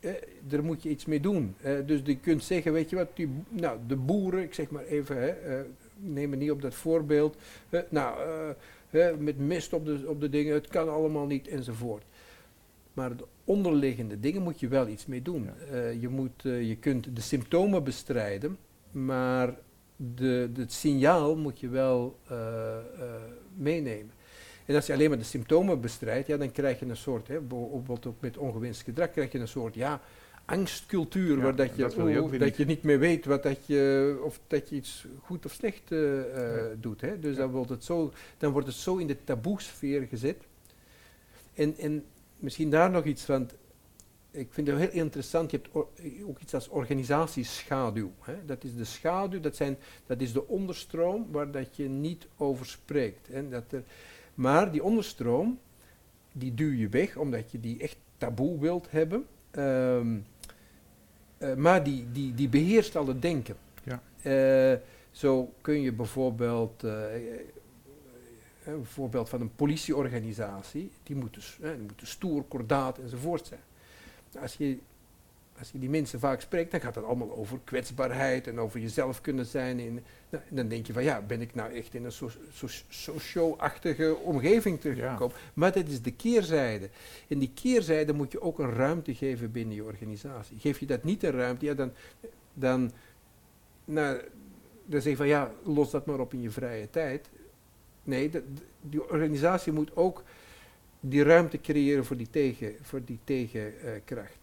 eh, 0.00 0.10
daar 0.48 0.64
moet 0.64 0.82
je 0.82 0.88
iets 0.88 1.04
mee 1.04 1.20
doen. 1.20 1.54
Eh, 1.60 1.72
dus 1.86 2.00
je 2.04 2.18
kunt 2.18 2.42
zeggen, 2.42 2.72
weet 2.72 2.90
je 2.90 2.96
wat, 2.96 3.08
die, 3.14 3.28
nou, 3.48 3.78
de 3.86 3.96
boeren, 3.96 4.42
ik 4.42 4.54
zeg 4.54 4.70
maar 4.70 4.84
even, 4.84 5.16
hè, 5.16 5.28
eh, 5.28 5.60
neem 5.96 6.30
me 6.30 6.36
niet 6.36 6.50
op 6.50 6.62
dat 6.62 6.74
voorbeeld. 6.74 7.36
nou, 7.88 8.18
met 9.18 9.38
mist 9.38 9.72
op 9.72 9.84
de, 9.84 10.04
op 10.06 10.20
de 10.20 10.28
dingen, 10.28 10.54
het 10.54 10.68
kan 10.68 10.88
allemaal 10.88 11.26
niet 11.26 11.48
enzovoort. 11.48 12.04
Maar 12.92 13.16
de 13.16 13.24
onderliggende 13.44 14.20
dingen 14.20 14.42
moet 14.42 14.60
je 14.60 14.68
wel 14.68 14.88
iets 14.88 15.06
mee 15.06 15.22
doen. 15.22 15.48
Ja. 15.70 15.88
Je, 15.88 16.08
moet, 16.08 16.42
je 16.42 16.76
kunt 16.80 17.16
de 17.16 17.20
symptomen 17.20 17.84
bestrijden, 17.84 18.58
maar 18.90 19.58
de, 19.96 20.50
de, 20.52 20.60
het 20.60 20.72
signaal 20.72 21.36
moet 21.36 21.60
je 21.60 21.68
wel 21.68 22.18
meenemen. 23.56 24.10
En 24.70 24.76
als 24.76 24.86
je 24.86 24.92
alleen 24.92 25.08
maar 25.08 25.18
de 25.18 25.24
symptomen 25.24 25.80
bestrijdt, 25.80 26.26
ja, 26.26 26.36
dan 26.36 26.52
krijg 26.52 26.78
je 26.80 26.86
een 26.86 26.96
soort, 26.96 27.28
hè, 27.28 27.40
bijvoorbeeld 27.40 28.06
ook 28.06 28.20
met 28.20 28.36
ongewenst 28.36 28.82
gedrag, 28.82 29.10
krijg 29.10 29.32
je 29.32 29.38
een 29.38 29.48
soort 29.48 29.74
ja, 29.74 30.00
angstcultuur, 30.44 31.36
Ja, 31.36 31.42
waar 31.42 31.54
dat 31.56 31.76
je, 31.76 31.82
dat 31.82 31.94
je 31.94 32.38
dat 32.38 32.40
niet. 32.40 32.56
je 32.56 32.64
niet 32.64 32.82
meer 32.82 32.98
weet 32.98 33.24
wat 33.24 33.42
dat 33.42 33.66
je, 33.66 34.18
of 34.24 34.40
dat 34.46 34.68
je 34.68 34.76
iets 34.76 35.06
goed 35.22 35.44
of 35.44 35.52
slecht 35.52 35.92
eh, 35.92 36.20
eh, 36.20 36.56
Ja. 36.70 36.74
doet. 36.80 37.00
Hè. 37.00 37.18
Dus 37.18 37.36
Ja. 37.36 37.40
dan, 37.42 37.50
wordt 37.50 37.70
het 37.70 37.84
zo, 37.84 38.12
dan 38.38 38.52
wordt 38.52 38.66
het 38.66 38.76
zo 38.76 38.96
in 38.96 39.06
de 39.06 39.16
taboesfeer 39.24 40.02
gezet. 40.02 40.36
En, 41.54 41.74
en 41.78 42.04
misschien 42.36 42.70
daar 42.70 42.90
nog 42.90 43.04
iets 43.04 43.22
van. 43.22 43.50
Ik 44.30 44.48
vind 44.50 44.66
het 44.66 44.78
heel 44.78 44.90
interessant. 44.90 45.50
Je 45.50 45.60
hebt 45.62 45.74
ook 46.26 46.38
iets 46.40 46.54
als 46.54 46.68
organisatieschaduw. 46.68 48.12
Hè. 48.20 48.34
Dat 48.46 48.64
is 48.64 48.74
de 48.76 48.84
schaduw, 48.84 49.40
dat, 49.40 49.56
zijn, 49.56 49.78
dat 50.06 50.20
is 50.20 50.32
de 50.32 50.46
onderstroom 50.48 51.26
waar 51.30 51.50
dat 51.50 51.76
je 51.76 51.88
niet 51.88 52.26
over 52.36 52.66
spreekt. 52.66 53.28
Hè. 53.30 53.48
Dat 53.48 53.64
er, 53.72 53.82
maar 54.40 54.72
die 54.72 54.82
onderstroom, 54.84 55.58
die 56.32 56.54
duw 56.54 56.72
je 56.72 56.88
weg 56.88 57.16
omdat 57.16 57.50
je 57.50 57.60
die 57.60 57.80
echt 57.80 57.96
taboe 58.16 58.58
wilt 58.60 58.90
hebben. 58.90 59.26
Ehm, 59.50 60.16
eh, 61.38 61.54
maar 61.54 61.84
die, 61.84 62.06
die, 62.12 62.34
die 62.34 62.48
beheerst 62.48 62.96
al 62.96 63.06
het 63.06 63.22
denken. 63.22 63.56
Ja. 63.84 64.02
Eh, 64.22 64.78
zo 65.10 65.52
kun 65.60 65.80
je 65.80 65.92
bijvoorbeeld, 65.92 66.84
eh, 66.84 66.92
een 68.64 68.84
voorbeeld 68.84 69.28
van 69.28 69.40
een 69.40 69.54
politieorganisatie, 69.54 70.90
die 71.02 71.16
moeten, 71.16 71.42
s- 71.42 71.58
eh, 71.62 71.70
die 71.70 71.86
moeten 71.86 72.06
stoer, 72.06 72.42
kordaat 72.42 72.98
enzovoort 72.98 73.46
zijn. 73.46 73.60
Als 74.40 74.54
je, 74.54 74.78
als 75.60 75.70
je 75.70 75.78
die 75.78 75.90
mensen 75.90 76.20
vaak 76.20 76.40
spreekt, 76.40 76.70
dan 76.70 76.80
gaat 76.80 76.94
het 76.94 77.04
allemaal 77.04 77.36
over 77.36 77.58
kwetsbaarheid 77.64 78.46
en 78.46 78.58
over 78.60 78.80
jezelf 78.80 79.20
kunnen 79.20 79.46
zijn. 79.46 79.78
In, 79.78 79.92
nou, 80.30 80.44
en 80.50 80.56
dan 80.56 80.68
denk 80.68 80.86
je 80.86 80.92
van 80.92 81.02
ja, 81.02 81.20
ben 81.22 81.40
ik 81.40 81.54
nou 81.54 81.72
echt 81.74 81.94
in 81.94 82.04
een 82.04 82.12
so- 82.12 82.30
so- 82.52 82.66
socio-achtige 82.88 84.16
omgeving 84.16 84.80
terechtgekomen? 84.80 85.36
Maar 85.54 85.72
dat 85.72 85.86
is 85.88 86.02
de 86.02 86.10
keerzijde. 86.12 86.88
En 87.28 87.38
die 87.38 87.50
keerzijde 87.54 88.12
moet 88.12 88.32
je 88.32 88.40
ook 88.40 88.58
een 88.58 88.72
ruimte 88.74 89.14
geven 89.14 89.52
binnen 89.52 89.74
je 89.74 89.84
organisatie. 89.84 90.58
Geef 90.58 90.78
je 90.78 90.86
dat 90.86 91.04
niet 91.04 91.22
een 91.22 91.30
ruimte, 91.30 91.64
ja, 91.64 91.74
dan, 91.74 91.92
dan, 92.54 92.90
nou, 93.84 94.20
dan 94.86 95.00
zeg 95.00 95.10
je 95.12 95.16
van 95.16 95.26
ja, 95.28 95.52
los 95.64 95.90
dat 95.90 96.06
maar 96.06 96.20
op 96.20 96.32
in 96.32 96.42
je 96.42 96.50
vrije 96.50 96.90
tijd. 96.90 97.28
Nee, 98.02 98.30
de- 98.30 98.44
die 98.80 99.10
organisatie 99.10 99.72
moet 99.72 99.96
ook 99.96 100.22
die 101.00 101.22
ruimte 101.22 101.60
creëren 101.60 102.04
voor 102.04 102.16
die, 102.16 102.30
tegen, 102.30 102.74
voor 102.82 103.04
die 103.04 103.18
tegenkracht. 103.24 104.38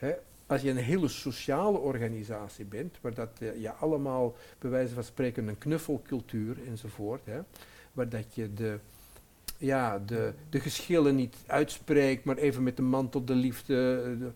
Ja. 0.00 0.18
Als 0.50 0.62
je 0.62 0.70
een 0.70 0.76
hele 0.76 1.08
sociale 1.08 1.78
organisatie 1.78 2.64
bent, 2.64 2.98
waar 3.00 3.14
dat 3.14 3.30
eh, 3.38 3.60
je 3.60 3.72
allemaal, 3.72 4.34
bij 4.58 4.70
wijze 4.70 4.94
van 4.94 5.04
spreken, 5.04 5.48
een 5.48 5.58
knuffelcultuur 5.58 6.56
enzovoort, 6.68 7.20
hè, 7.26 7.40
waar 7.92 8.08
dat 8.08 8.34
je 8.34 8.54
de, 8.54 8.78
ja, 9.58 9.98
de, 9.98 10.32
de 10.50 10.60
geschillen 10.60 11.14
niet 11.14 11.36
uitspreekt, 11.46 12.24
maar 12.24 12.36
even 12.36 12.62
met 12.62 12.76
de 12.76 12.82
mantel 12.82 13.24
de 13.24 13.34
liefde. 13.34 14.00
eh, 14.04 14.18
de- 14.18 14.32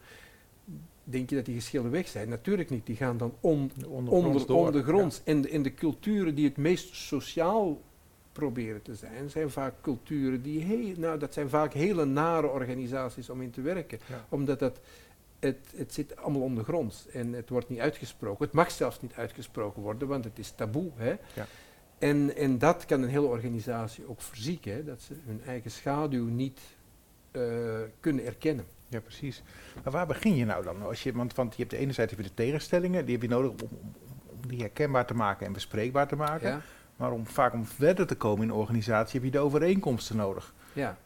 denk 1.05 1.31
je 1.31 1.37
dat 1.37 1.45
die 1.45 1.55
geschillen 1.55 1.91
weg 1.91 2.09
zijn? 2.09 2.29
Natuurlijk 2.29 2.71
niet, 2.71 2.87
die 2.87 2.97
gaan 2.97 3.17
dan 3.17 3.35
on, 3.41 3.71
Ondergronds 3.89 4.43
onder, 4.45 4.57
ondergronds. 4.57 5.21
En, 5.25 5.41
de, 5.41 5.49
en 5.49 5.63
de 5.63 5.75
culturen 5.75 6.35
die 6.35 6.45
het 6.45 6.57
meest 6.57 6.95
sociaal 6.95 7.81
proberen 8.33 8.83
te 8.83 8.95
zijn, 8.95 9.31
zijn 9.31 9.51
vaak 9.51 9.75
culturen 9.81 10.43
die 10.43 10.61
heel, 10.61 10.95
nou, 10.97 11.19
dat 11.19 11.33
zijn 11.33 11.49
vaak 11.49 11.73
hele 11.73 12.05
nare 12.05 12.47
organisaties 12.49 13.31
om 13.31 13.43
in 13.43 13.51
te 13.51 13.61
werken. 13.61 13.99
Ja. 14.09 14.27
Omdat 14.29 14.59
dat, 14.59 14.81
het, 15.45 15.73
het 15.77 15.93
zit 15.93 16.17
allemaal 16.17 16.43
ondergronds 16.43 17.09
en 17.09 17.33
het 17.33 17.49
wordt 17.49 17.69
niet 17.69 17.79
uitgesproken. 17.79 18.45
Het 18.45 18.55
mag 18.55 18.71
zelfs 18.71 19.01
niet 19.01 19.15
uitgesproken 19.15 19.83
worden, 19.83 20.09
want 20.09 20.25
het 20.25 20.39
is 20.39 20.51
taboe. 20.51 20.91
Hè? 20.97 21.11
Ja. 21.11 21.47
En, 21.99 22.37
en 22.37 22.59
dat 22.59 22.85
kan 22.85 23.03
een 23.03 23.09
hele 23.09 23.27
organisatie 23.27 24.09
ook 24.09 24.23
verzieken, 24.23 24.73
hè? 24.73 24.85
dat 24.85 25.01
ze 25.01 25.15
hun 25.27 25.43
eigen 25.47 25.71
schaduw 25.71 26.25
niet 26.25 26.61
eh, 27.31 27.43
kunnen 28.01 28.25
erkennen. 28.25 28.65
Ja, 28.89 29.01
precies. 29.01 29.43
Maar 29.83 29.93
waar 29.93 30.07
begin 30.07 30.37
je 30.37 30.45
nou 30.45 30.65
dan? 30.65 30.83
Als 30.83 31.03
je, 31.03 31.13
want, 31.13 31.35
want 31.35 31.53
je 31.53 31.59
hebt 31.59 31.71
de 31.71 31.79
enerzijds 31.79 32.11
heb 32.11 32.21
je 32.21 32.29
de 32.29 32.35
tegenstellingen, 32.35 33.05
die 33.05 33.15
heb 33.15 33.23
je 33.23 33.29
nodig 33.29 33.51
om, 33.51 33.57
om, 33.71 33.93
om 34.43 34.49
die 34.49 34.59
herkenbaar 34.59 35.07
te 35.07 35.15
maken 35.15 35.47
en 35.47 35.53
bespreekbaar 35.53 36.09
te 36.09 36.17
maken. 36.17 36.49
Ja? 36.49 36.61
Maar 36.97 37.13
om 37.13 37.27
vaak 37.27 37.53
om 37.53 37.67
verder 37.67 38.07
te 38.07 38.15
komen 38.15 38.43
in 38.43 38.49
een 38.49 38.57
organisatie 38.57 39.21
heb 39.21 39.25
je 39.25 39.39
de 39.39 39.45
overeenkomsten 39.45 40.17
nodig. 40.17 40.55
Ja. 40.73 40.99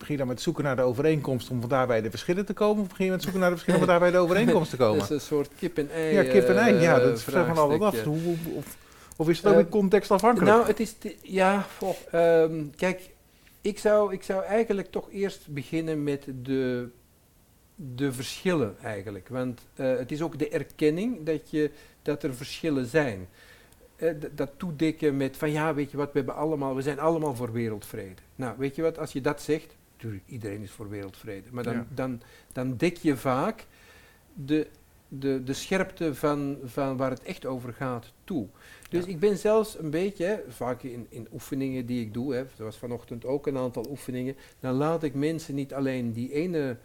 Begin 0.00 0.14
je 0.14 0.20
dan 0.20 0.30
met 0.30 0.40
zoeken 0.40 0.64
naar 0.64 0.76
de 0.76 0.82
overeenkomst 0.82 1.50
om 1.50 1.60
van 1.60 1.68
daarbij 1.68 2.00
de 2.02 2.10
verschillen 2.10 2.46
te 2.46 2.52
komen? 2.52 2.82
Of 2.82 2.88
begin 2.88 3.04
je 3.04 3.10
met 3.10 3.22
zoeken 3.22 3.40
naar 3.40 3.50
de 3.50 3.54
verschillen 3.56 3.80
om 3.80 3.86
van 3.86 3.98
daarbij 3.98 4.18
de 4.18 4.24
overeenkomst 4.24 4.70
te 4.70 4.76
komen? 4.84 4.98
Dat 4.98 5.10
is 5.10 5.14
een 5.14 5.20
soort 5.20 5.50
kip 5.58 5.78
en 5.78 5.90
ei. 5.90 6.14
ja, 6.14 6.22
kip 6.22 6.48
en 6.48 6.56
ei, 6.58 6.74
ja, 6.74 6.96
eh, 6.98 7.02
dat 7.04 7.16
is 7.16 7.22
van 7.22 7.56
alles 7.58 7.80
af. 7.80 7.94
vraagstuk, 7.96 8.04
Hoe- 8.04 8.36
Of, 8.56 8.76
of 9.16 9.28
is 9.28 9.36
het 9.36 9.46
ook 9.46 9.52
Eh, 9.54 9.58
in 9.60 9.68
contextafhankelijk? 9.68 10.50
Nou, 10.50 10.66
het 10.66 10.80
is, 10.80 10.94
ja, 11.22 11.66
ehm, 12.10 12.64
kijk, 12.76 13.10
ik 13.60 13.78
zou, 13.78 14.12
ik 14.12 14.22
zou 14.22 14.44
eigenlijk 14.44 14.90
toch 14.90 15.08
eerst 15.10 15.46
beginnen 15.48 16.02
met 16.04 16.24
de, 16.42 16.88
de 17.74 18.12
verschillen 18.12 18.76
eigenlijk. 18.82 19.28
Want 19.28 19.60
eh, 19.74 19.96
het 19.96 20.12
is 20.12 20.22
ook 20.22 20.38
de 20.38 20.48
erkenning 20.48 21.26
dat, 21.26 21.50
je, 21.50 21.70
dat 22.02 22.22
er 22.22 22.34
verschillen 22.34 22.86
zijn. 22.86 23.28
Dat 24.34 24.50
toedikken 24.56 25.16
met 25.16 25.36
van 25.36 25.50
ja, 25.50 25.74
weet 25.74 25.90
je 25.90 25.96
wat, 25.96 26.12
we, 26.12 26.18
hebben 26.18 26.34
allemaal, 26.36 26.74
we 26.74 26.82
zijn 26.82 27.00
allemaal 27.00 27.34
voor 27.34 27.52
wereldvrede. 27.52 28.20
Nou, 28.36 28.54
weet 28.58 28.76
je 28.76 28.82
wat, 28.82 28.98
als 28.98 29.12
je 29.12 29.20
dat 29.20 29.42
zegt, 29.42 29.74
natuurlijk, 30.00 30.22
iedereen 30.26 30.62
is 30.62 30.70
voor 30.70 30.88
wereldvrede. 30.88 31.48
Maar 31.50 31.64
dan, 31.64 31.74
Ja. 31.74 31.86
dan, 31.94 32.20
dan 32.52 32.76
dek 32.76 32.96
je 32.96 33.16
vaak 33.16 33.66
de, 34.34 34.66
de, 35.08 35.42
de 35.44 35.52
scherpte 35.52 36.14
van, 36.14 36.58
van 36.64 36.96
waar 36.96 37.10
het 37.10 37.22
echt 37.22 37.46
over 37.46 37.72
gaat 37.72 38.12
toe. 38.24 38.46
Dus 38.90 39.04
Ja. 39.04 39.10
ik 39.10 39.18
ben 39.18 39.36
zelfs 39.38 39.78
een 39.78 39.90
beetje, 39.90 40.24
hè, 40.24 40.36
vaak 40.48 40.82
in, 40.82 41.06
in 41.08 41.28
oefeningen 41.32 41.86
die 41.86 42.00
ik 42.00 42.14
doe, 42.14 42.34
hè, 42.34 42.38
er 42.40 42.64
was 42.64 42.76
vanochtend 42.76 43.24
ook 43.24 43.46
een 43.46 43.56
aantal 43.56 43.86
oefeningen, 43.90 44.36
dan 44.60 44.74
laat 44.74 45.02
ik 45.02 45.14
mensen 45.14 45.54
niet 45.54 45.74
alleen 45.74 46.12
die 46.12 46.32
ene 46.32 46.76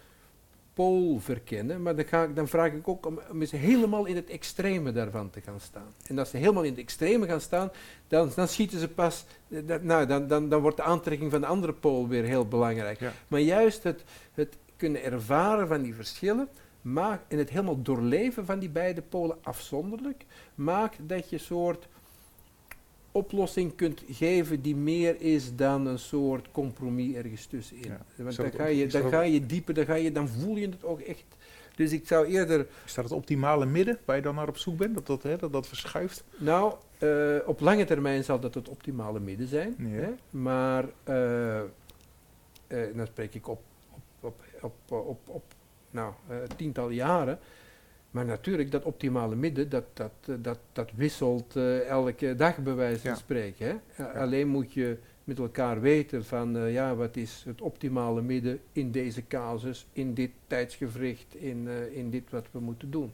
pool 0.75 1.19
verkennen, 1.19 1.81
maar 1.81 1.95
dan, 1.95 2.05
ga 2.05 2.23
ik, 2.23 2.35
dan 2.35 2.47
vraag 2.47 2.71
ik 2.71 2.87
ook 2.87 3.05
om, 3.05 3.19
om 3.31 3.41
eens 3.41 3.51
helemaal 3.51 4.05
in 4.05 4.15
het 4.15 4.29
extreme 4.29 4.91
daarvan 4.91 5.29
te 5.29 5.41
gaan 5.41 5.59
staan. 5.59 5.93
En 6.07 6.19
als 6.19 6.29
ze 6.29 6.37
helemaal 6.37 6.63
in 6.63 6.71
het 6.71 6.79
extreme 6.79 7.27
gaan 7.27 7.41
staan, 7.41 7.71
dan, 8.07 8.31
dan 8.35 8.47
schieten 8.47 8.79
ze 8.79 8.87
pas, 8.87 9.25
eh, 9.49 9.59
dat, 9.65 9.83
nou, 9.83 10.05
dan, 10.05 10.27
dan, 10.27 10.49
dan 10.49 10.61
wordt 10.61 10.77
de 10.77 10.83
aantrekking 10.83 11.31
van 11.31 11.41
de 11.41 11.47
andere 11.47 11.73
pool 11.73 12.07
weer 12.07 12.23
heel 12.23 12.47
belangrijk. 12.47 12.99
Maar 13.27 13.39
juist 13.39 13.83
het, 13.83 14.03
het 14.33 14.57
kunnen 14.75 15.03
ervaren 15.03 15.67
van 15.67 15.81
die 15.81 15.95
verschillen, 15.95 16.47
maakt, 16.81 17.23
en 17.27 17.37
het 17.37 17.49
helemaal 17.49 17.81
doorleven 17.81 18.45
van 18.45 18.59
die 18.59 18.69
beide 18.69 19.01
polen 19.01 19.37
afzonderlijk, 19.41 20.25
maakt 20.55 20.97
dat 21.01 21.29
je 21.29 21.37
soort 21.37 21.87
oplossing 23.15 23.75
kunt 23.75 24.03
geven 24.09 24.61
die 24.61 24.75
meer 24.75 25.21
is 25.21 25.55
dan 25.55 25.85
een 25.85 25.99
soort 25.99 26.51
compromis 26.51 27.15
ergens 27.15 27.45
tussenin. 27.45 27.97
Want 28.15 28.35
dan 28.35 28.51
ga, 28.51 28.65
je, 28.65 28.87
dan 28.87 29.09
ga 29.09 29.21
je 29.21 29.45
dieper, 29.45 29.73
dan, 29.73 29.85
ga 29.85 29.93
je, 29.93 30.11
dan 30.11 30.27
voel 30.27 30.55
je 30.55 30.67
het 30.67 30.83
ook 30.83 30.99
echt. 30.99 31.23
Dus 31.75 31.91
ik 31.91 32.07
zou 32.07 32.25
eerder... 32.25 32.67
Is 32.85 32.93
dat 32.93 33.03
het 33.03 33.13
optimale 33.13 33.65
midden 33.65 33.99
waar 34.05 34.15
je 34.15 34.21
dan 34.21 34.35
naar 34.35 34.47
op 34.47 34.57
zoek 34.57 34.77
bent, 34.77 34.93
dat 34.93 35.07
dat, 35.07 35.23
hè, 35.23 35.37
dat, 35.37 35.51
dat 35.51 35.67
verschuift? 35.67 36.23
Nou, 36.37 36.73
uh, 36.99 37.37
op 37.45 37.59
lange 37.59 37.85
termijn 37.85 38.23
zal 38.23 38.39
dat 38.39 38.53
het 38.53 38.69
optimale 38.69 39.19
midden 39.19 39.47
zijn. 39.47 39.75
Hè? 39.77 40.09
Maar 40.29 40.85
uh, 41.09 41.59
uh, 42.67 42.95
dan 42.95 43.05
spreek 43.05 43.33
ik 43.33 43.47
op, 43.47 43.61
op, 44.19 44.43
op, 44.61 44.73
op, 44.89 45.07
op, 45.07 45.19
op 45.25 45.43
nou, 45.91 46.13
tientallen 46.55 46.93
jaren. 46.93 47.39
Maar 48.15 48.25
natuurlijk, 48.25 48.71
dat 48.71 48.83
optimale 48.83 49.35
midden, 49.35 49.69
dat, 49.69 49.83
dat, 49.93 50.11
eh, 50.25 50.35
dat, 50.39 50.59
dat 50.71 50.91
wisselt 50.95 51.55
uh, 51.55 51.87
elke 51.87 52.35
dag 52.35 52.57
bij 52.57 52.73
wijze 52.73 53.07
van 53.07 53.17
spreken. 53.17 53.67
Hè? 53.67 54.03
Ja. 54.03 54.11
Alleen 54.11 54.47
moet 54.47 54.73
je 54.73 54.97
met 55.23 55.39
elkaar 55.39 55.81
weten 55.81 56.25
van, 56.25 56.57
uh, 56.57 56.73
ja, 56.73 56.95
wat 56.95 57.15
is 57.15 57.43
het 57.45 57.61
optimale 57.61 58.21
midden 58.21 58.59
in 58.71 58.91
deze 58.91 59.27
casus, 59.27 59.87
in 59.93 60.13
dit 60.13 60.31
tijdsgevricht, 60.47 61.35
in, 61.35 61.67
in 61.91 62.09
dit 62.09 62.29
wat 62.29 62.45
we 62.51 62.59
moeten 62.59 62.91
doen. 62.91 63.11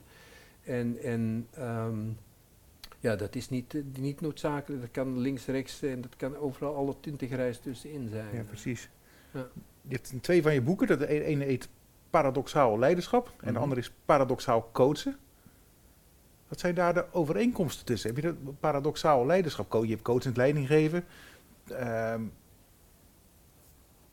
En, 0.64 0.98
en 1.04 1.48
um, 1.60 2.18
ja, 3.00 3.16
dat 3.16 3.36
is 3.36 3.50
niet, 3.50 3.76
niet 3.98 4.22
noodzakelijk, 4.22 4.82
dat 4.82 4.92
kan 4.92 5.20
links, 5.20 5.46
rechts 5.46 5.82
en 5.82 6.02
dat 6.02 6.16
kan 6.16 6.38
overal 6.38 6.76
alle 6.76 6.96
tintegrijs 7.00 7.60
tussenin 7.60 8.10
zijn. 8.10 8.36
Ja, 8.36 8.44
precies. 8.44 8.90
Ja. 9.34 9.48
Je 9.82 9.96
hebt 9.96 10.14
twee 10.22 10.42
van 10.42 10.54
je 10.54 10.62
boeken, 10.62 10.88
dat 10.88 11.00
de 11.00 11.08
ene 11.08 11.44
heet 11.46 11.70
paradoxaal 12.12 12.80
leiderschap 12.80 13.28
en 13.28 13.46
de 13.46 13.52
mhm. 13.52 13.62
andere 13.62 13.82
is 13.82 13.92
paradoxaal 14.06 14.70
coachen. 14.72 15.18
Wat 16.48 16.60
zijn 16.60 16.76
daar 16.76 16.94
de 16.94 17.06
overeenkomsten 17.12 17.86
tussen? 17.86 18.10
Heb 18.14 18.24
je 18.24 18.36
dat 18.44 18.60
paradoxaal 18.60 19.26
leiderschap? 19.26 19.84
Je 19.84 19.90
hebt 19.90 20.02
coachend 20.02 20.38
leiding 20.38 20.68
geven. 20.68 21.06
Um, 21.70 22.32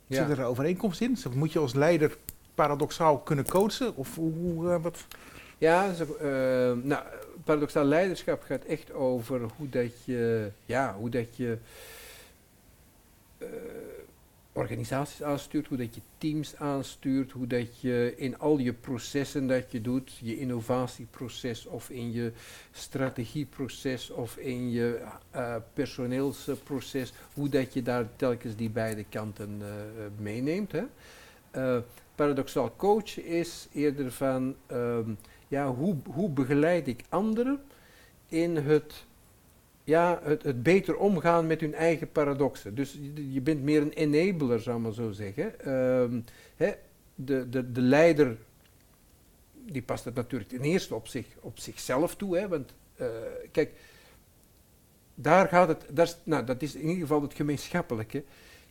ja. 0.07 0.17
Zit 0.17 0.31
er 0.31 0.39
een 0.39 0.45
overeenkomst 0.45 1.01
in? 1.01 1.17
Moet 1.35 1.53
je 1.53 1.59
als 1.59 1.75
leider 1.75 2.17
paradoxaal 2.55 3.19
kunnen 3.19 3.49
coachen? 3.49 3.97
Of 3.97 4.15
hoe, 4.15 4.65
uh, 4.65 4.83
wat? 4.83 5.05
Ja, 5.59 5.93
zo, 5.93 6.05
uh, 6.05 6.85
nou, 6.85 7.03
paradoxaal 7.45 7.85
leiderschap 7.85 8.43
gaat 8.43 8.65
echt 8.65 8.93
over 8.93 9.41
hoe 9.57 9.69
dat 9.69 10.05
je, 10.05 10.51
ja, 10.67 10.95
hoe 10.99 11.11
dat 11.11 11.37
je 11.37 11.59
uh, 13.39 13.49
organisaties 14.59 15.23
aanstuurt, 15.23 15.67
hoe 15.67 15.77
dat 15.77 15.95
je 15.95 16.01
teams 16.19 16.57
aanstuurt, 16.57 17.33
hoe 17.33 17.47
dat 17.47 17.81
je 17.81 18.15
in 18.17 18.39
al 18.39 18.59
je 18.59 18.73
processen 18.73 19.47
dat 19.47 19.73
je 19.73 19.81
doet, 19.81 20.19
je 20.23 20.39
innovatieproces 20.39 21.67
of 21.67 21.91
in 21.91 22.13
je 22.13 22.33
strategieproces 22.71 24.11
of 24.11 24.37
in 24.37 24.71
je 24.71 25.01
uh, 25.37 25.57
personeelsproces, 25.73 27.13
hoe 27.35 27.49
dat 27.49 27.75
je 27.75 27.83
daar 27.83 28.09
telkens 28.17 28.57
die 28.57 28.71
beide 28.71 29.05
kanten 29.05 29.59
uh, 29.61 29.67
meeneemt. 30.17 30.73
Hè. 30.73 30.83
Uh, 31.57 31.83
paradoxaal 32.15 32.73
coach 32.77 33.19
is 33.19 33.69
eerder 33.73 34.13
van, 34.13 34.55
um, 34.73 35.19
ja, 35.49 35.75
hoe, 35.75 35.97
hoe 36.11 36.31
begeleid 36.31 36.87
ik 36.89 37.05
anderen 37.09 37.61
in 38.29 38.57
het 38.57 39.07
ja, 39.89 40.21
het, 40.23 40.43
het, 40.43 40.63
beter 40.63 40.97
omgaan 40.97 41.47
met 41.47 41.61
hun 41.61 41.75
eigen 41.75 42.13
paradoxen. 42.13 42.75
Dus 42.75 42.99
je, 43.31 43.41
bent 43.41 43.63
meer 43.63 43.83
een 43.83 43.93
enabler, 43.93 44.61
zou 44.61 44.81
maar 44.81 44.93
zo 44.93 45.11
zeggen. 45.11 45.55
Hè, 46.57 46.73
de, 47.15 47.49
de, 47.49 47.73
de 47.73 47.81
leider, 47.81 48.37
die 49.53 49.83
past 49.83 50.05
het 50.05 50.15
natuurlijk 50.15 50.51
ten 50.51 50.61
eerste 50.61 50.95
op, 50.95 51.07
zich, 51.07 51.27
op 51.41 51.59
zichzelf 51.59 52.17
toe. 52.17 52.39
Hè, 52.39 52.49
want 52.49 52.75
uh, 53.01 53.07
kijk, 53.53 53.73
daar 55.15 55.49
gaat 55.49 55.69
het, 55.69 55.85
daar, 55.91 56.13
nou, 56.23 56.45
dat 56.45 56.63
is 56.63 56.75
in 56.75 56.81
ieder 56.89 57.01
geval 57.01 57.23
het 57.23 57.35
gemeenschappelijke. 57.35 58.25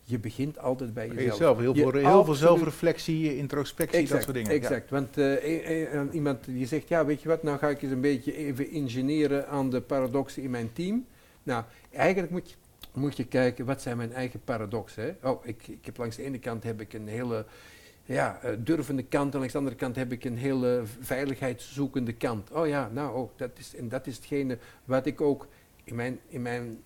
Je 0.09 0.19
begint 0.19 0.59
altijd 0.59 0.93
bij 0.93 1.07
jezelf. 1.07 1.31
jezelf 1.31 1.57
heel, 1.59 1.73
veel, 1.73 1.91
heel 1.91 2.25
veel 2.25 2.33
zelfreflectie, 2.33 3.37
introspectie, 3.37 3.99
exact, 3.99 4.13
dat 4.13 4.23
soort 4.23 4.35
dingen. 4.35 4.61
Exact, 4.61 4.89
ja. 4.89 4.95
want 4.95 5.17
uh, 5.17 6.13
iemand 6.13 6.45
die 6.45 6.65
zegt, 6.65 6.87
ja 6.87 7.05
weet 7.05 7.21
je 7.21 7.27
wat, 7.27 7.43
nou 7.43 7.57
ga 7.57 7.67
ik 7.67 7.81
eens 7.81 7.91
een 7.91 8.01
beetje 8.01 8.35
even 8.35 8.71
ingenieren 8.71 9.47
aan 9.47 9.69
de 9.69 9.81
paradoxen 9.81 10.43
in 10.43 10.49
mijn 10.49 10.73
team. 10.73 11.05
Nou, 11.43 11.63
eigenlijk 11.91 12.31
moet 12.31 12.49
je, 12.49 12.55
moet 12.93 13.17
je 13.17 13.25
kijken, 13.25 13.65
wat 13.65 13.81
zijn 13.81 13.97
mijn 13.97 14.13
eigen 14.13 14.39
paradoxen? 14.43 15.17
Oh, 15.23 15.45
ik, 15.45 15.67
ik 15.67 15.85
heb 15.85 15.97
langs 15.97 16.15
de 16.15 16.23
ene 16.23 16.39
kant 16.39 16.63
heb 16.63 16.81
ik 16.81 16.93
een 16.93 17.07
hele 17.07 17.45
ja, 18.05 18.39
uh, 18.45 18.51
durvende 18.59 19.03
kant 19.03 19.33
en 19.33 19.37
langs 19.39 19.53
de 19.53 19.59
andere 19.59 19.77
kant 19.77 19.95
heb 19.95 20.11
ik 20.11 20.23
een 20.23 20.37
hele 20.37 20.83
veiligheidszoekende 20.99 22.13
kant. 22.13 22.51
Oh 22.51 22.67
ja, 22.67 22.89
nou, 22.93 23.15
oh, 23.17 23.29
dat 23.35 23.51
is, 23.57 23.75
en 23.75 23.89
dat 23.89 24.07
is 24.07 24.15
hetgene 24.15 24.57
wat 24.85 25.05
ik 25.05 25.21
ook 25.21 25.47
in 25.83 25.95
mijn, 25.95 26.19
in 26.27 26.41
mijn 26.41 26.77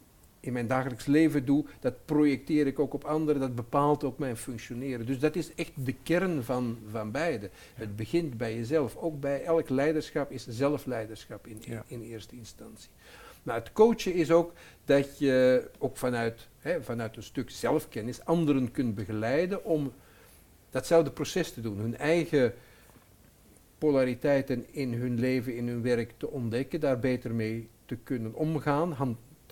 in 0.41 0.53
mijn 0.53 0.67
dagelijks 0.67 1.05
leven 1.05 1.45
doe, 1.45 1.65
dat 1.79 2.05
projecteer 2.05 2.67
ik 2.67 2.79
ook 2.79 2.93
op 2.93 3.03
anderen, 3.03 3.41
dat 3.41 3.55
bepaalt 3.55 4.03
ook 4.03 4.17
mijn 4.17 4.37
functioneren. 4.37 5.05
Dus 5.05 5.19
dat 5.19 5.35
is 5.35 5.53
echt 5.55 5.71
de 5.75 5.95
kern 6.03 6.43
van, 6.43 6.77
van 6.91 7.11
beide. 7.11 7.49
Het 7.73 7.95
begint 7.95 8.37
bij 8.37 8.55
jezelf. 8.55 8.95
Ook 8.95 9.19
bij 9.19 9.43
elk 9.43 9.69
leiderschap 9.69 10.31
is 10.31 10.47
zelfleiderschap 10.47 11.47
in, 11.47 11.57
in, 11.65 11.81
in 11.87 12.01
eerste 12.01 12.35
instantie. 12.35 12.89
Maar 13.43 13.55
het 13.55 13.73
coachen 13.73 14.13
is 14.13 14.31
ook 14.31 14.53
dat 14.85 15.19
je 15.19 15.67
ook 15.77 15.97
vanuit, 15.97 16.47
hè, 16.59 16.83
vanuit 16.83 17.17
een 17.17 17.23
stuk 17.23 17.49
zelfkennis 17.49 18.25
anderen 18.25 18.71
kunt 18.71 18.95
begeleiden 18.95 19.65
om 19.65 19.93
datzelfde 20.69 21.11
proces 21.11 21.51
te 21.51 21.61
doen. 21.61 21.77
Hun 21.77 21.97
eigen 21.97 22.53
polariteiten 23.77 24.65
in 24.71 24.93
hun 24.93 25.19
leven, 25.19 25.55
in 25.55 25.67
hun 25.67 25.81
werk 25.81 26.13
te 26.17 26.29
ontdekken, 26.29 26.79
daar 26.79 26.99
beter 26.99 27.33
mee 27.33 27.69
te 27.85 27.95
kunnen 28.03 28.33
omgaan, 28.33 28.93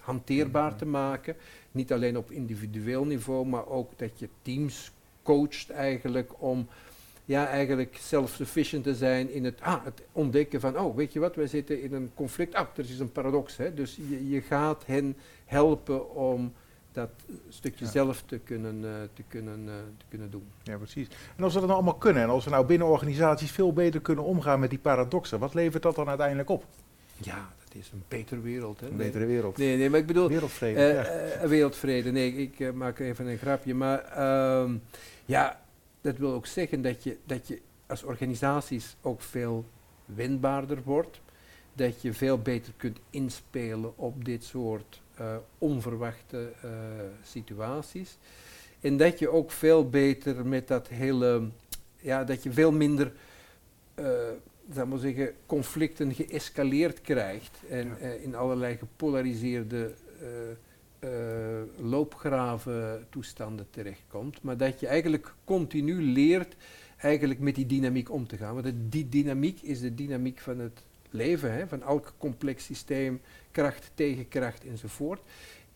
hanteerbaar 0.09 0.75
te 0.75 0.85
maken. 0.85 1.35
Niet 1.71 1.93
alleen 1.93 2.17
op 2.17 2.31
individueel 2.31 3.05
niveau, 3.05 3.45
maar 3.45 3.67
ook 3.67 3.91
dat 3.95 4.19
je 4.19 4.29
teams 4.41 4.91
coacht 5.23 5.69
eigenlijk 5.69 6.31
om 6.37 6.67
ja, 7.25 7.47
eigenlijk 7.47 7.97
self-sufficient 7.99 8.83
te 8.83 8.95
zijn 8.95 9.31
in 9.31 9.45
het, 9.45 9.61
ah, 9.61 9.83
het 9.83 10.01
ontdekken 10.11 10.59
van, 10.59 10.79
oh, 10.79 10.95
weet 10.95 11.13
je 11.13 11.19
wat, 11.19 11.35
wij 11.35 11.47
zitten 11.47 11.81
in 11.81 11.93
een 11.93 12.11
conflict. 12.15 12.55
Ah, 12.55 12.67
er 12.75 12.83
is 12.83 12.99
een 12.99 13.11
paradox. 13.11 13.57
Hè? 13.57 13.73
Dus 13.73 13.99
je, 14.09 14.29
je 14.29 14.41
gaat 14.41 14.85
hen 14.85 15.17
helpen 15.45 16.15
om 16.15 16.53
dat 16.91 17.09
stukje 17.49 17.85
zelf 17.85 18.23
te 18.25 18.37
kunnen, 18.37 18.75
uh, 18.83 18.89
te, 19.13 19.23
kunnen, 19.27 19.59
uh, 19.65 19.73
te 19.97 20.05
kunnen 20.09 20.31
doen. 20.31 20.47
Ja, 20.63 20.77
precies. 20.77 21.07
En 21.37 21.43
als 21.43 21.53
we 21.53 21.59
dat 21.59 21.67
nou 21.67 21.81
allemaal 21.81 21.99
kunnen, 21.99 22.23
en 22.23 22.29
als 22.29 22.45
we 22.45 22.49
nou 22.49 22.65
binnen 22.65 22.87
organisaties 22.87 23.51
veel 23.51 23.73
beter 23.73 24.01
kunnen 24.01 24.23
omgaan 24.23 24.59
met 24.59 24.69
die 24.69 24.79
paradoxen, 24.79 25.39
wat 25.39 25.53
levert 25.53 25.83
dat 25.83 25.95
dan 25.95 26.07
uiteindelijk 26.07 26.49
op? 26.49 26.65
Ja, 27.21 27.53
dat 27.63 27.75
is 27.75 27.91
een 27.91 28.03
betere 28.07 28.41
wereld. 28.41 28.79
Hè? 28.79 28.87
Een 28.87 28.97
betere 28.97 29.25
wereld. 29.25 29.57
Nee, 29.57 29.77
nee, 29.77 29.89
maar 29.89 29.99
ik 29.99 30.05
bedoel... 30.05 30.27
Wereldvrede, 30.27 30.79
uh, 30.79 31.41
ja. 31.41 31.47
Wereldvrede, 31.47 32.11
nee, 32.11 32.33
ik 32.33 32.73
maak 32.73 32.99
even 32.99 33.27
een 33.27 33.37
grapje. 33.37 33.73
Maar 33.73 33.99
um, 34.61 34.81
ja, 35.25 35.61
dat 36.01 36.17
wil 36.17 36.33
ook 36.33 36.45
zeggen 36.45 36.81
dat 36.81 37.03
je, 37.03 37.17
dat 37.25 37.47
je 37.47 37.61
als 37.87 38.03
organisaties 38.03 38.95
ook 39.01 39.21
veel 39.21 39.65
wendbaarder 40.05 40.81
wordt. 40.83 41.21
Dat 41.73 42.01
je 42.01 42.13
veel 42.13 42.39
beter 42.39 42.73
kunt 42.77 42.99
inspelen 43.09 43.97
op 43.97 44.25
dit 44.25 44.43
soort 44.43 45.01
onverwachte 45.57 46.51
situaties. 47.23 48.17
En 48.81 48.97
dat 48.97 49.19
je 49.19 49.29
ook 49.29 49.51
veel 49.51 49.89
beter 49.89 50.45
met 50.45 50.67
dat 50.67 50.87
hele, 50.87 51.47
ja, 51.97 52.23
dat 52.23 52.43
je 52.43 52.51
veel 52.51 52.71
minder, 52.71 53.11
zou 54.73 54.87
maar 54.87 54.97
zeggen, 54.97 55.33
conflicten 55.45 56.13
geëscaleerd 56.13 57.01
krijgt. 57.01 57.59
En 57.69 57.87
ja. 58.01 58.07
in 58.07 58.35
allerlei 58.35 58.77
gepolariseerde 58.77 59.93
uh, 61.03 61.09
loopgraven 61.77 63.05
toestanden 63.09 63.67
terechtkomt, 63.69 64.41
maar 64.41 64.57
dat 64.57 64.79
je 64.79 64.87
eigenlijk 64.87 65.33
continu 65.43 66.01
leert 66.01 66.55
eigenlijk 66.97 67.39
met 67.39 67.55
die 67.55 67.65
dynamiek 67.65 68.11
om 68.11 68.27
te 68.27 68.37
gaan. 68.37 68.53
Want 68.53 68.73
die 68.89 69.09
dynamiek 69.09 69.61
is 69.61 69.79
de 69.79 69.95
dynamiek 69.95 70.39
van 70.39 70.59
het 70.59 70.83
leven, 71.09 71.53
hè, 71.53 71.67
van 71.67 71.83
elk 71.83 72.13
complex 72.17 72.65
systeem, 72.65 73.21
kracht, 73.51 73.91
tegenkracht 73.93 74.65
enzovoort. 74.65 75.21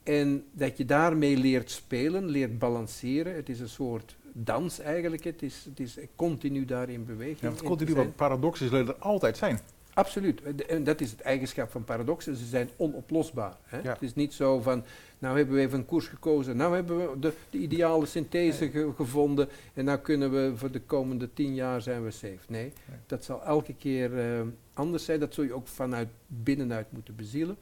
En 0.04 0.46
dat 0.52 0.78
je 0.78 0.86
daarmee 0.86 1.38
leert 1.38 1.72
spelen, 1.72 2.26
leert 2.26 2.60
balanceren. 2.60 3.36
Het 3.36 3.50
is 3.50 3.60
een 3.60 3.70
soort 3.70 4.16
dans 4.34 4.80
eigenlijk. 4.80 5.24
Het 5.24 5.42
is, 5.42 5.66
het 5.70 5.80
is 5.80 5.98
continu 6.16 6.66
daarin 6.66 7.06
beweging. 7.06 7.40
Ja, 7.40 7.50
het 7.50 7.62
continu 7.62 7.96
wat 7.96 8.16
paradoxen 8.16 8.70
zullen 8.70 8.88
er 8.88 8.96
altijd 8.96 9.38
zijn. 9.38 9.60
Absoluut. 9.94 10.66
En 10.66 10.84
dat 10.84 11.02
is 11.02 11.12
het 11.12 11.22
eigenschap 11.22 11.72
van 11.72 11.84
paradoxen. 11.84 12.36
Ze 12.36 12.46
zijn 12.46 12.70
onoplosbaar. 12.76 13.58
Hè? 13.64 13.90
Het 13.90 14.02
is 14.02 14.16
niet 14.16 14.34
zo 14.34 14.62
van, 14.62 14.84
nou 15.20 15.38
hebben 15.38 15.56
we 15.56 15.62
even 15.62 15.80
een 15.80 15.86
koers 15.86 16.08
gekozen, 16.08 16.58
nou 16.58 16.76
hebben 16.76 16.98
we 16.98 17.20
de, 17.20 17.34
de 17.50 17.58
ideale 17.58 18.06
synthese 18.06 18.92
gevonden 18.96 19.50
en 19.74 19.86
nou 19.86 20.00
kunnen 20.00 20.32
we 20.32 20.52
voor 20.56 20.72
de 20.72 20.82
komende 20.82 21.34
tien 21.34 21.54
jaar 21.56 21.82
zijn 21.82 22.04
we 22.04 22.12
safe. 22.12 22.40
Nee, 22.48 22.74
dat 23.06 23.24
zal 23.24 23.44
elke 23.44 23.74
keer 23.74 24.12
uh, 24.12 24.42
anders 24.74 25.06
zijn. 25.06 25.20
Dat 25.20 25.34
zul 25.34 25.44
je 25.44 25.54
ook 25.54 25.68
vanuit 25.68 26.08
binnenuit 26.28 26.92
moeten 26.92 27.16
bezielen. 27.16 27.58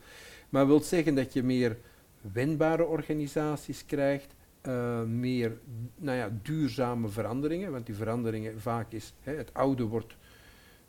Maar 0.49 0.67
wil 0.67 0.81
zeggen 0.81 1.15
dat 1.15 1.33
je 1.33 1.43
meer 1.43 1.77
wendbare 2.33 2.85
organisaties 2.85 3.85
krijgt, 3.85 4.33
uh, 4.67 5.03
meer 5.03 5.57
nou 5.95 6.17
ja, 6.17 6.31
duurzame 6.41 7.07
veranderingen, 7.07 7.71
want 7.71 7.85
die 7.85 7.95
veranderingen 7.95 8.61
vaak 8.61 8.91
is, 8.91 9.13
hè, 9.21 9.35
het 9.35 9.53
oude 9.53 9.83
wordt 9.83 10.15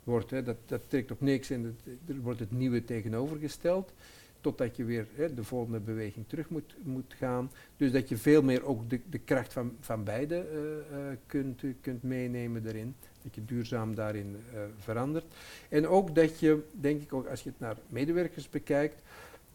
wordt. 0.03 0.29
Hè, 0.29 0.43
dat, 0.43 0.57
dat 0.65 0.89
trekt 0.89 1.11
op 1.11 1.21
niks 1.21 1.49
en 1.49 1.77
er 2.07 2.21
wordt 2.21 2.39
het 2.39 2.51
nieuwe 2.51 2.83
tegenovergesteld. 2.83 3.93
Totdat 4.41 4.75
je 4.75 4.83
weer 4.83 5.07
hè, 5.13 5.33
de 5.33 5.43
volgende 5.43 5.79
beweging 5.79 6.27
terug 6.27 6.49
moet, 6.49 6.75
moet 6.83 7.13
gaan. 7.17 7.51
Dus 7.77 7.91
dat 7.91 8.09
je 8.09 8.17
veel 8.17 8.41
meer 8.41 8.65
ook 8.65 8.89
de, 8.89 8.99
de 9.09 9.19
kracht 9.19 9.53
van, 9.53 9.75
van 9.79 10.03
beide 10.03 10.45
uh, 10.53 10.99
uh, 10.99 11.17
kunt, 11.25 11.63
kunt 11.81 12.03
meenemen 12.03 12.63
daarin. 12.63 12.95
Dat 13.21 13.35
je 13.35 13.45
duurzaam 13.45 13.95
daarin 13.95 14.35
verandert. 14.77 15.25
En 15.69 15.87
ook 15.87 16.15
dat 16.15 16.39
je, 16.39 16.63
denk 16.71 17.01
ik 17.01 17.13
ook 17.13 17.27
als 17.27 17.43
je 17.43 17.49
het 17.49 17.59
naar 17.59 17.77
medewerkers 17.87 18.49
bekijkt. 18.49 18.97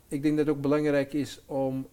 Ik 0.09 0.23
denk 0.23 0.37
dat 0.37 0.47
het 0.47 0.57
ook 0.57 0.63
belangrijk 0.63 1.13
is 1.13 1.43
om 1.47 1.89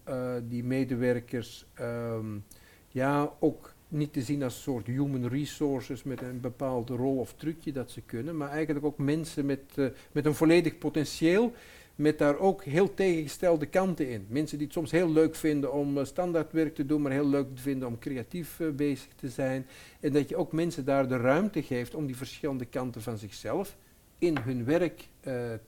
die 0.48 0.64
medewerkers 0.64 1.66
um, 1.80 2.44
ja, 2.88 3.34
ook 3.40 3.76
niet 3.88 4.14
te 4.14 4.22
zien 4.22 4.44
als 4.44 4.56
een 4.56 4.62
soort 4.62 4.88
human 4.88 5.28
resources 5.28 6.04
met 6.04 6.22
een 6.22 6.40
bepaalde 6.40 6.96
rol 6.96 7.18
of 7.18 7.34
trucje 7.34 7.72
dat 7.72 7.92
ze 7.92 8.02
kunnen, 8.02 8.38
maar 8.38 8.50
eigenlijk 8.50 8.86
ook 8.86 8.98
mensen 8.98 9.46
met, 9.46 9.62
uh, 9.76 9.88
met 10.12 10.26
een 10.26 10.36
volledig 10.36 10.78
potentieel, 10.78 11.54
met 11.96 12.18
daar 12.18 12.40
ook 12.40 12.64
heel 12.64 12.94
tegengestelde 12.94 13.66
kanten 13.66 14.10
in. 14.10 14.26
Mensen 14.30 14.58
die 14.58 14.68
het 14.68 14.76
soms 14.76 14.92
heel 14.92 15.12
leuk 15.12 15.36
vinden 15.36 15.74
om 15.74 15.98
uh, 15.98 16.06
standaardwerk 16.06 16.76
te 16.76 16.86
doen, 16.86 17.02
maar 17.02 17.12
heel 17.12 17.30
leuk 17.30 17.48
vinden 17.54 17.88
om 17.88 18.00
creatief 18.00 18.62
bezig 18.76 19.10
te 19.16 19.30
zijn. 19.30 19.66
En 20.00 20.12
dat 20.12 20.30
je 20.30 20.36
ook 20.36 20.52
mensen 20.52 20.86
daar 20.86 21.08
de 21.08 21.18
ruimte 21.18 21.64
geeft 21.64 21.96
om 21.96 22.06
die 22.06 22.18
verschillende 22.18 22.66
kanten 22.66 23.02
van 23.02 23.18
zichzelf 23.18 23.78
in 24.18 24.38
hun 24.38 24.66
werk 24.66 25.08
te, 25.22 25.60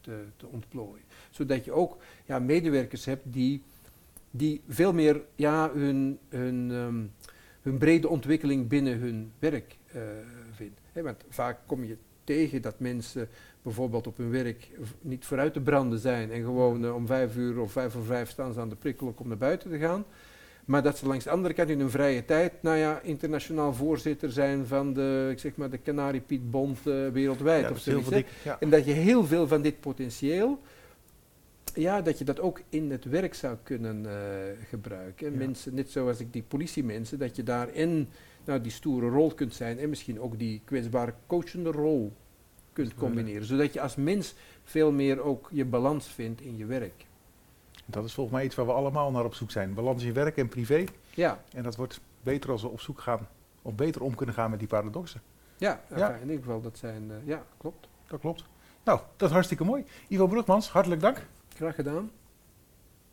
te, 0.00 0.24
te 0.36 0.46
ontplooien. 0.46 1.04
Zodat 1.30 1.64
je 1.64 1.72
ook 1.72 1.96
ja, 2.24 2.38
medewerkers 2.38 3.04
hebt 3.04 3.22
die, 3.24 3.62
die 4.30 4.60
veel 4.68 4.92
meer 4.92 5.22
ja, 5.34 5.70
hun, 5.72 6.18
hun 6.28 6.70
um, 6.70 7.12
hun 7.66 7.78
brede 7.78 8.08
ontwikkeling 8.08 8.68
binnen 8.68 8.98
hun 8.98 9.32
werk 9.38 9.76
uh, 9.96 10.02
vindt. 10.52 10.80
want 10.92 11.24
vaak 11.28 11.58
kom 11.66 11.84
je 11.84 11.96
tegen 12.24 12.62
dat 12.62 12.80
mensen 12.80 13.28
bijvoorbeeld 13.62 14.06
op 14.06 14.16
hun 14.16 14.30
werk 14.30 14.70
niet 15.00 15.24
vooruit 15.24 15.52
te 15.52 15.60
branden 15.60 15.98
zijn 15.98 16.30
en 16.30 16.42
gewoon 16.42 16.84
uh, 16.84 16.94
om 16.94 17.06
vijf 17.06 17.36
uur 17.36 17.58
of 17.58 17.72
vijf 17.72 17.92
voor 17.92 18.04
vijf 18.04 18.30
staan 18.30 18.52
ze 18.52 18.60
aan 18.60 18.68
de 18.68 18.76
prikkel 18.76 19.14
om 19.16 19.28
naar 19.28 19.36
buiten 19.36 19.70
te 19.70 19.78
gaan. 19.78 20.04
Maar 20.66 20.82
dat 20.82 20.98
ze 20.98 21.06
langs 21.06 21.24
de 21.24 21.30
andere 21.30 21.54
kant 21.54 21.68
in 21.68 21.78
hun 21.78 21.90
vrije 21.90 22.24
tijd, 22.24 22.52
nou 22.62 22.76
ja, 22.76 23.00
internationaal 23.00 23.74
voorzitter 23.74 24.32
zijn 24.32 24.66
van 24.66 24.92
de, 24.92 25.28
ik 25.30 25.38
zeg 25.38 25.56
maar, 25.56 25.70
de 25.70 25.82
Canary 25.82 26.20
Piet 26.20 26.50
Bond 26.50 26.78
uh, 26.84 27.08
wereldwijd. 27.08 27.64
Ja, 27.64 27.70
of 27.70 27.78
zoiets, 27.78 28.10
ja. 28.44 28.56
En 28.60 28.70
dat 28.70 28.84
je 28.84 28.92
heel 28.92 29.24
veel 29.24 29.48
van 29.48 29.62
dit 29.62 29.80
potentieel 29.80 30.60
ja, 31.76 32.02
dat 32.02 32.18
je 32.18 32.24
dat 32.24 32.40
ook 32.40 32.60
in 32.68 32.90
het 32.90 33.04
werk 33.04 33.34
zou 33.34 33.56
kunnen 33.62 34.04
uh, 34.04 34.10
gebruiken. 34.68 35.36
Mensen, 35.36 35.74
net 35.74 35.90
zoals 35.90 36.20
ik 36.20 36.32
die 36.32 36.42
politiemensen, 36.42 37.18
dat 37.18 37.36
je 37.36 37.42
daarin 37.42 38.08
nou, 38.44 38.60
die 38.60 38.72
stoere 38.72 39.08
rol 39.08 39.34
kunt 39.34 39.54
zijn 39.54 39.78
en 39.78 39.88
misschien 39.88 40.20
ook 40.20 40.38
die 40.38 40.60
kwetsbare 40.64 41.14
coachende 41.26 41.70
rol 41.70 42.12
kunt 42.72 42.94
combineren. 42.94 43.46
Zodat 43.46 43.72
je 43.72 43.80
als 43.80 43.96
mens 43.96 44.34
veel 44.64 44.92
meer 44.92 45.20
ook 45.20 45.48
je 45.52 45.64
balans 45.64 46.06
vindt 46.06 46.40
in 46.40 46.56
je 46.56 46.66
werk. 46.66 47.06
Dat 47.86 48.04
is 48.04 48.14
volgens 48.14 48.36
mij 48.36 48.44
iets 48.44 48.54
waar 48.54 48.66
we 48.66 48.72
allemaal 48.72 49.10
naar 49.10 49.24
op 49.24 49.34
zoek 49.34 49.50
zijn. 49.50 49.74
Balans 49.74 50.02
in 50.02 50.12
werk 50.12 50.36
en 50.36 50.48
privé. 50.48 50.84
Ja. 51.14 51.40
En 51.52 51.62
dat 51.62 51.76
wordt 51.76 52.00
beter 52.22 52.50
als 52.50 52.62
we 52.62 52.68
op 52.68 52.80
zoek 52.80 53.00
gaan, 53.00 53.28
of 53.62 53.74
beter 53.74 54.02
om 54.02 54.14
kunnen 54.14 54.34
gaan 54.34 54.50
met 54.50 54.58
die 54.58 54.68
paradoxen. 54.68 55.20
Ja, 55.56 55.80
ja. 55.96 56.14
in 56.14 56.28
ieder 56.28 56.44
geval, 56.44 56.60
dat 56.60 56.78
zijn, 56.78 57.10
uh, 57.10 57.16
ja, 57.24 57.42
klopt. 57.56 57.88
Dat 58.06 58.20
klopt. 58.20 58.44
Nou, 58.84 59.00
dat 59.16 59.28
is 59.28 59.34
hartstikke 59.34 59.64
mooi. 59.64 59.84
Ivo 60.08 60.26
Brugmans, 60.26 60.70
hartelijk 60.70 61.00
dank. 61.00 61.26
Graag 61.54 61.74
gedaan. 61.74 62.10